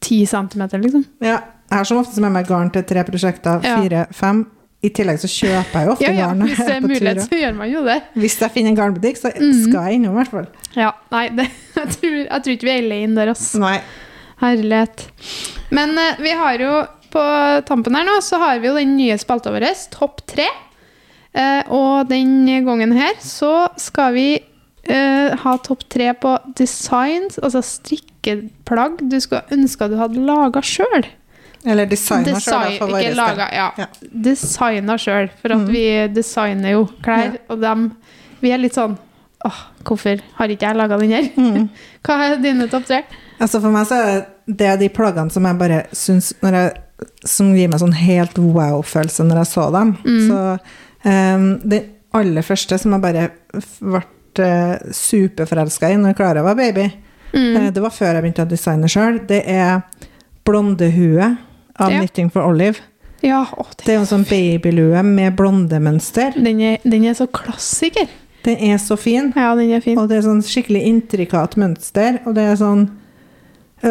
ti 0.03 0.21
centimeter, 0.27 0.79
liksom. 0.83 1.03
Ja, 1.23 1.39
jeg 1.71 1.77
har 1.79 1.87
som 1.89 1.99
oftest 2.01 2.19
med 2.23 2.31
meg 2.35 2.47
garn 2.47 2.69
til 2.75 2.83
tre 2.87 3.03
prosjekter, 3.07 3.63
fire, 3.63 4.05
fem. 4.15 4.45
I 4.83 4.89
tillegg 4.91 5.19
så 5.21 5.29
kjøper 5.31 5.77
jeg 5.79 5.87
jo 5.87 5.91
ofte 5.93 6.03
Ja, 6.09 6.11
ja, 6.11 6.25
garn 6.27 6.41
hvis 6.43 6.57
det 6.59 6.73
er 6.75 6.81
mulighet, 6.83 7.21
så 7.23 7.37
gjør 7.39 7.53
man 7.55 7.69
jo 7.71 7.83
det. 7.87 7.97
Hvis 8.19 8.33
jeg 8.41 8.51
finner 8.51 8.73
en 8.73 8.79
garnbutikk, 8.81 9.19
så 9.21 9.31
Mhm. 9.31 9.61
skal 9.69 9.85
jeg 9.87 9.99
innom, 9.99 10.11
i 10.17 10.23
hvert 10.23 10.31
fall. 10.33 10.47
Ja, 10.75 10.89
nei, 11.11 11.29
det, 11.37 11.45
jeg, 11.77 11.87
tror, 11.95 12.17
jeg 12.27 12.43
tror 12.43 12.55
ikke 12.57 12.67
vi 12.67 12.73
er 12.73 12.81
alene 12.83 13.15
der, 13.15 13.31
altså. 13.31 13.59
Nei. 13.63 13.77
Herlighet. 14.41 15.07
Men 15.69 15.97
eh, 15.97 16.15
vi 16.19 16.31
har 16.31 16.59
jo 16.59 16.73
på 17.13 17.23
tampen 17.67 17.93
her 17.95 18.05
nå, 18.07 18.15
så 18.25 18.39
har 18.41 18.59
vi 18.59 18.67
jo 18.71 18.75
den 18.77 18.95
nye 18.97 19.17
spalta 19.21 19.51
vår, 19.53 19.67
Topp 19.93 20.23
tre. 20.27 20.47
Eh, 21.33 21.63
og 21.73 22.07
den 22.09 22.45
gangen 22.65 22.91
her 22.97 23.13
så 23.21 23.67
skal 23.81 24.13
vi 24.13 24.27
eh, 24.37 25.33
ha 25.43 25.53
topp 25.65 25.85
tre 25.89 26.11
på 26.13 26.35
designs, 26.57 27.37
altså 27.41 27.61
strikkeplagg 27.65 28.99
du 29.09 29.19
skulle 29.21 29.43
ønske 29.53 29.89
du 29.89 29.97
hadde 30.01 30.21
laga 30.25 30.61
sjøl. 30.65 31.05
Eller 31.63 31.87
designer 31.87 32.41
selv, 32.43 32.73
da, 32.73 32.77
for 32.81 32.91
vår 32.91 33.05
del. 33.05 33.21
ja. 33.55 33.69
Ja. 33.79 33.85
Designa 34.03 34.97
sjøl, 34.99 35.29
for 35.39 35.53
at 35.55 35.61
Mm. 35.63 35.69
vi 35.71 36.07
designer 36.13 36.71
jo 36.75 36.87
klær, 37.01 37.33
Ja. 37.37 37.39
og 37.49 37.61
dem 37.61 37.91
Vi 38.41 38.51
er 38.51 38.57
litt 38.57 38.73
sånn 38.75 38.97
Åh, 39.45 39.59
hvorfor 39.83 40.19
har 40.35 40.47
ikke 40.47 40.67
jeg 40.67 40.75
laga 40.75 40.97
den 40.97 41.09
her? 41.11 41.29
Mm. 41.37 41.69
Hva 42.03 42.13
er 42.31 42.35
dine 42.43 42.67
topp 42.71 42.85
tre? 42.87 43.03
Altså 43.39 43.59
For 43.61 43.71
meg 43.73 43.87
så 43.89 43.95
er 43.97 44.25
det 44.47 44.73
de 44.83 44.89
plaggene 44.93 45.31
som 45.33 45.45
jeg 45.47 45.57
bare 45.59 45.79
syns 45.95 46.33
jeg, 46.41 46.71
Som 47.25 47.53
gir 47.57 47.69
meg 47.71 47.79
sånn 47.81 47.95
helt 47.97 48.37
wow-følelse 48.37 49.25
når 49.27 49.41
jeg 49.43 49.51
så 49.53 49.65
dem. 49.73 49.95
Mm. 50.05 50.19
Så 50.27 50.39
um, 51.09 51.47
det 51.67 51.81
aller 52.13 52.45
første 52.45 52.77
som 52.79 52.93
jeg 52.93 53.01
bare 53.01 53.23
ble 53.81 54.03
uh, 54.39 54.91
superforelska 54.93 55.89
i 55.91 55.97
når 55.99 56.15
Klara 56.19 56.43
var 56.45 56.55
baby, 56.59 56.89
Mm. 57.33 57.55
uh, 57.57 57.69
det 57.73 57.81
var 57.81 57.89
før 57.89 58.11
jeg 58.13 58.21
begynte 58.21 58.43
å 58.45 58.49
designe 58.51 58.85
sjøl, 58.93 59.15
det 59.27 59.39
er 59.49 59.79
blondehue 60.45 61.37
av 61.79 61.89
Ja. 61.91 61.99
Knitting 61.99 62.29
for 62.31 62.45
Olive. 62.45 62.77
Ja, 63.23 63.45
å, 63.57 63.65
Det 63.77 63.89
er 63.89 63.95
jo 63.97 64.01
en 64.03 64.05
sånn 64.11 64.25
babylue 64.29 65.01
med 65.03 65.35
blondemønster. 65.35 66.33
den, 66.35 66.59
er, 66.61 66.77
den 66.83 67.05
er 67.05 67.13
så 67.17 67.25
klassiker. 67.27 68.07
Den 68.43 68.57
er 68.59 68.77
så 68.77 68.97
fin. 68.99 69.31
Ja, 69.35 69.55
den 69.55 69.71
er 69.71 69.79
fin. 69.81 69.97
Og 69.97 70.09
det 70.09 70.17
er 70.17 70.21
sånn 70.27 70.43
skikkelig 70.43 70.83
intrikat 70.85 71.55
mønster, 71.57 72.19
og 72.27 72.35
det 72.35 72.43
er 72.43 72.55
sånn 72.59 72.83
eh, 72.83 72.91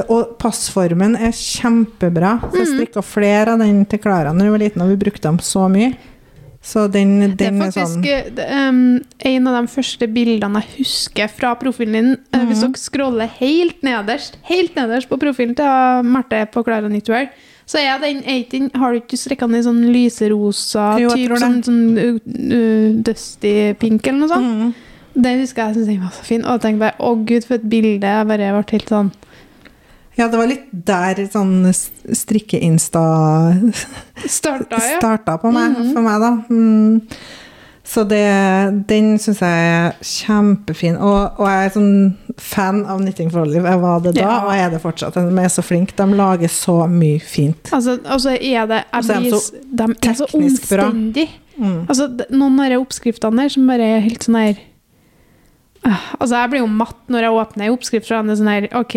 Og 0.09 0.39
passformen 0.41 1.15
er 1.21 1.33
kjempebra. 1.37 2.41
Så 2.51 2.57
jeg 2.57 2.67
Mhm. 2.69 2.79
strikka 2.79 3.03
flere 3.05 3.49
av 3.53 3.59
den 3.59 3.85
til 3.85 3.99
Klara 3.99 4.33
da 4.33 4.45
hun 4.45 4.51
var 4.51 4.59
liten, 4.59 4.81
og 4.81 4.89
vi 4.89 4.97
brukte 5.05 5.21
dem 5.23 5.37
så 5.39 5.69
mye. 5.71 5.95
Så 6.65 6.87
den, 6.91 7.19
den 7.21 7.37
Det 7.37 7.47
er 7.49 7.53
er, 7.53 7.59
faktisk 7.59 8.05
sånn 8.05 9.01
eh, 9.03 9.35
en 9.35 9.47
av 9.49 9.63
de 9.67 9.69
første 9.69 10.07
bildene 10.15 10.63
jeg 10.63 10.79
husker 10.79 11.29
fra 11.29 11.55
profilen 11.57 11.93
din. 11.93 12.17
Eh, 12.33 12.39
Hvis 12.47 12.63
Mhm. 12.63 12.73
dere 12.73 12.79
scroller 12.79 13.29
helt 13.41 13.83
nederst 13.83 14.37
helt 14.45 14.75
nederst 14.77 15.09
på 15.09 15.19
profilen 15.19 15.57
til 15.57 15.65
eh, 15.67 16.03
Marte 16.03 16.47
på 16.53 16.65
Klara 16.65 16.89
Knitwear, 16.89 17.29
så 17.67 17.79
er 17.79 17.99
den, 18.01 18.23
er 18.25 18.45
den 18.49 18.71
Har 18.75 18.93
du 18.93 19.01
ikke 19.01 19.19
strikka 19.19 19.49
den 19.51 19.57
i 19.57 19.63
sånn 19.63 19.93
lyserosa, 19.93 20.99
Jo, 21.01 21.09
jeg 21.11 21.29
typ 21.29 21.39
sånn, 21.39 21.63
sånn 21.65 21.99
uh, 22.97 23.03
dusty 23.03 23.75
pink 23.75 24.07
eller 24.07 24.19
noe 24.21 24.29
sånt? 24.29 24.47
Mhm. 24.47 24.75
Den 25.21 25.41
husker 25.41 25.67
jeg 25.67 25.75
syntes 25.77 26.01
var 26.01 26.11
så 26.11 26.25
fin. 26.25 26.45
Og 26.45 26.61
jeg 26.61 26.61
tenkte 26.63 26.79
bare 26.79 26.95
å 27.01 27.25
gud, 27.27 27.45
for 27.45 27.55
et 27.55 27.69
bilde. 27.69 28.01
Jeg 28.01 28.27
bare 28.27 28.39
ble 28.63 28.65
helt 28.71 28.89
sånn 28.89 29.13
Ja, 30.19 30.27
det 30.29 30.37
var 30.37 30.47
litt 30.51 30.67
der 30.87 31.15
sånn 31.33 31.65
strikke-insta 32.13 33.03
Starta, 34.29 34.77
ja. 34.77 34.99
starta 34.99 35.39
på 35.41 35.53
meg, 35.55 35.73
Mhm. 35.77 35.93
for 35.95 36.03
meg, 36.03 36.21
da. 36.21 36.33
Mm. 36.51 37.01
Så 37.85 38.05
det, 38.09 38.87
den 38.87 39.19
syns 39.19 39.41
jeg 39.41 39.51
er 39.51 39.97
kjempefin. 40.07 40.95
Og, 41.03 41.41
og 41.41 41.49
jeg 41.49 41.67
er 41.67 41.73
sånn 41.75 42.17
fan 42.39 42.85
av 42.87 43.01
Knitting 43.01 43.31
for 43.33 43.43
Olive. 43.43 43.69
Jeg 43.69 43.81
var 43.83 44.01
det 44.01 44.15
da, 44.15 44.21
Ja. 44.21 44.37
og 44.47 44.53
er 44.55 44.71
det 44.71 44.81
fortsatt. 44.83 45.15
De 45.15 45.21
er 45.43 45.49
så 45.51 45.65
flinke. 45.67 45.97
De 45.97 46.07
lager 46.15 46.49
så 46.49 46.77
mye 46.89 47.19
fint. 47.21 47.73
Altså, 47.73 47.99
altså 48.05 48.37
er 48.41 48.67
det 48.71 48.85
de 48.93 49.31
så 49.33 49.51
De 49.75 49.83
er 50.09 50.15
så 50.15 50.27
omstendige. 50.33 51.29
Mm. 51.59 51.87
Altså, 51.89 52.07
noen 52.31 52.61
av 52.61 52.71
de 52.71 52.79
oppskriftene 52.81 53.37
der 53.37 53.49
som 53.53 53.67
bare 53.67 53.83
er 53.99 54.01
helt 54.01 54.21
sånn 54.25 54.39
her 54.41 54.57
Ah, 55.85 55.99
Altså, 56.21 56.37
jeg 56.39 56.51
blir 56.51 56.61
jo 56.61 56.67
matt 56.69 56.97
når 57.11 57.21
jeg 57.27 57.33
åpner 57.33 57.65
en 57.67 57.73
oppskrift 57.77 58.07
fra. 58.07 58.21
Er 58.23 58.37
sånn 58.37 58.49
her, 58.49 58.69
OK 58.79 58.95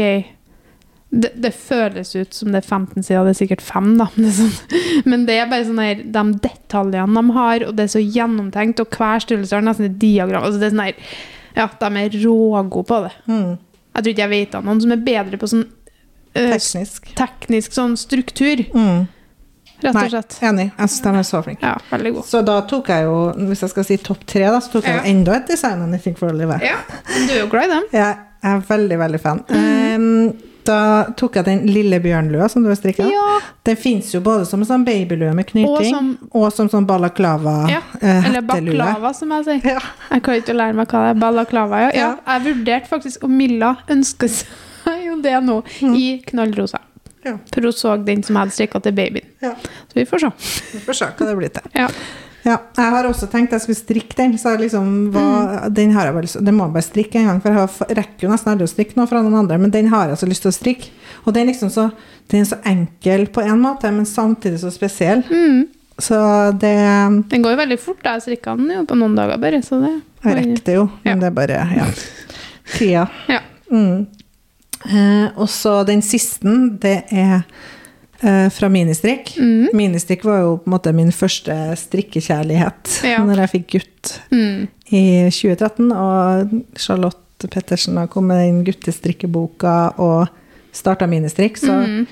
det, 1.15 1.29
det 1.39 1.51
føles 1.55 2.09
ut 2.15 2.33
som 2.35 2.51
det 2.51 2.59
er 2.59 2.67
15 2.67 3.03
sider, 3.07 3.23
det 3.23 3.33
er 3.35 3.37
sikkert 3.39 3.61
5, 3.63 3.91
da. 4.01 4.07
Men 4.17 4.25
det 4.27 4.33
er, 4.33 4.35
sånn, 4.41 5.05
men 5.13 5.25
det 5.29 5.37
er 5.39 5.47
bare 5.51 5.65
sånn 5.69 5.79
her 5.83 6.01
De 6.17 6.23
detaljene 6.43 7.21
de 7.21 7.35
har, 7.37 7.65
og 7.69 7.75
det 7.77 7.85
er 7.87 7.93
så 7.95 8.01
gjennomtenkt, 8.03 8.81
og 8.83 8.97
hver 8.99 9.23
størrelse 9.23 9.55
har 9.55 9.63
nesten 9.65 9.87
et 9.89 9.97
diagram. 10.01 10.43
Altså, 10.43 10.59
det 10.59 10.69
er 10.69 10.75
sånn 10.75 10.85
her 10.89 11.15
Ja, 11.55 11.67
de 11.79 12.03
er 12.03 12.19
rågode 12.25 12.85
på 12.89 13.01
det. 13.05 13.13
Mm. 13.31 13.51
Jeg 13.95 14.03
tror 14.03 14.11
ikke 14.11 14.25
jeg 14.25 14.33
vet 14.35 14.55
av 14.59 14.65
noen 14.67 14.81
som 14.83 14.91
er 14.91 15.03
bedre 15.07 15.37
på 15.39 15.47
sånn 15.47 15.65
øh, 16.35 16.55
Teknisk. 16.57 17.13
teknisk 17.15 17.71
sånn 17.77 17.93
struktur, 17.99 18.65
Mm. 18.75 19.05
rett 19.85 19.95
og 20.01 20.09
slett. 20.09 20.35
enig. 20.43 20.65
Jeg 20.77 20.89
syns 20.91 21.01
de 21.05 21.13
er 21.21 21.27
så 21.29 21.41
flinke. 21.45 21.63
Ja, 21.63 21.77
veldig 21.91 22.11
god. 22.17 22.25
Så 22.27 22.41
da 22.47 22.57
tok 22.67 22.87
jeg 22.91 23.05
jo, 23.07 23.15
hvis 23.47 23.61
jeg 23.63 23.71
skal 23.71 23.87
si 23.87 23.97
topp 24.03 24.25
tre, 24.27 24.43
da, 24.51 24.59
så 24.59 24.71
tok 24.73 24.83
jeg 24.89 24.95
Ja. 24.97 25.01
jo 25.03 25.09
enda 25.13 25.35
et 25.39 25.47
design 25.47 25.81
av 25.85 25.95
fikk 26.03 26.17
for 26.19 26.33
Olive. 26.33 26.59
Ja, 26.63 26.77
du 27.27 27.31
er 27.33 27.39
jo 27.39 27.47
glad 27.47 27.69
i 27.69 27.73
dem. 27.77 27.83
Ja, 27.93 28.09
Jeg 28.45 28.57
er 28.59 28.65
veldig, 28.67 28.97
veldig 28.99 29.19
fan. 29.23 29.39
Mm. 29.49 29.95
Um, 29.95 30.54
da 30.67 30.79
tok 31.17 31.39
jeg 31.39 31.47
den 31.47 31.63
lille 31.69 31.99
bjørnlua 32.03 32.47
som 32.51 32.63
du 32.65 32.69
har 32.71 32.77
strikka. 32.79 33.07
Ja. 33.11 33.39
Den 33.67 33.77
fins 33.79 34.11
jo 34.13 34.21
både 34.25 34.47
som 34.49 34.63
sånn 34.67 34.85
babylue 34.87 35.33
med 35.35 35.47
Og 35.47 35.51
knyting, 35.53 35.91
som 35.93 36.09
og 36.31 36.47
som 36.53 36.69
sånn 36.71 36.87
balaklava 36.89 37.55
Ja, 37.71 37.81
eh, 38.01 38.29
Eller 38.29 38.45
baklava, 38.45 39.13
som 39.17 39.33
jeg 39.37 39.47
sier. 39.49 39.75
Ja. 39.75 39.83
Jeg 40.11 40.25
kan 40.25 40.41
ikke 40.41 40.57
lære 40.57 40.77
meg 40.77 40.91
hva 40.91 41.05
det 41.05 41.13
er. 41.15 41.21
Balaklava, 41.25 41.83
ja. 41.87 41.93
ja. 41.95 42.11
Jeg 42.33 42.45
vurderte 42.49 42.91
faktisk 42.91 43.23
om 43.27 43.37
Milla 43.37 43.75
ønsker 43.91 44.31
seg 44.31 45.05
jo 45.07 45.17
det 45.21 45.37
nå, 45.45 45.61
i 45.95 46.05
knallrosa. 46.27 46.81
Ja. 47.25 47.39
For 47.53 47.65
hun 47.65 47.73
så 47.73 47.95
den 47.97 48.21
som 48.23 48.35
jeg 48.35 48.43
hadde 48.43 48.53
strikka 48.53 48.81
til 48.85 48.93
babyen. 48.97 49.25
Ja. 49.41 49.55
Så 49.89 49.97
vi 49.97 50.05
får 50.05 50.27
se. 50.27 50.31
Vi 50.75 50.83
får 50.85 50.99
se 50.99 51.09
hva 51.09 51.29
det 51.31 51.35
blir 51.39 51.53
til. 51.55 51.71
Ja. 51.73 51.89
Ja, 52.45 52.59
jeg 52.77 52.91
har 52.93 53.07
også 53.09 53.25
tenkt 53.31 53.51
jeg 53.55 53.61
skulle 53.63 53.79
strikke 53.79 54.15
den, 54.19 54.35
så 54.37 54.51
liksom 54.59 54.89
Mm. 55.11 55.73
den 55.73 55.91
har 55.95 56.05
jeg 56.05 56.13
bare 56.13 56.43
Den 56.45 56.55
må 56.55 56.65
jeg 56.67 56.73
bare 56.73 56.83
strikke 56.85 57.15
en 57.19 57.25
gang, 57.25 57.39
for 57.41 57.49
jeg 57.51 57.97
rekker 57.97 58.27
jo 58.27 58.29
nesten 58.29 58.51
aldri 58.53 58.67
å 58.67 58.73
strikke 58.73 58.95
noe 58.99 59.07
fra 59.09 59.21
noen 59.23 59.39
andre, 59.39 59.57
men 59.57 59.71
den 59.71 59.87
har 59.89 60.09
jeg 60.09 60.17
så 60.21 60.27
lyst 60.29 60.41
til 60.45 60.51
å 60.51 60.57
strikke. 60.59 60.89
Og 61.25 61.33
den 61.33 61.47
liksom 61.47 61.71
så, 61.73 61.87
den 62.29 62.41
er 62.41 62.45
så 62.45 62.59
enkel 62.63 63.25
på 63.33 63.41
en 63.41 63.59
måte, 63.63 63.89
men 63.91 64.05
samtidig 64.05 64.59
så 64.61 64.69
spesiell. 64.71 65.23
Mm. 65.25 65.67
Så 65.97 66.51
det 66.59 66.75
Den 67.31 67.41
går 67.41 67.51
jo 67.55 67.57
veldig 67.63 67.79
fort. 67.79 68.03
da. 68.03 68.13
Jeg 68.19 68.21
strikka 68.37 68.55
den 68.57 68.69
jo 68.69 68.83
på 68.85 68.95
noen 68.99 69.15
dager 69.15 69.37
bare. 69.39 69.61
Så 69.63 69.79
det 69.81 70.01
Jeg 70.23 70.35
rekker 70.37 70.63
det 70.65 70.75
jo, 70.75 70.89
men 71.03 71.15
Ja. 71.15 71.15
det 71.15 71.27
er 71.27 71.31
bare 71.31 71.75
ja. 71.77 71.85
tida. 72.77 73.09
Ja. 73.29 73.39
Mm. 73.71 74.05
Eh, 74.85 75.29
og 75.37 75.47
så 75.49 75.83
den 75.85 76.01
siste, 76.01 76.43
det 76.79 77.05
er 77.11 77.43
fra 78.21 78.69
Ministrikk. 78.71 79.33
Mm. 79.37 79.69
Ministrikk 79.73 80.23
var 80.25 80.39
jo 80.41 80.57
på 80.57 80.69
en 80.69 80.71
måte 80.77 80.93
min 80.95 81.11
første 81.11 81.53
strikkekjærlighet 81.77 83.01
Ja. 83.03 83.19
når 83.27 83.41
jeg 83.45 83.49
fikk 83.55 83.67
gutt 83.75 84.13
Mm. 84.31 84.67
i 84.91 85.03
2013. 85.29 85.91
Og 85.91 86.53
Charlotte 86.79 87.49
Pettersen 87.51 87.97
har 87.97 88.07
kommet 88.07 88.47
inn 88.47 88.63
guttestrikkeboka 88.63 89.97
og 89.99 90.27
starta 90.73 91.07
Ministrikk. 91.07 91.57
Så 91.57 91.71
Mm. 91.73 92.07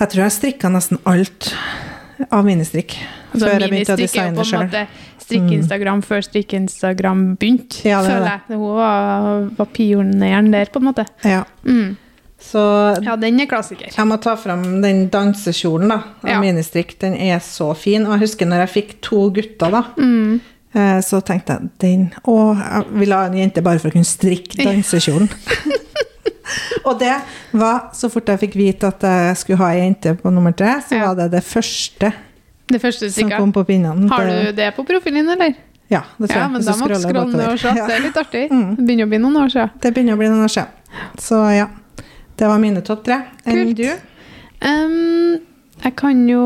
jeg 0.00 0.08
tror 0.08 0.22
jeg 0.24 0.32
strikka 0.32 0.68
nesten 0.72 0.98
alt 1.04 1.52
av 2.30 2.44
Ministrikk. 2.44 2.96
Altså, 3.34 3.46
før 3.50 3.60
jeg 3.60 3.70
begynte 3.70 3.92
å 3.92 3.96
designe 4.00 4.44
sjøl. 4.44 4.86
strikke-Instagram 5.26 6.02
før 6.06 6.22
strikke-Instagram 6.24 7.36
begynte, 7.36 7.84
Ja, 7.84 8.00
det 8.02 8.10
er 8.10 8.14
føler 8.14 8.30
jeg. 8.30 8.40
Hun 8.56 8.76
var, 8.76 9.50
var 9.58 9.66
pioneren 9.74 10.50
der, 10.52 10.66
på 10.72 10.76
en 10.80 10.84
måte. 10.88 11.04
Ja. 11.24 11.44
Mm. 11.66 11.96
Så 12.38 13.02
Ja, 13.02 13.16
den 13.16 13.40
er 13.40 13.46
klassiker. 13.46 13.88
Jeg 13.96 14.06
må 14.06 14.18
ta 14.20 14.34
fram 14.36 14.62
den 14.82 15.08
dansekjolen 15.10 15.88
da, 15.88 15.96
av 16.22 16.28
Ja. 16.30 16.40
Ministrikk. 16.40 16.98
Den 17.00 17.14
er 17.14 17.38
så 17.40 17.74
fin. 17.76 18.04
Og 18.06 18.12
jeg 18.18 18.20
husker 18.28 18.46
når 18.46 18.66
jeg 18.66 18.74
fikk 18.74 19.00
to 19.00 19.30
gutter, 19.30 19.70
da, 19.70 19.82
Mm. 19.96 20.40
eh, 20.74 21.00
så 21.00 21.22
tenkte 21.24 21.56
jeg 21.56 21.70
den 21.78 22.12
Å, 22.26 22.36
jeg 22.56 22.84
vil 23.00 23.12
ha 23.12 23.24
en 23.26 23.32
jente 23.34 23.62
bare 23.62 23.78
for 23.78 23.88
å 23.88 23.92
kunne 23.92 24.04
strikke 24.04 24.56
dansekjolen. 24.64 25.30
og 26.86 26.98
det 27.00 27.14
var, 27.52 27.88
så 27.94 28.10
fort 28.12 28.26
jeg 28.30 28.38
fikk 28.44 28.54
vite 28.58 28.86
at 28.92 29.00
jeg 29.08 29.36
skulle 29.40 29.58
ha 29.58 29.70
ei 29.74 29.80
jente 29.86 30.14
på 30.20 30.30
nummer 30.32 30.52
tre, 30.56 30.76
så 30.86 30.96
Ja. 31.00 31.06
var 31.08 31.14
det 31.22 31.30
det 31.32 31.42
første 31.44 32.12
Det 32.68 32.80
første 32.82 33.10
som 33.12 33.30
kom 33.30 33.52
på 33.52 33.64
pinnene. 33.64 34.08
Har 34.10 34.24
du 34.26 34.52
det 34.52 34.74
på 34.74 34.84
profilen 34.84 35.28
eller? 35.30 35.54
Ja, 35.88 36.00
det 36.18 36.28
tror 36.30 36.36
Ja, 36.36 36.42
jeg. 36.42 36.50
men 36.52 36.64
da 36.64 36.72
må 36.72 36.88
du 36.88 36.94
skrolle 36.94 37.12
scrolle 37.12 37.32
ned 37.36 37.48
og 37.52 37.58
se. 37.60 37.72
Det 37.72 37.90
er 37.94 38.00
litt 38.02 38.16
artig. 38.16 38.50
Mm. 38.50 38.76
Det 38.76 38.84
begynner 38.86 39.06
å 39.06 39.08
bli 39.08 39.18
noen 39.18 39.36
år 39.44 39.50
siden. 39.54 39.70
Det 39.80 39.94
begynner 39.94 40.14
å 40.14 40.18
bli 40.18 40.28
noen 40.28 40.44
år 40.44 40.50
siden. 40.50 40.66
Så 41.16 41.56
ja. 41.56 41.66
Det 42.36 42.48
var 42.48 42.60
mine 42.60 42.82
topp 42.84 43.04
tre. 43.06 43.20
Enn 43.48 43.72
du? 43.76 43.88
Um, 44.60 45.38
jeg 45.84 45.94
kan 45.96 46.22
jo 46.28 46.44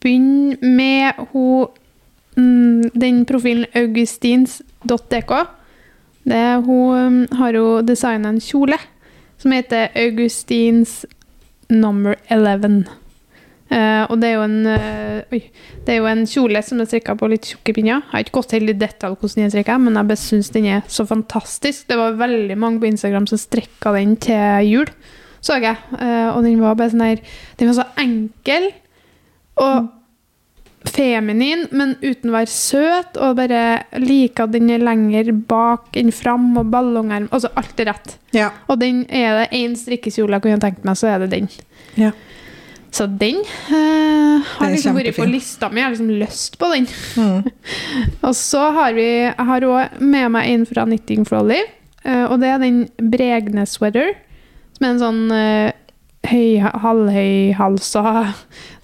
begynne 0.00 0.56
med 0.76 1.22
ho, 1.32 1.46
um, 2.36 2.82
den 2.92 3.24
profilen 3.28 3.66
augustins.dk. 3.74 5.32
Hun 6.66 7.26
har 7.38 7.54
jo 7.54 7.80
designa 7.86 8.32
en 8.34 8.42
kjole 8.42 8.78
som 9.38 9.52
heter 9.52 9.88
Augustins 9.94 11.04
number 11.68 12.16
11. 12.28 12.84
Eh, 13.66 14.04
og 14.06 14.20
det 14.22 14.28
er 14.28 14.36
jo 14.36 14.44
en 14.44 14.60
uh, 14.70 15.34
Oi. 15.34 15.40
Det 15.82 15.90
er 15.90 15.98
jo 15.98 16.06
en 16.06 16.22
kjole 16.30 16.60
som 16.62 16.78
er 16.82 16.86
strikka 16.86 17.16
på 17.18 17.28
litt 17.30 17.48
tjukke 17.50 17.74
pinner. 17.74 17.98
Jeg 17.98 18.12
har 18.12 18.24
ikke 18.24 18.36
gått 18.38 18.54
helt 18.54 18.70
i 18.70 18.78
detalj 18.78 19.16
hvordan 19.18 19.40
den 19.40 19.48
er 19.48 19.54
strikka, 19.54 19.78
men 19.82 19.98
jeg 19.98 20.10
bare 20.12 20.22
syns 20.22 20.52
den 20.54 20.68
er 20.70 20.86
så 20.92 21.06
fantastisk. 21.08 21.88
Det 21.90 21.98
var 21.98 22.18
veldig 22.20 22.56
mange 22.62 22.82
på 22.82 22.90
Instagram 22.92 23.26
som 23.30 23.40
strikka 23.42 23.94
den 23.96 24.14
til 24.22 24.70
jul, 24.70 24.94
så 25.42 25.58
jeg. 25.58 25.78
Uh, 25.98 26.36
og 26.36 26.46
den 26.46 26.62
var 26.62 26.78
bare 26.78 26.94
sånn 26.94 27.06
her 27.06 27.22
Den 27.58 27.72
var 27.72 27.78
så 27.80 27.88
enkel 28.02 28.70
og 29.62 29.92
feminin, 30.86 31.64
men 31.74 31.96
uten 32.04 32.30
å 32.30 32.36
være 32.36 32.52
søt. 32.52 33.18
Og 33.18 33.34
bare 33.40 33.64
liker 33.98 34.46
at 34.46 34.54
den 34.54 34.70
er 34.70 34.84
lenger 34.86 35.32
bak 35.50 35.98
enn 35.98 36.14
fram, 36.14 36.52
og 36.60 36.70
ballongerm 36.70 37.26
Altså 37.34 37.50
alt 37.58 37.82
er 37.82 37.90
rett. 37.90 38.14
Ja. 38.36 38.52
Og 38.70 38.78
den 38.82 39.02
er 39.10 39.42
det 39.42 39.50
én 39.58 39.74
strikkekjole 39.78 40.38
jeg 40.38 40.46
kunne 40.46 40.62
tenkt 40.62 40.86
meg, 40.86 40.98
så 40.98 41.10
er 41.10 41.24
det 41.24 41.32
den. 41.34 41.50
ja. 41.98 42.14
Så 42.94 43.06
den 43.06 43.40
eh, 43.42 44.46
har 44.56 44.70
liksom 44.72 44.96
vært 44.96 45.16
på 45.16 45.26
lista 45.28 45.68
mi. 45.70 45.80
Jeg 45.80 45.88
har 45.88 45.94
liksom 45.94 46.12
lyst 46.20 46.58
på 46.60 46.70
den. 46.72 46.86
Mm. 47.16 47.48
Og 48.26 48.36
så 48.38 48.68
har 48.76 48.94
vi 48.96 49.06
Jeg 49.06 49.48
har 49.50 49.66
òg 49.68 49.98
med 50.00 50.30
meg 50.36 50.52
en 50.52 50.68
fra 50.68 50.86
Knitting 50.88 51.26
for 51.28 51.42
Olive. 51.42 51.68
eh, 52.04 52.24
og 52.24 52.40
det 52.40 52.52
er 52.52 52.62
den 52.62 52.84
Bregne 52.96 53.66
Sweater. 53.66 54.14
Som 54.76 54.86
er 54.86 54.92
en 54.92 55.00
sånn 55.00 55.20
uh, 55.32 55.70
høy, 56.30 56.58
halvhøyhalsa 56.82 58.34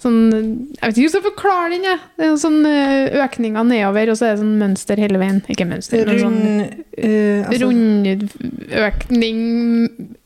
sånn 0.03 0.17
Jeg 0.33 0.89
vet 0.89 0.97
ikke 0.97 1.05
hvordan 1.05 1.17
jeg 1.19 1.25
forklarer 1.27 1.69
den, 1.73 1.83
jeg. 1.87 1.99
Det 2.19 2.25
er 2.27 2.33
sånn 2.41 2.65
eh, 2.67 3.13
økninger 3.23 3.63
nedover, 3.69 4.11
og 4.11 4.17
så 4.19 4.25
er 4.27 4.33
det 4.35 4.41
sånn 4.43 4.57
mønster 4.59 4.99
hele 5.03 5.21
veien. 5.21 5.39
Ikke 5.53 5.67
mønster, 5.69 6.05
men 6.09 6.19
sånn 6.19 6.41
uh, 6.63 7.47
altså, 7.47 7.63
rundøkning 7.63 9.39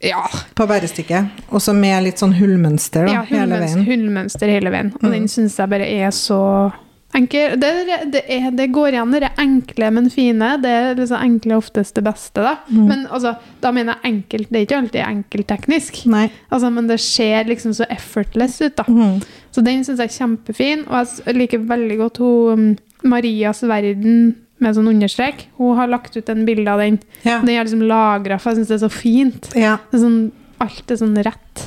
Ja. 0.04 0.24
på 0.56 0.68
bærestykket. 0.70 1.30
Og 1.52 1.62
så 1.62 1.74
med 1.78 2.04
litt 2.08 2.18
sånn 2.22 2.34
hullmønster 2.38 3.06
da, 3.08 3.14
Ja, 3.20 3.24
hele 3.30 3.60
veien? 3.60 3.86
veien. 3.86 3.86
hullmønster 3.86 4.48
hele 4.50 4.70
veien. 4.74 4.94
Og 4.96 5.04
Mm. 5.04 5.12
den 5.12 5.28
syns 5.28 5.58
jeg 5.58 5.70
bare 5.70 5.86
er 5.86 6.10
så 6.12 6.72
enkel. 7.16 7.60
Det, 7.60 7.72
det, 8.14 8.22
er, 8.28 8.50
det 8.52 8.68
går 8.76 8.96
igjen, 8.96 9.14
det 9.14 9.24
er 9.28 9.42
enkle, 9.42 9.92
men 9.96 10.10
fine. 10.14 10.50
Det 10.64 10.72
er 10.72 10.98
liksom 11.00 11.22
enkle 11.22 11.58
oftest 11.58 11.96
det 11.98 12.04
beste, 12.08 12.44
da. 12.44 12.56
Mm. 12.70 12.88
Men 12.90 13.06
altså, 13.14 13.36
da 13.64 13.72
mener 13.76 13.98
jeg 13.98 14.14
enkelt. 14.14 14.50
Det 14.50 14.60
er 14.60 14.66
ikke 14.68 14.82
alltid 14.82 15.04
enkelt 15.06 15.50
teknisk. 15.52 16.02
Altså, 16.50 16.72
men 16.74 16.90
det 16.90 17.00
ser 17.04 17.48
liksom 17.50 17.76
så 17.78 17.88
effortless 17.94 18.60
ut, 18.62 18.76
da. 18.80 18.88
Mm. 18.88 19.22
Så 19.56 19.64
den 19.66 19.86
syns 19.86 20.02
jeg 20.04 20.12
er 20.12 20.18
kjempefin. 20.18 20.84
Og 20.90 21.16
jeg 21.26 21.38
liker 21.38 21.70
veldig 21.70 22.02
godt 22.04 22.22
hun 22.24 22.68
um, 22.68 22.68
Marias 23.08 23.64
verden 23.68 24.36
med 24.64 24.74
sånn 24.74 24.90
understrek. 24.90 25.48
Hun 25.60 25.78
har 25.78 25.90
lagt 25.92 26.18
ut 26.18 26.30
en 26.34 26.46
bilde 26.48 26.72
av 26.72 26.82
den. 26.82 27.00
Ja. 27.24 27.40
Den 27.44 27.54
er 27.54 27.66
liksom 27.66 27.86
lagra, 27.90 28.40
for 28.42 28.54
jeg 28.54 28.64
syns 28.64 28.74
det 28.74 28.78
er 28.80 28.86
så 28.86 28.94
fint. 28.94 29.50
ja. 29.58 29.78
Det 29.92 30.00
er 30.00 30.04
sånn, 30.06 30.22
alt 30.64 30.92
er 30.92 31.00
sånn 31.00 31.18
rett. 31.26 31.66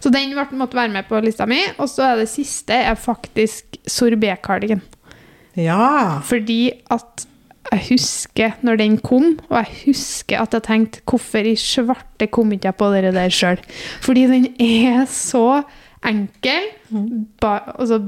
Så 0.00 0.12
den 0.12 0.34
måtte 0.34 0.78
være 0.78 0.92
med 0.94 1.08
på 1.08 1.20
lista 1.24 1.46
mi. 1.50 1.60
Og 1.78 1.90
så 1.90 2.12
er 2.12 2.22
det 2.22 2.30
siste 2.32 2.76
er 2.76 2.98
faktisk 2.98 3.80
sorbet-cardigan. 3.90 4.82
Ja. 5.58 6.20
Fordi 6.26 6.62
at 6.92 7.26
jeg 7.70 7.86
husker 7.90 8.56
når 8.66 8.80
den 8.80 8.96
kom, 9.04 9.34
og 9.50 9.56
jeg 9.60 9.76
husker 9.84 10.40
at 10.40 10.54
jeg 10.56 10.66
tenkte 10.66 11.02
hvorfor 11.10 11.46
i 11.46 11.54
svarte 11.60 12.30
kom 12.32 12.54
ikke 12.54 12.70
jeg 12.70 12.78
på 12.80 12.88
det 12.94 13.12
der 13.14 13.34
sjøl? 13.34 13.60
Fordi 14.02 14.26
den 14.30 14.48
er 14.58 15.04
så 15.10 15.62
enkel, 16.06 16.70
ba, 17.42 17.58
altså 17.76 18.00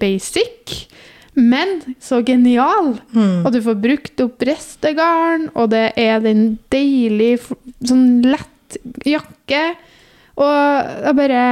basic, 0.00 0.88
men 1.38 1.78
så 2.02 2.20
genial. 2.26 2.96
Mm. 3.14 3.46
Og 3.46 3.52
du 3.54 3.60
får 3.64 3.78
brukt 3.80 4.24
opp 4.24 4.42
restegarn, 4.44 5.48
og 5.54 5.70
det 5.72 5.92
er 6.00 6.18
den 6.24 6.58
deilig, 6.74 7.36
sånn 7.86 8.24
lett 8.26 8.56
jakke. 9.06 9.62
Og 10.36 10.50
jeg 11.04 11.16
bare 11.16 11.44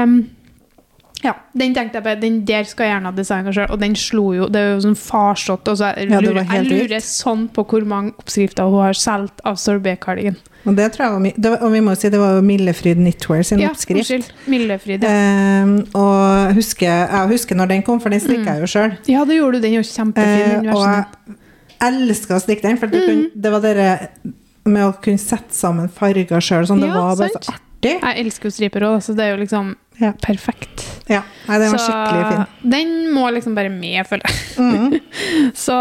Ja, 1.24 1.32
den 1.58 1.72
tenkte 1.74 1.98
jeg 1.98 2.04
på, 2.04 2.12
den 2.22 2.44
der 2.46 2.62
skal 2.62 2.86
jeg 2.86 2.92
gjerne 2.94 3.10
ha 3.10 3.16
designa 3.16 3.50
sjøl, 3.50 3.72
og 3.74 3.80
den 3.82 3.96
slo 3.98 4.28
jo 4.36 4.44
Det 4.46 4.60
er 4.60 4.68
jo 4.76 4.82
sånn 4.84 4.94
farsott. 4.94 5.66
Og 5.66 5.76
så 5.80 5.88
jeg, 5.96 6.06
lurer, 6.12 6.44
ja, 6.44 6.60
jeg 6.62 6.68
lurer 6.70 7.00
sånn 7.02 7.48
på 7.50 7.64
hvor 7.66 7.82
mange 7.90 8.12
oppskrifter 8.22 8.68
hun 8.70 8.84
har 8.84 8.94
solgt 8.94 9.42
av 9.44 9.56
sorbet-kardigan. 9.58 10.36
Og 10.68 10.76
det 10.76 10.92
tror 10.94 11.04
jeg 11.06 11.12
var, 11.16 11.40
det 11.42 11.50
var, 11.50 11.58
og 11.66 11.72
vi 11.72 11.80
må 11.80 11.94
si 11.98 12.08
det 12.12 12.20
var 12.20 12.36
jo 12.36 12.44
Millefryd 12.46 12.98
Knitwear 13.00 13.42
sin 13.42 13.58
Ja, 13.64 13.70
oppskrift. 13.74 13.98
unnskyld. 13.98 14.30
Millefryd, 14.46 15.02
Ja. 15.02 15.10
Ehm, 15.10 15.74
og 15.98 16.54
husker, 16.54 16.86
jeg 17.10 17.28
husker 17.34 17.56
når 17.56 17.66
den 17.74 17.82
kom, 17.82 17.98
for 18.00 18.10
den 18.14 18.20
strikka 18.22 18.54
jeg 18.54 18.60
jo 18.60 18.66
sjøl. 18.66 18.96
ja, 19.08 19.24
det 19.24 19.36
gjorde 19.40 19.58
du. 19.58 19.62
Den 19.66 19.74
jo 19.74 19.82
kjempefin. 19.82 20.66
Eh, 20.68 20.74
og 20.74 20.86
jeg 20.86 21.04
elska 21.80 22.36
å 22.38 22.42
strikke 22.46 22.62
den, 22.62 22.76
for 22.78 22.86
Mm. 22.86 23.30
det 23.34 23.50
var 23.52 23.60
det 23.60 24.08
med 24.70 24.86
å 24.88 24.92
kunne 25.02 25.18
sette 25.22 25.54
sammen 25.56 25.88
farger 25.92 26.40
sjøl. 26.44 26.66
Sånn, 26.68 26.80
det 26.82 26.88
Ja, 26.90 26.94
var 27.00 27.16
bare 27.16 27.30
sant. 27.34 27.44
så 27.44 27.52
artig. 27.56 27.94
Jeg 28.02 28.24
elsker 28.24 28.48
jo 28.48 28.54
striper 28.56 28.86
òg, 28.88 28.96
så 29.02 29.14
det 29.16 29.24
er 29.26 29.36
jo 29.36 29.42
liksom 29.44 29.76
Ja. 30.00 30.12
perfekt. 30.22 30.84
Ja, 31.08 31.22
nei, 31.48 31.58
den 31.58 31.70
var 31.72 31.78
skikkelig 31.78 32.24
fin. 32.32 32.70
den 32.70 32.90
må 33.14 33.30
liksom 33.32 33.54
bare 33.54 33.70
med, 33.70 34.06
føler 34.06 34.22
jeg. 34.26 34.58
Mm. 34.58 35.00
Så 35.54 35.74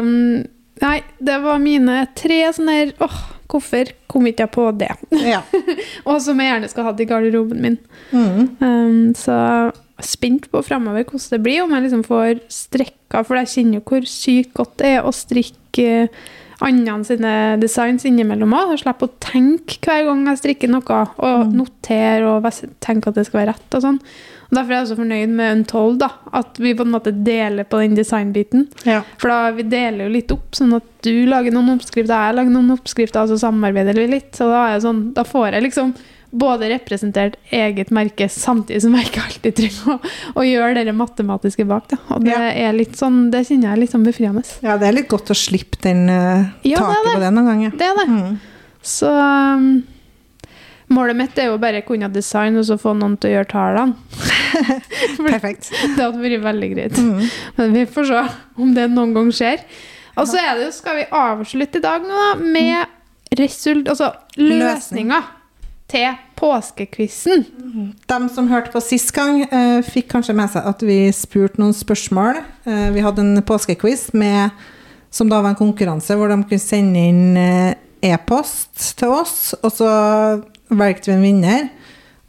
um, 0.00 0.44
Nei, 0.82 1.00
det 1.22 1.36
var 1.40 1.58
mine 1.62 2.00
tre 2.18 2.40
sånne 2.52 2.72
her 2.74 2.92
Åh, 3.00 3.14
hvorfor 3.48 3.92
kom 4.10 4.26
ikke 4.26 4.42
jeg 4.42 4.50
på 4.50 4.64
det? 4.76 4.90
Ja. 5.22 5.40
Og 6.10 6.18
som 6.20 6.38
jeg 6.42 6.50
gjerne 6.50 6.68
skal 6.68 6.84
ha 6.88 6.92
i 6.98 7.06
garderoben 7.06 7.60
min. 7.62 7.78
Mm. 8.10 8.56
Um, 8.60 9.14
så 9.14 9.72
spent 10.02 10.48
på 10.50 10.60
fremover 10.66 11.04
hvordan 11.06 11.30
det 11.30 11.42
blir, 11.44 11.62
om 11.62 11.70
jeg 11.70 11.84
liksom 11.86 12.02
får 12.04 12.40
strekka, 12.50 13.22
for 13.24 13.38
jeg 13.38 13.46
kjenner 13.52 13.78
jo 13.78 13.84
hvor 13.86 14.08
sykt 14.10 14.52
godt 14.58 14.76
det 14.82 14.90
er 14.96 15.06
å 15.06 15.12
strikke 15.14 16.08
andre 16.62 17.04
sine 17.04 17.32
designs 17.60 18.04
innimellom 18.04 18.52
òg. 18.54 18.78
Slipper 18.78 19.08
å 19.08 19.14
tenke 19.20 19.80
hver 19.82 20.04
gang 20.06 20.26
jeg 20.26 20.38
strikker 20.42 20.68
noe, 20.70 21.00
og 21.18 21.46
Mm. 21.46 21.52
notere 21.58 22.26
og 22.26 22.44
tenke 22.80 23.08
at 23.08 23.14
det 23.14 23.26
skal 23.26 23.40
være 23.46 23.54
rett 23.54 23.74
og 23.74 23.82
sånn. 23.82 24.00
Og 24.44 24.50
Derfor 24.58 24.70
er 24.72 24.84
jeg 24.84 24.88
så 24.88 24.96
fornøyd 24.96 25.28
med 25.30 25.56
Untold, 25.56 25.98
da. 25.98 26.08
At 26.32 26.58
vi 26.58 26.74
på 26.74 26.82
en 26.84 26.92
måte 26.92 27.10
deler 27.24 27.64
på 27.64 27.80
den 27.80 27.96
designbiten. 27.96 28.68
ja. 28.84 29.02
For 29.18 29.28
da 29.28 29.50
vi 29.50 29.62
deler 29.62 30.04
jo 30.06 30.12
litt 30.12 30.30
opp, 30.30 30.52
sånn 30.52 30.74
at 30.76 30.82
du 31.02 31.26
lager 31.26 31.50
noen 31.50 31.78
oppskrifter, 31.78 32.06
jeg 32.28 32.34
lager 32.36 32.50
noen 32.50 32.70
oppskrifter, 32.78 33.22
og 33.22 33.28
så 33.30 33.38
samarbeider 33.50 33.94
vi 33.94 34.06
litt. 34.06 34.32
Så 34.32 34.46
da, 34.48 34.78
sånn, 34.78 35.12
da 35.14 35.22
får 35.24 35.52
jeg 35.52 35.62
liksom 35.64 35.94
både 36.34 36.66
representert 36.72 37.36
eget 37.54 37.92
merke, 37.94 38.26
samtidig 38.32 38.80
som 38.82 38.94
jeg 38.98 39.06
ikke 39.06 39.22
alltid 39.22 39.54
trenger 39.60 39.92
å, 39.94 40.10
å 40.40 40.44
gjøre 40.46 40.82
det 40.88 40.94
matematiske 40.98 41.66
bak. 41.70 41.86
Da. 41.92 41.98
Og 42.16 42.24
det 42.26 42.32
Ja. 42.34 42.48
er 42.68 42.72
litt 42.74 42.96
sånn, 42.98 43.30
det 43.30 43.44
kjenner 43.46 43.68
jeg 43.70 43.76
er 43.76 43.82
litt 43.84 43.92
sånn 43.94 44.06
befriende. 44.06 44.42
ja, 44.66 44.76
det 44.80 44.88
er 44.88 44.96
litt 44.98 45.08
godt 45.12 45.30
å 45.30 45.36
slippe 45.38 45.78
den 45.86 46.08
uh, 46.10 46.44
Ja, 46.66 46.78
taket 46.82 47.04
det. 47.06 47.12
på 47.14 47.20
det 47.22 47.32
noen 47.36 47.50
ganger. 47.52 47.76
Det 47.78 47.86
er 47.86 48.00
det. 48.00 48.06
Mm. 48.10 48.38
Så 48.82 49.12
um, 49.14 49.68
målet 50.94 51.16
mitt 51.16 51.38
er 51.38 51.52
jo 51.52 51.58
bare 51.62 51.80
å 51.84 51.86
kunne 51.86 52.10
design, 52.12 52.58
og 52.58 52.66
så 52.68 52.76
få 52.82 52.92
noen 52.98 53.14
til 53.16 53.30
å 53.30 53.36
gjøre 53.38 53.50
tallene. 53.54 53.94
Perfekt. 55.30 55.70
Det 55.70 56.02
hadde 56.02 56.20
vært 56.22 56.42
veldig 56.44 56.70
greit. 56.74 56.98
Mm. 56.98 57.22
Men 57.58 57.72
vi 57.78 57.86
får 57.90 58.10
se 58.10 58.24
om 58.60 58.74
det 58.76 58.88
noen 58.92 59.14
gang 59.16 59.30
skjer. 59.34 59.62
Og 60.18 60.28
så 60.30 60.38
er 60.38 60.58
det 60.58 60.68
jo, 60.68 60.74
skal 60.76 60.98
vi 61.00 61.06
avslutte 61.10 61.80
i 61.80 61.82
dag 61.82 62.04
nå 62.06 62.14
da, 62.20 62.34
med 62.42 63.38
result, 63.40 63.88
altså 63.90 64.12
løsninger 64.38 65.24
til 65.94 66.16
påskekvissen. 66.38 67.44
De 68.10 68.18
som 68.34 68.50
hørte 68.50 68.72
på 68.74 68.82
sist 68.82 69.12
gang, 69.14 69.44
eh, 69.44 69.80
fikk 69.86 70.10
kanskje 70.10 70.34
med 70.34 70.50
seg 70.50 70.66
at 70.66 70.82
vi 70.82 70.98
spurte 71.14 71.60
noen 71.62 71.74
spørsmål. 71.74 72.42
Eh, 72.66 72.90
vi 72.94 73.04
hadde 73.04 73.22
en 73.22 73.42
påskequiz 73.42 74.10
som 75.10 75.30
da 75.30 75.40
var 75.40 75.54
en 75.54 75.60
konkurranse 75.62 76.16
hvor 76.18 76.28
de 76.28 76.42
kunne 76.42 76.58
sende 76.58 76.98
inn 76.98 77.36
eh, 77.36 77.74
e-post 78.02 78.98
til 78.98 79.14
oss, 79.14 79.54
og 79.62 79.70
så 79.72 79.90
valgte 80.68 81.12
vi 81.12 81.16
en 81.16 81.22
vinner. 81.22 81.68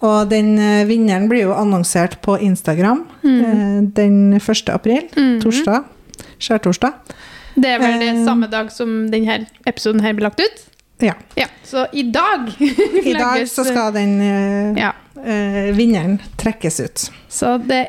Og 0.06 0.30
den 0.30 0.60
vinneren 0.86 1.30
blir 1.32 1.48
jo 1.48 1.56
annonsert 1.56 2.20
på 2.22 2.38
Instagram 2.38 3.06
eh, 3.24 3.82
den 3.96 4.36
1. 4.38 4.70
april, 4.70 5.08
mm. 5.16 5.42
torsdag. 5.42 5.88
Skjærtorsdag. 6.38 6.94
Det 7.56 7.70
er 7.72 7.80
vel 7.80 8.00
det 8.04 8.26
samme 8.28 8.48
dag 8.52 8.70
som 8.72 9.08
denne 9.10 9.46
episoden 9.66 10.04
her 10.04 10.14
blir 10.14 10.28
lagt 10.28 10.44
ut. 10.44 10.75
Ja. 11.04 11.14
Ja, 11.36 11.48
så 11.64 11.88
i 11.92 12.04
dag 12.08 12.48
I 13.04 13.14
dag 13.14 13.44
så 13.52 13.66
skal 13.68 13.94
den 13.96 14.16
uh, 14.22 14.78
Ja, 14.80 14.94
uh, 15.20 15.72
vinneren 15.76 16.20
trekkes 16.40 16.80
ut. 16.80 17.10
så 17.30 17.58
det 17.58 17.88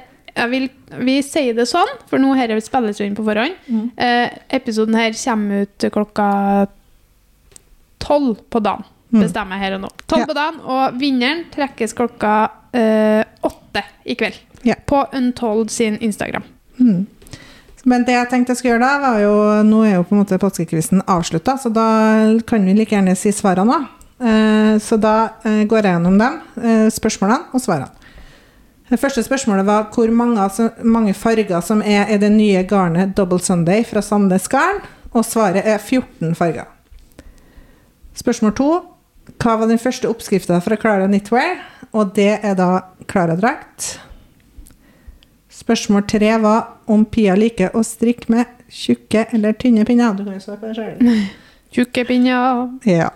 vil, 0.51 0.67
Vi 1.07 1.21
sier 1.25 1.55
det 1.57 1.69
sånn, 1.71 1.93
for 2.11 2.21
nå 2.21 2.35
her 2.37 2.53
spilles 2.61 2.99
jo 3.01 3.07
inn 3.07 3.15
på 3.17 3.25
forhånd. 3.25 3.55
Mm. 3.71 3.87
Uh, 3.97 4.35
episoden 4.59 4.99
her 4.99 5.15
kommer 5.17 5.65
ut 5.65 5.87
klokka 5.95 6.27
tolv 8.03 8.37
på 8.51 8.61
dagen. 8.61 8.85
Mm. 9.13 9.23
Bestemmer 9.23 9.57
jeg 9.57 9.65
her 9.65 9.77
og 9.79 9.87
nå. 9.87 9.91
Tolv 10.07 10.21
Ja. 10.21 10.27
på 10.27 10.37
dagen, 10.37 10.61
og 10.67 10.99
vinneren 11.01 11.45
trekkes 11.55 11.95
klokka 11.97 12.35
eh, 12.77 13.25
åtte 13.41 13.83
i 14.05 14.15
kveld. 14.15 14.35
Ja. 14.63 14.75
På 14.87 15.07
Untold 15.13 15.71
sin 15.71 15.99
Instagram. 15.99 16.43
Mm. 16.79 17.07
Men 17.87 18.03
det 18.07 18.17
jeg 18.17 18.31
tenkte 18.31 18.53
jeg 18.53 18.61
skulle 18.61 18.75
gjøre 18.75 18.87
da, 18.87 19.03
var 19.03 19.21
jo 19.23 19.35
Nå 19.67 19.83
er 19.87 19.95
jo 19.97 20.07
på 20.07 20.17
en 20.17 20.23
måte 20.25 20.41
påskekvisten 20.43 21.05
avslutta, 21.07 21.55
så 21.63 21.71
da 21.71 21.87
kan 22.49 22.67
vi 22.67 22.75
like 22.75 22.97
gjerne 22.97 23.15
si 23.19 23.31
svarene 23.35 23.77
òg. 23.77 23.93
Eh, 24.17 24.79
så 24.81 24.97
da 24.97 25.15
eh, 25.45 25.63
går 25.69 25.85
jeg 25.85 25.93
gjennom 25.93 26.17
dem, 26.19 26.41
eh, 26.57 26.87
spørsmålene 26.93 27.53
og 27.55 27.63
svarene. 27.63 27.93
Det 28.87 28.99
første 29.03 29.23
spørsmålet 29.27 29.67
var 29.67 29.89
hvor 29.95 30.11
mange, 30.15 30.47
mange 30.87 31.15
farger 31.15 31.61
som 31.63 31.83
er 31.83 32.13
i 32.15 32.19
det 32.23 32.31
nye 32.31 32.63
garnet 32.71 33.17
Double 33.19 33.43
Sunday 33.43 33.83
fra 33.85 34.03
Sandnes 34.03 34.47
Garn, 34.49 34.79
og 35.13 35.27
svaret 35.27 35.67
er 35.67 35.79
14 35.79 36.35
farger. 36.39 36.71
Spørsmål 38.17 38.55
to 38.57 38.71
hva 39.43 39.57
var 39.59 39.67
den 39.67 39.81
første 39.83 40.09
oppskrifta 40.09 40.61
fra 40.63 40.79
Clara 40.79 41.09
Knitwear? 41.11 41.59
Og 41.93 42.15
det 42.15 42.39
er 42.47 42.55
da 42.59 42.71
Klara-drakt. 43.11 43.97
Spørsmål 45.57 46.05
tre 46.11 46.35
var 46.43 46.65
om 46.93 47.05
Pia 47.09 47.35
liker 47.39 47.73
å 47.77 47.83
strikke 47.87 48.29
med 48.33 48.57
tjukke 48.69 49.27
eller 49.33 49.57
tynne 49.57 49.87
pinner. 49.89 50.17
Du 50.17 50.25
kan 50.27 50.37
jo 50.37 50.43
svare 50.43 50.61
på 50.61 50.73
det 50.73 50.77
sjøl. 50.77 51.23
Tjukke 51.77 52.05
pinner. 52.09 52.67
Ja. 52.89 53.09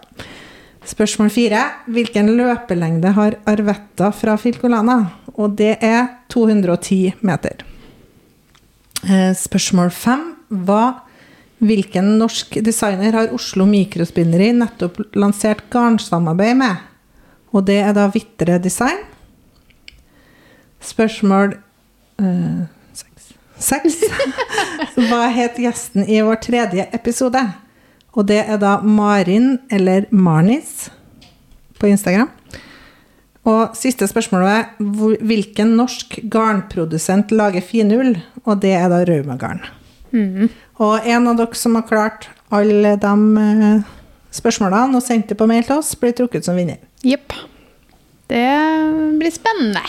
Spørsmål 0.89 1.29
fire. 1.35 1.67
Hvilken 1.93 2.33
løpelengde 2.39 3.13
har 3.17 3.37
Arvetta 3.49 4.09
fra 4.17 4.39
Filcolana? 4.41 5.03
Og 5.37 5.55
det 5.59 5.77
er 5.85 6.09
210 6.33 7.21
meter. 7.21 7.63
Eh, 9.05 9.33
Spørsmål 9.37 9.93
fem 9.93 10.25
var 10.49 11.03
hvilken 11.61 12.15
norsk 12.19 12.57
designer 12.65 13.13
har 13.17 13.35
Oslo 13.37 13.67
Mikrospinneri 13.69 14.51
nettopp 14.57 15.03
lansert 15.13 15.67
garnsamarbeid 15.73 16.57
med? 16.57 16.87
Og 17.53 17.67
det 17.69 17.83
er 17.85 17.93
da 17.97 18.09
Vitre 18.13 18.57
Design. 18.63 19.03
Spørsmål 20.81 21.59
eh, 22.21 22.61
seks. 22.97 23.33
Seks. 23.59 23.99
Hva 25.09 25.27
het 25.35 25.59
gjesten 25.61 26.07
i 26.09 26.21
vår 26.25 26.41
tredje 26.45 26.87
episode? 26.97 27.43
Og 28.19 28.27
det 28.27 28.43
er 28.43 28.59
da 28.61 28.79
Marin, 28.83 29.59
eller 29.71 30.09
Marnis, 30.11 30.89
på 31.79 31.89
Instagram. 31.91 32.31
Og 33.49 33.77
siste 33.79 34.05
spørsmål 34.09 34.43
er 34.45 34.65
hvilken 35.25 35.73
norsk 35.79 36.19
garnprodusent 36.33 37.33
lager 37.33 37.65
finull? 37.65 38.19
Og 38.45 38.61
det 38.61 38.75
er 38.77 38.91
da 38.93 39.01
Raumagarn. 39.09 39.63
Mm. 40.13 40.51
Og 40.83 41.07
en 41.07 41.31
av 41.31 41.39
dere 41.39 41.57
som 41.57 41.79
har 41.79 41.87
klart 41.89 42.29
alle 42.53 42.97
de 43.01 43.15
eh, 43.45 43.89
spørsmålene 44.35 44.99
og 44.99 45.05
sendt 45.05 45.31
det 45.31 45.39
på 45.39 45.49
mail 45.49 45.65
til 45.67 45.79
oss, 45.81 45.95
blir 45.97 46.15
trukket 46.17 46.47
som 46.47 46.59
vinner. 46.59 46.81
Jepp. 47.07 47.33
Det 48.31 48.47
blir 49.19 49.35
spennende. 49.35 49.83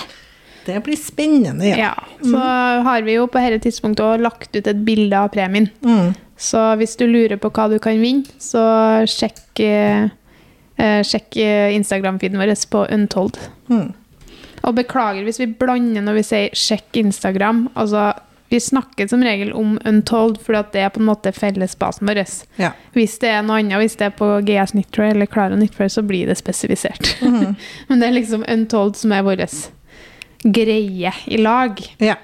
Det 0.65 0.79
blir 0.85 0.99
spennende, 0.99 1.67
ja. 1.71 1.77
Ja. 1.77 1.93
Så 2.21 2.41
har 2.87 3.01
vi 3.01 3.15
jo 3.17 3.27
på 3.27 3.41
dette 3.41 3.63
tidspunktet 3.65 4.05
òg 4.05 4.25
lagt 4.25 4.55
ut 4.55 4.67
et 4.67 4.83
bilde 4.85 5.17
av 5.17 5.31
premien. 5.33 5.69
Mm. 5.85 6.13
Så 6.41 6.61
hvis 6.79 6.97
du 6.97 7.05
lurer 7.07 7.37
på 7.41 7.51
hva 7.53 7.67
du 7.69 7.77
kan 7.81 8.01
vinne, 8.01 8.25
så 8.41 8.61
sjekk, 9.09 9.43
eh, 9.61 10.09
eh, 10.77 11.01
sjekk 11.05 11.37
Instagram-feeden 11.77 12.41
vår 12.41 12.53
på 12.69 12.85
Untold. 12.93 13.37
Mm. 13.69 13.91
Og 14.61 14.75
beklager 14.77 15.25
hvis 15.25 15.41
vi 15.41 15.49
blander 15.57 16.03
når 16.05 16.19
vi 16.19 16.23
sier 16.25 16.49
'sjekk 16.53 17.01
Instagram'. 17.01 17.67
Altså, 17.73 18.11
vi 18.51 18.59
snakker 18.59 19.07
som 19.07 19.23
regel 19.23 19.53
om 19.53 19.79
Untold, 19.85 20.37
for 20.43 20.53
det 20.53 20.81
er 20.81 20.89
på 20.89 20.99
en 20.99 21.07
måte 21.07 21.31
fellesbasen 21.31 22.07
vår. 22.07 22.25
Ja. 22.59 22.73
Hvis 22.93 23.17
det 23.19 23.29
er 23.29 23.45
noe 23.47 23.61
annet, 23.61 23.79
hvis 23.79 23.95
det 23.95 24.09
er 24.09 24.17
på 24.17 24.27
GS 24.43 24.73
Nitro 24.73 25.05
eller 25.07 25.25
Clara 25.25 25.55
Nitro, 25.55 25.87
så 25.89 26.01
blir 26.03 26.27
det 26.27 26.35
spesifisert. 26.37 27.15
Mhm. 27.21 27.55
Men 27.87 27.99
det 27.99 28.07
er 28.07 28.11
liksom 28.11 28.45
Untold 28.47 28.95
som 28.95 29.11
er 29.11 29.23
vår 29.23 29.45
greie 30.43 31.11
i 31.27 31.37
lag. 31.37 31.79
ja. 31.99 32.15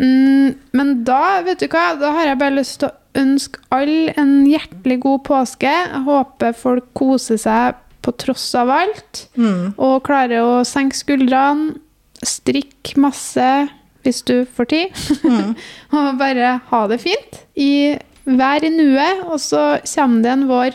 Mm, 0.00 0.54
men 0.72 1.04
da, 1.04 1.42
vet 1.44 1.60
du 1.60 1.66
hva, 1.68 1.90
da 2.00 2.12
har 2.14 2.30
jeg 2.30 2.38
bare 2.40 2.54
lyst 2.56 2.78
til 2.80 2.88
å 2.88 3.20
ønske 3.20 3.58
alle 3.74 4.14
en 4.16 4.46
hjertelig 4.48 5.00
god 5.02 5.24
påske. 5.26 5.68
Jeg 5.68 6.00
håper 6.06 6.54
folk 6.56 6.86
koser 6.96 7.36
seg 7.36 7.74
på 8.00 8.14
tross 8.16 8.46
av 8.56 8.70
alt, 8.72 9.26
Mm. 9.36 9.74
og 9.76 10.02
klarer 10.06 10.40
å 10.40 10.64
senke 10.64 10.96
skuldrene, 10.96 11.74
strikke 12.22 12.96
masse 12.96 13.68
hvis 14.04 14.22
du 14.24 14.46
får 14.46 14.68
tid, 14.72 14.88
Mm. 15.24 15.54
og 15.92 16.16
bare 16.18 16.60
ha 16.70 16.86
det 16.88 17.00
fint. 17.02 17.42
I, 17.56 17.98
vær 18.24 18.64
i 18.64 18.70
nuet, 18.72 19.26
og 19.26 19.36
så 19.38 19.82
kommer 19.84 20.22
det 20.22 20.32
en 20.32 20.46
vår, 20.48 20.74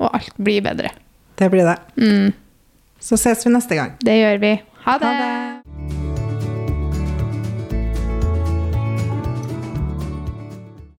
og 0.00 0.10
alt 0.12 0.36
blir 0.36 0.60
bedre. 0.60 0.90
Det 1.36 1.48
blir 1.50 1.64
det. 1.64 1.78
Mm, 1.96 2.32
Så 3.00 3.16
ses 3.16 3.46
vi 3.46 3.52
neste 3.52 3.74
gang. 3.78 3.96
det 4.04 4.20
gjør 4.20 4.38
vi. 4.40 4.60
Ha 4.84 4.98
det! 4.98 5.06
Ha 5.06 5.12
det. 5.16 5.62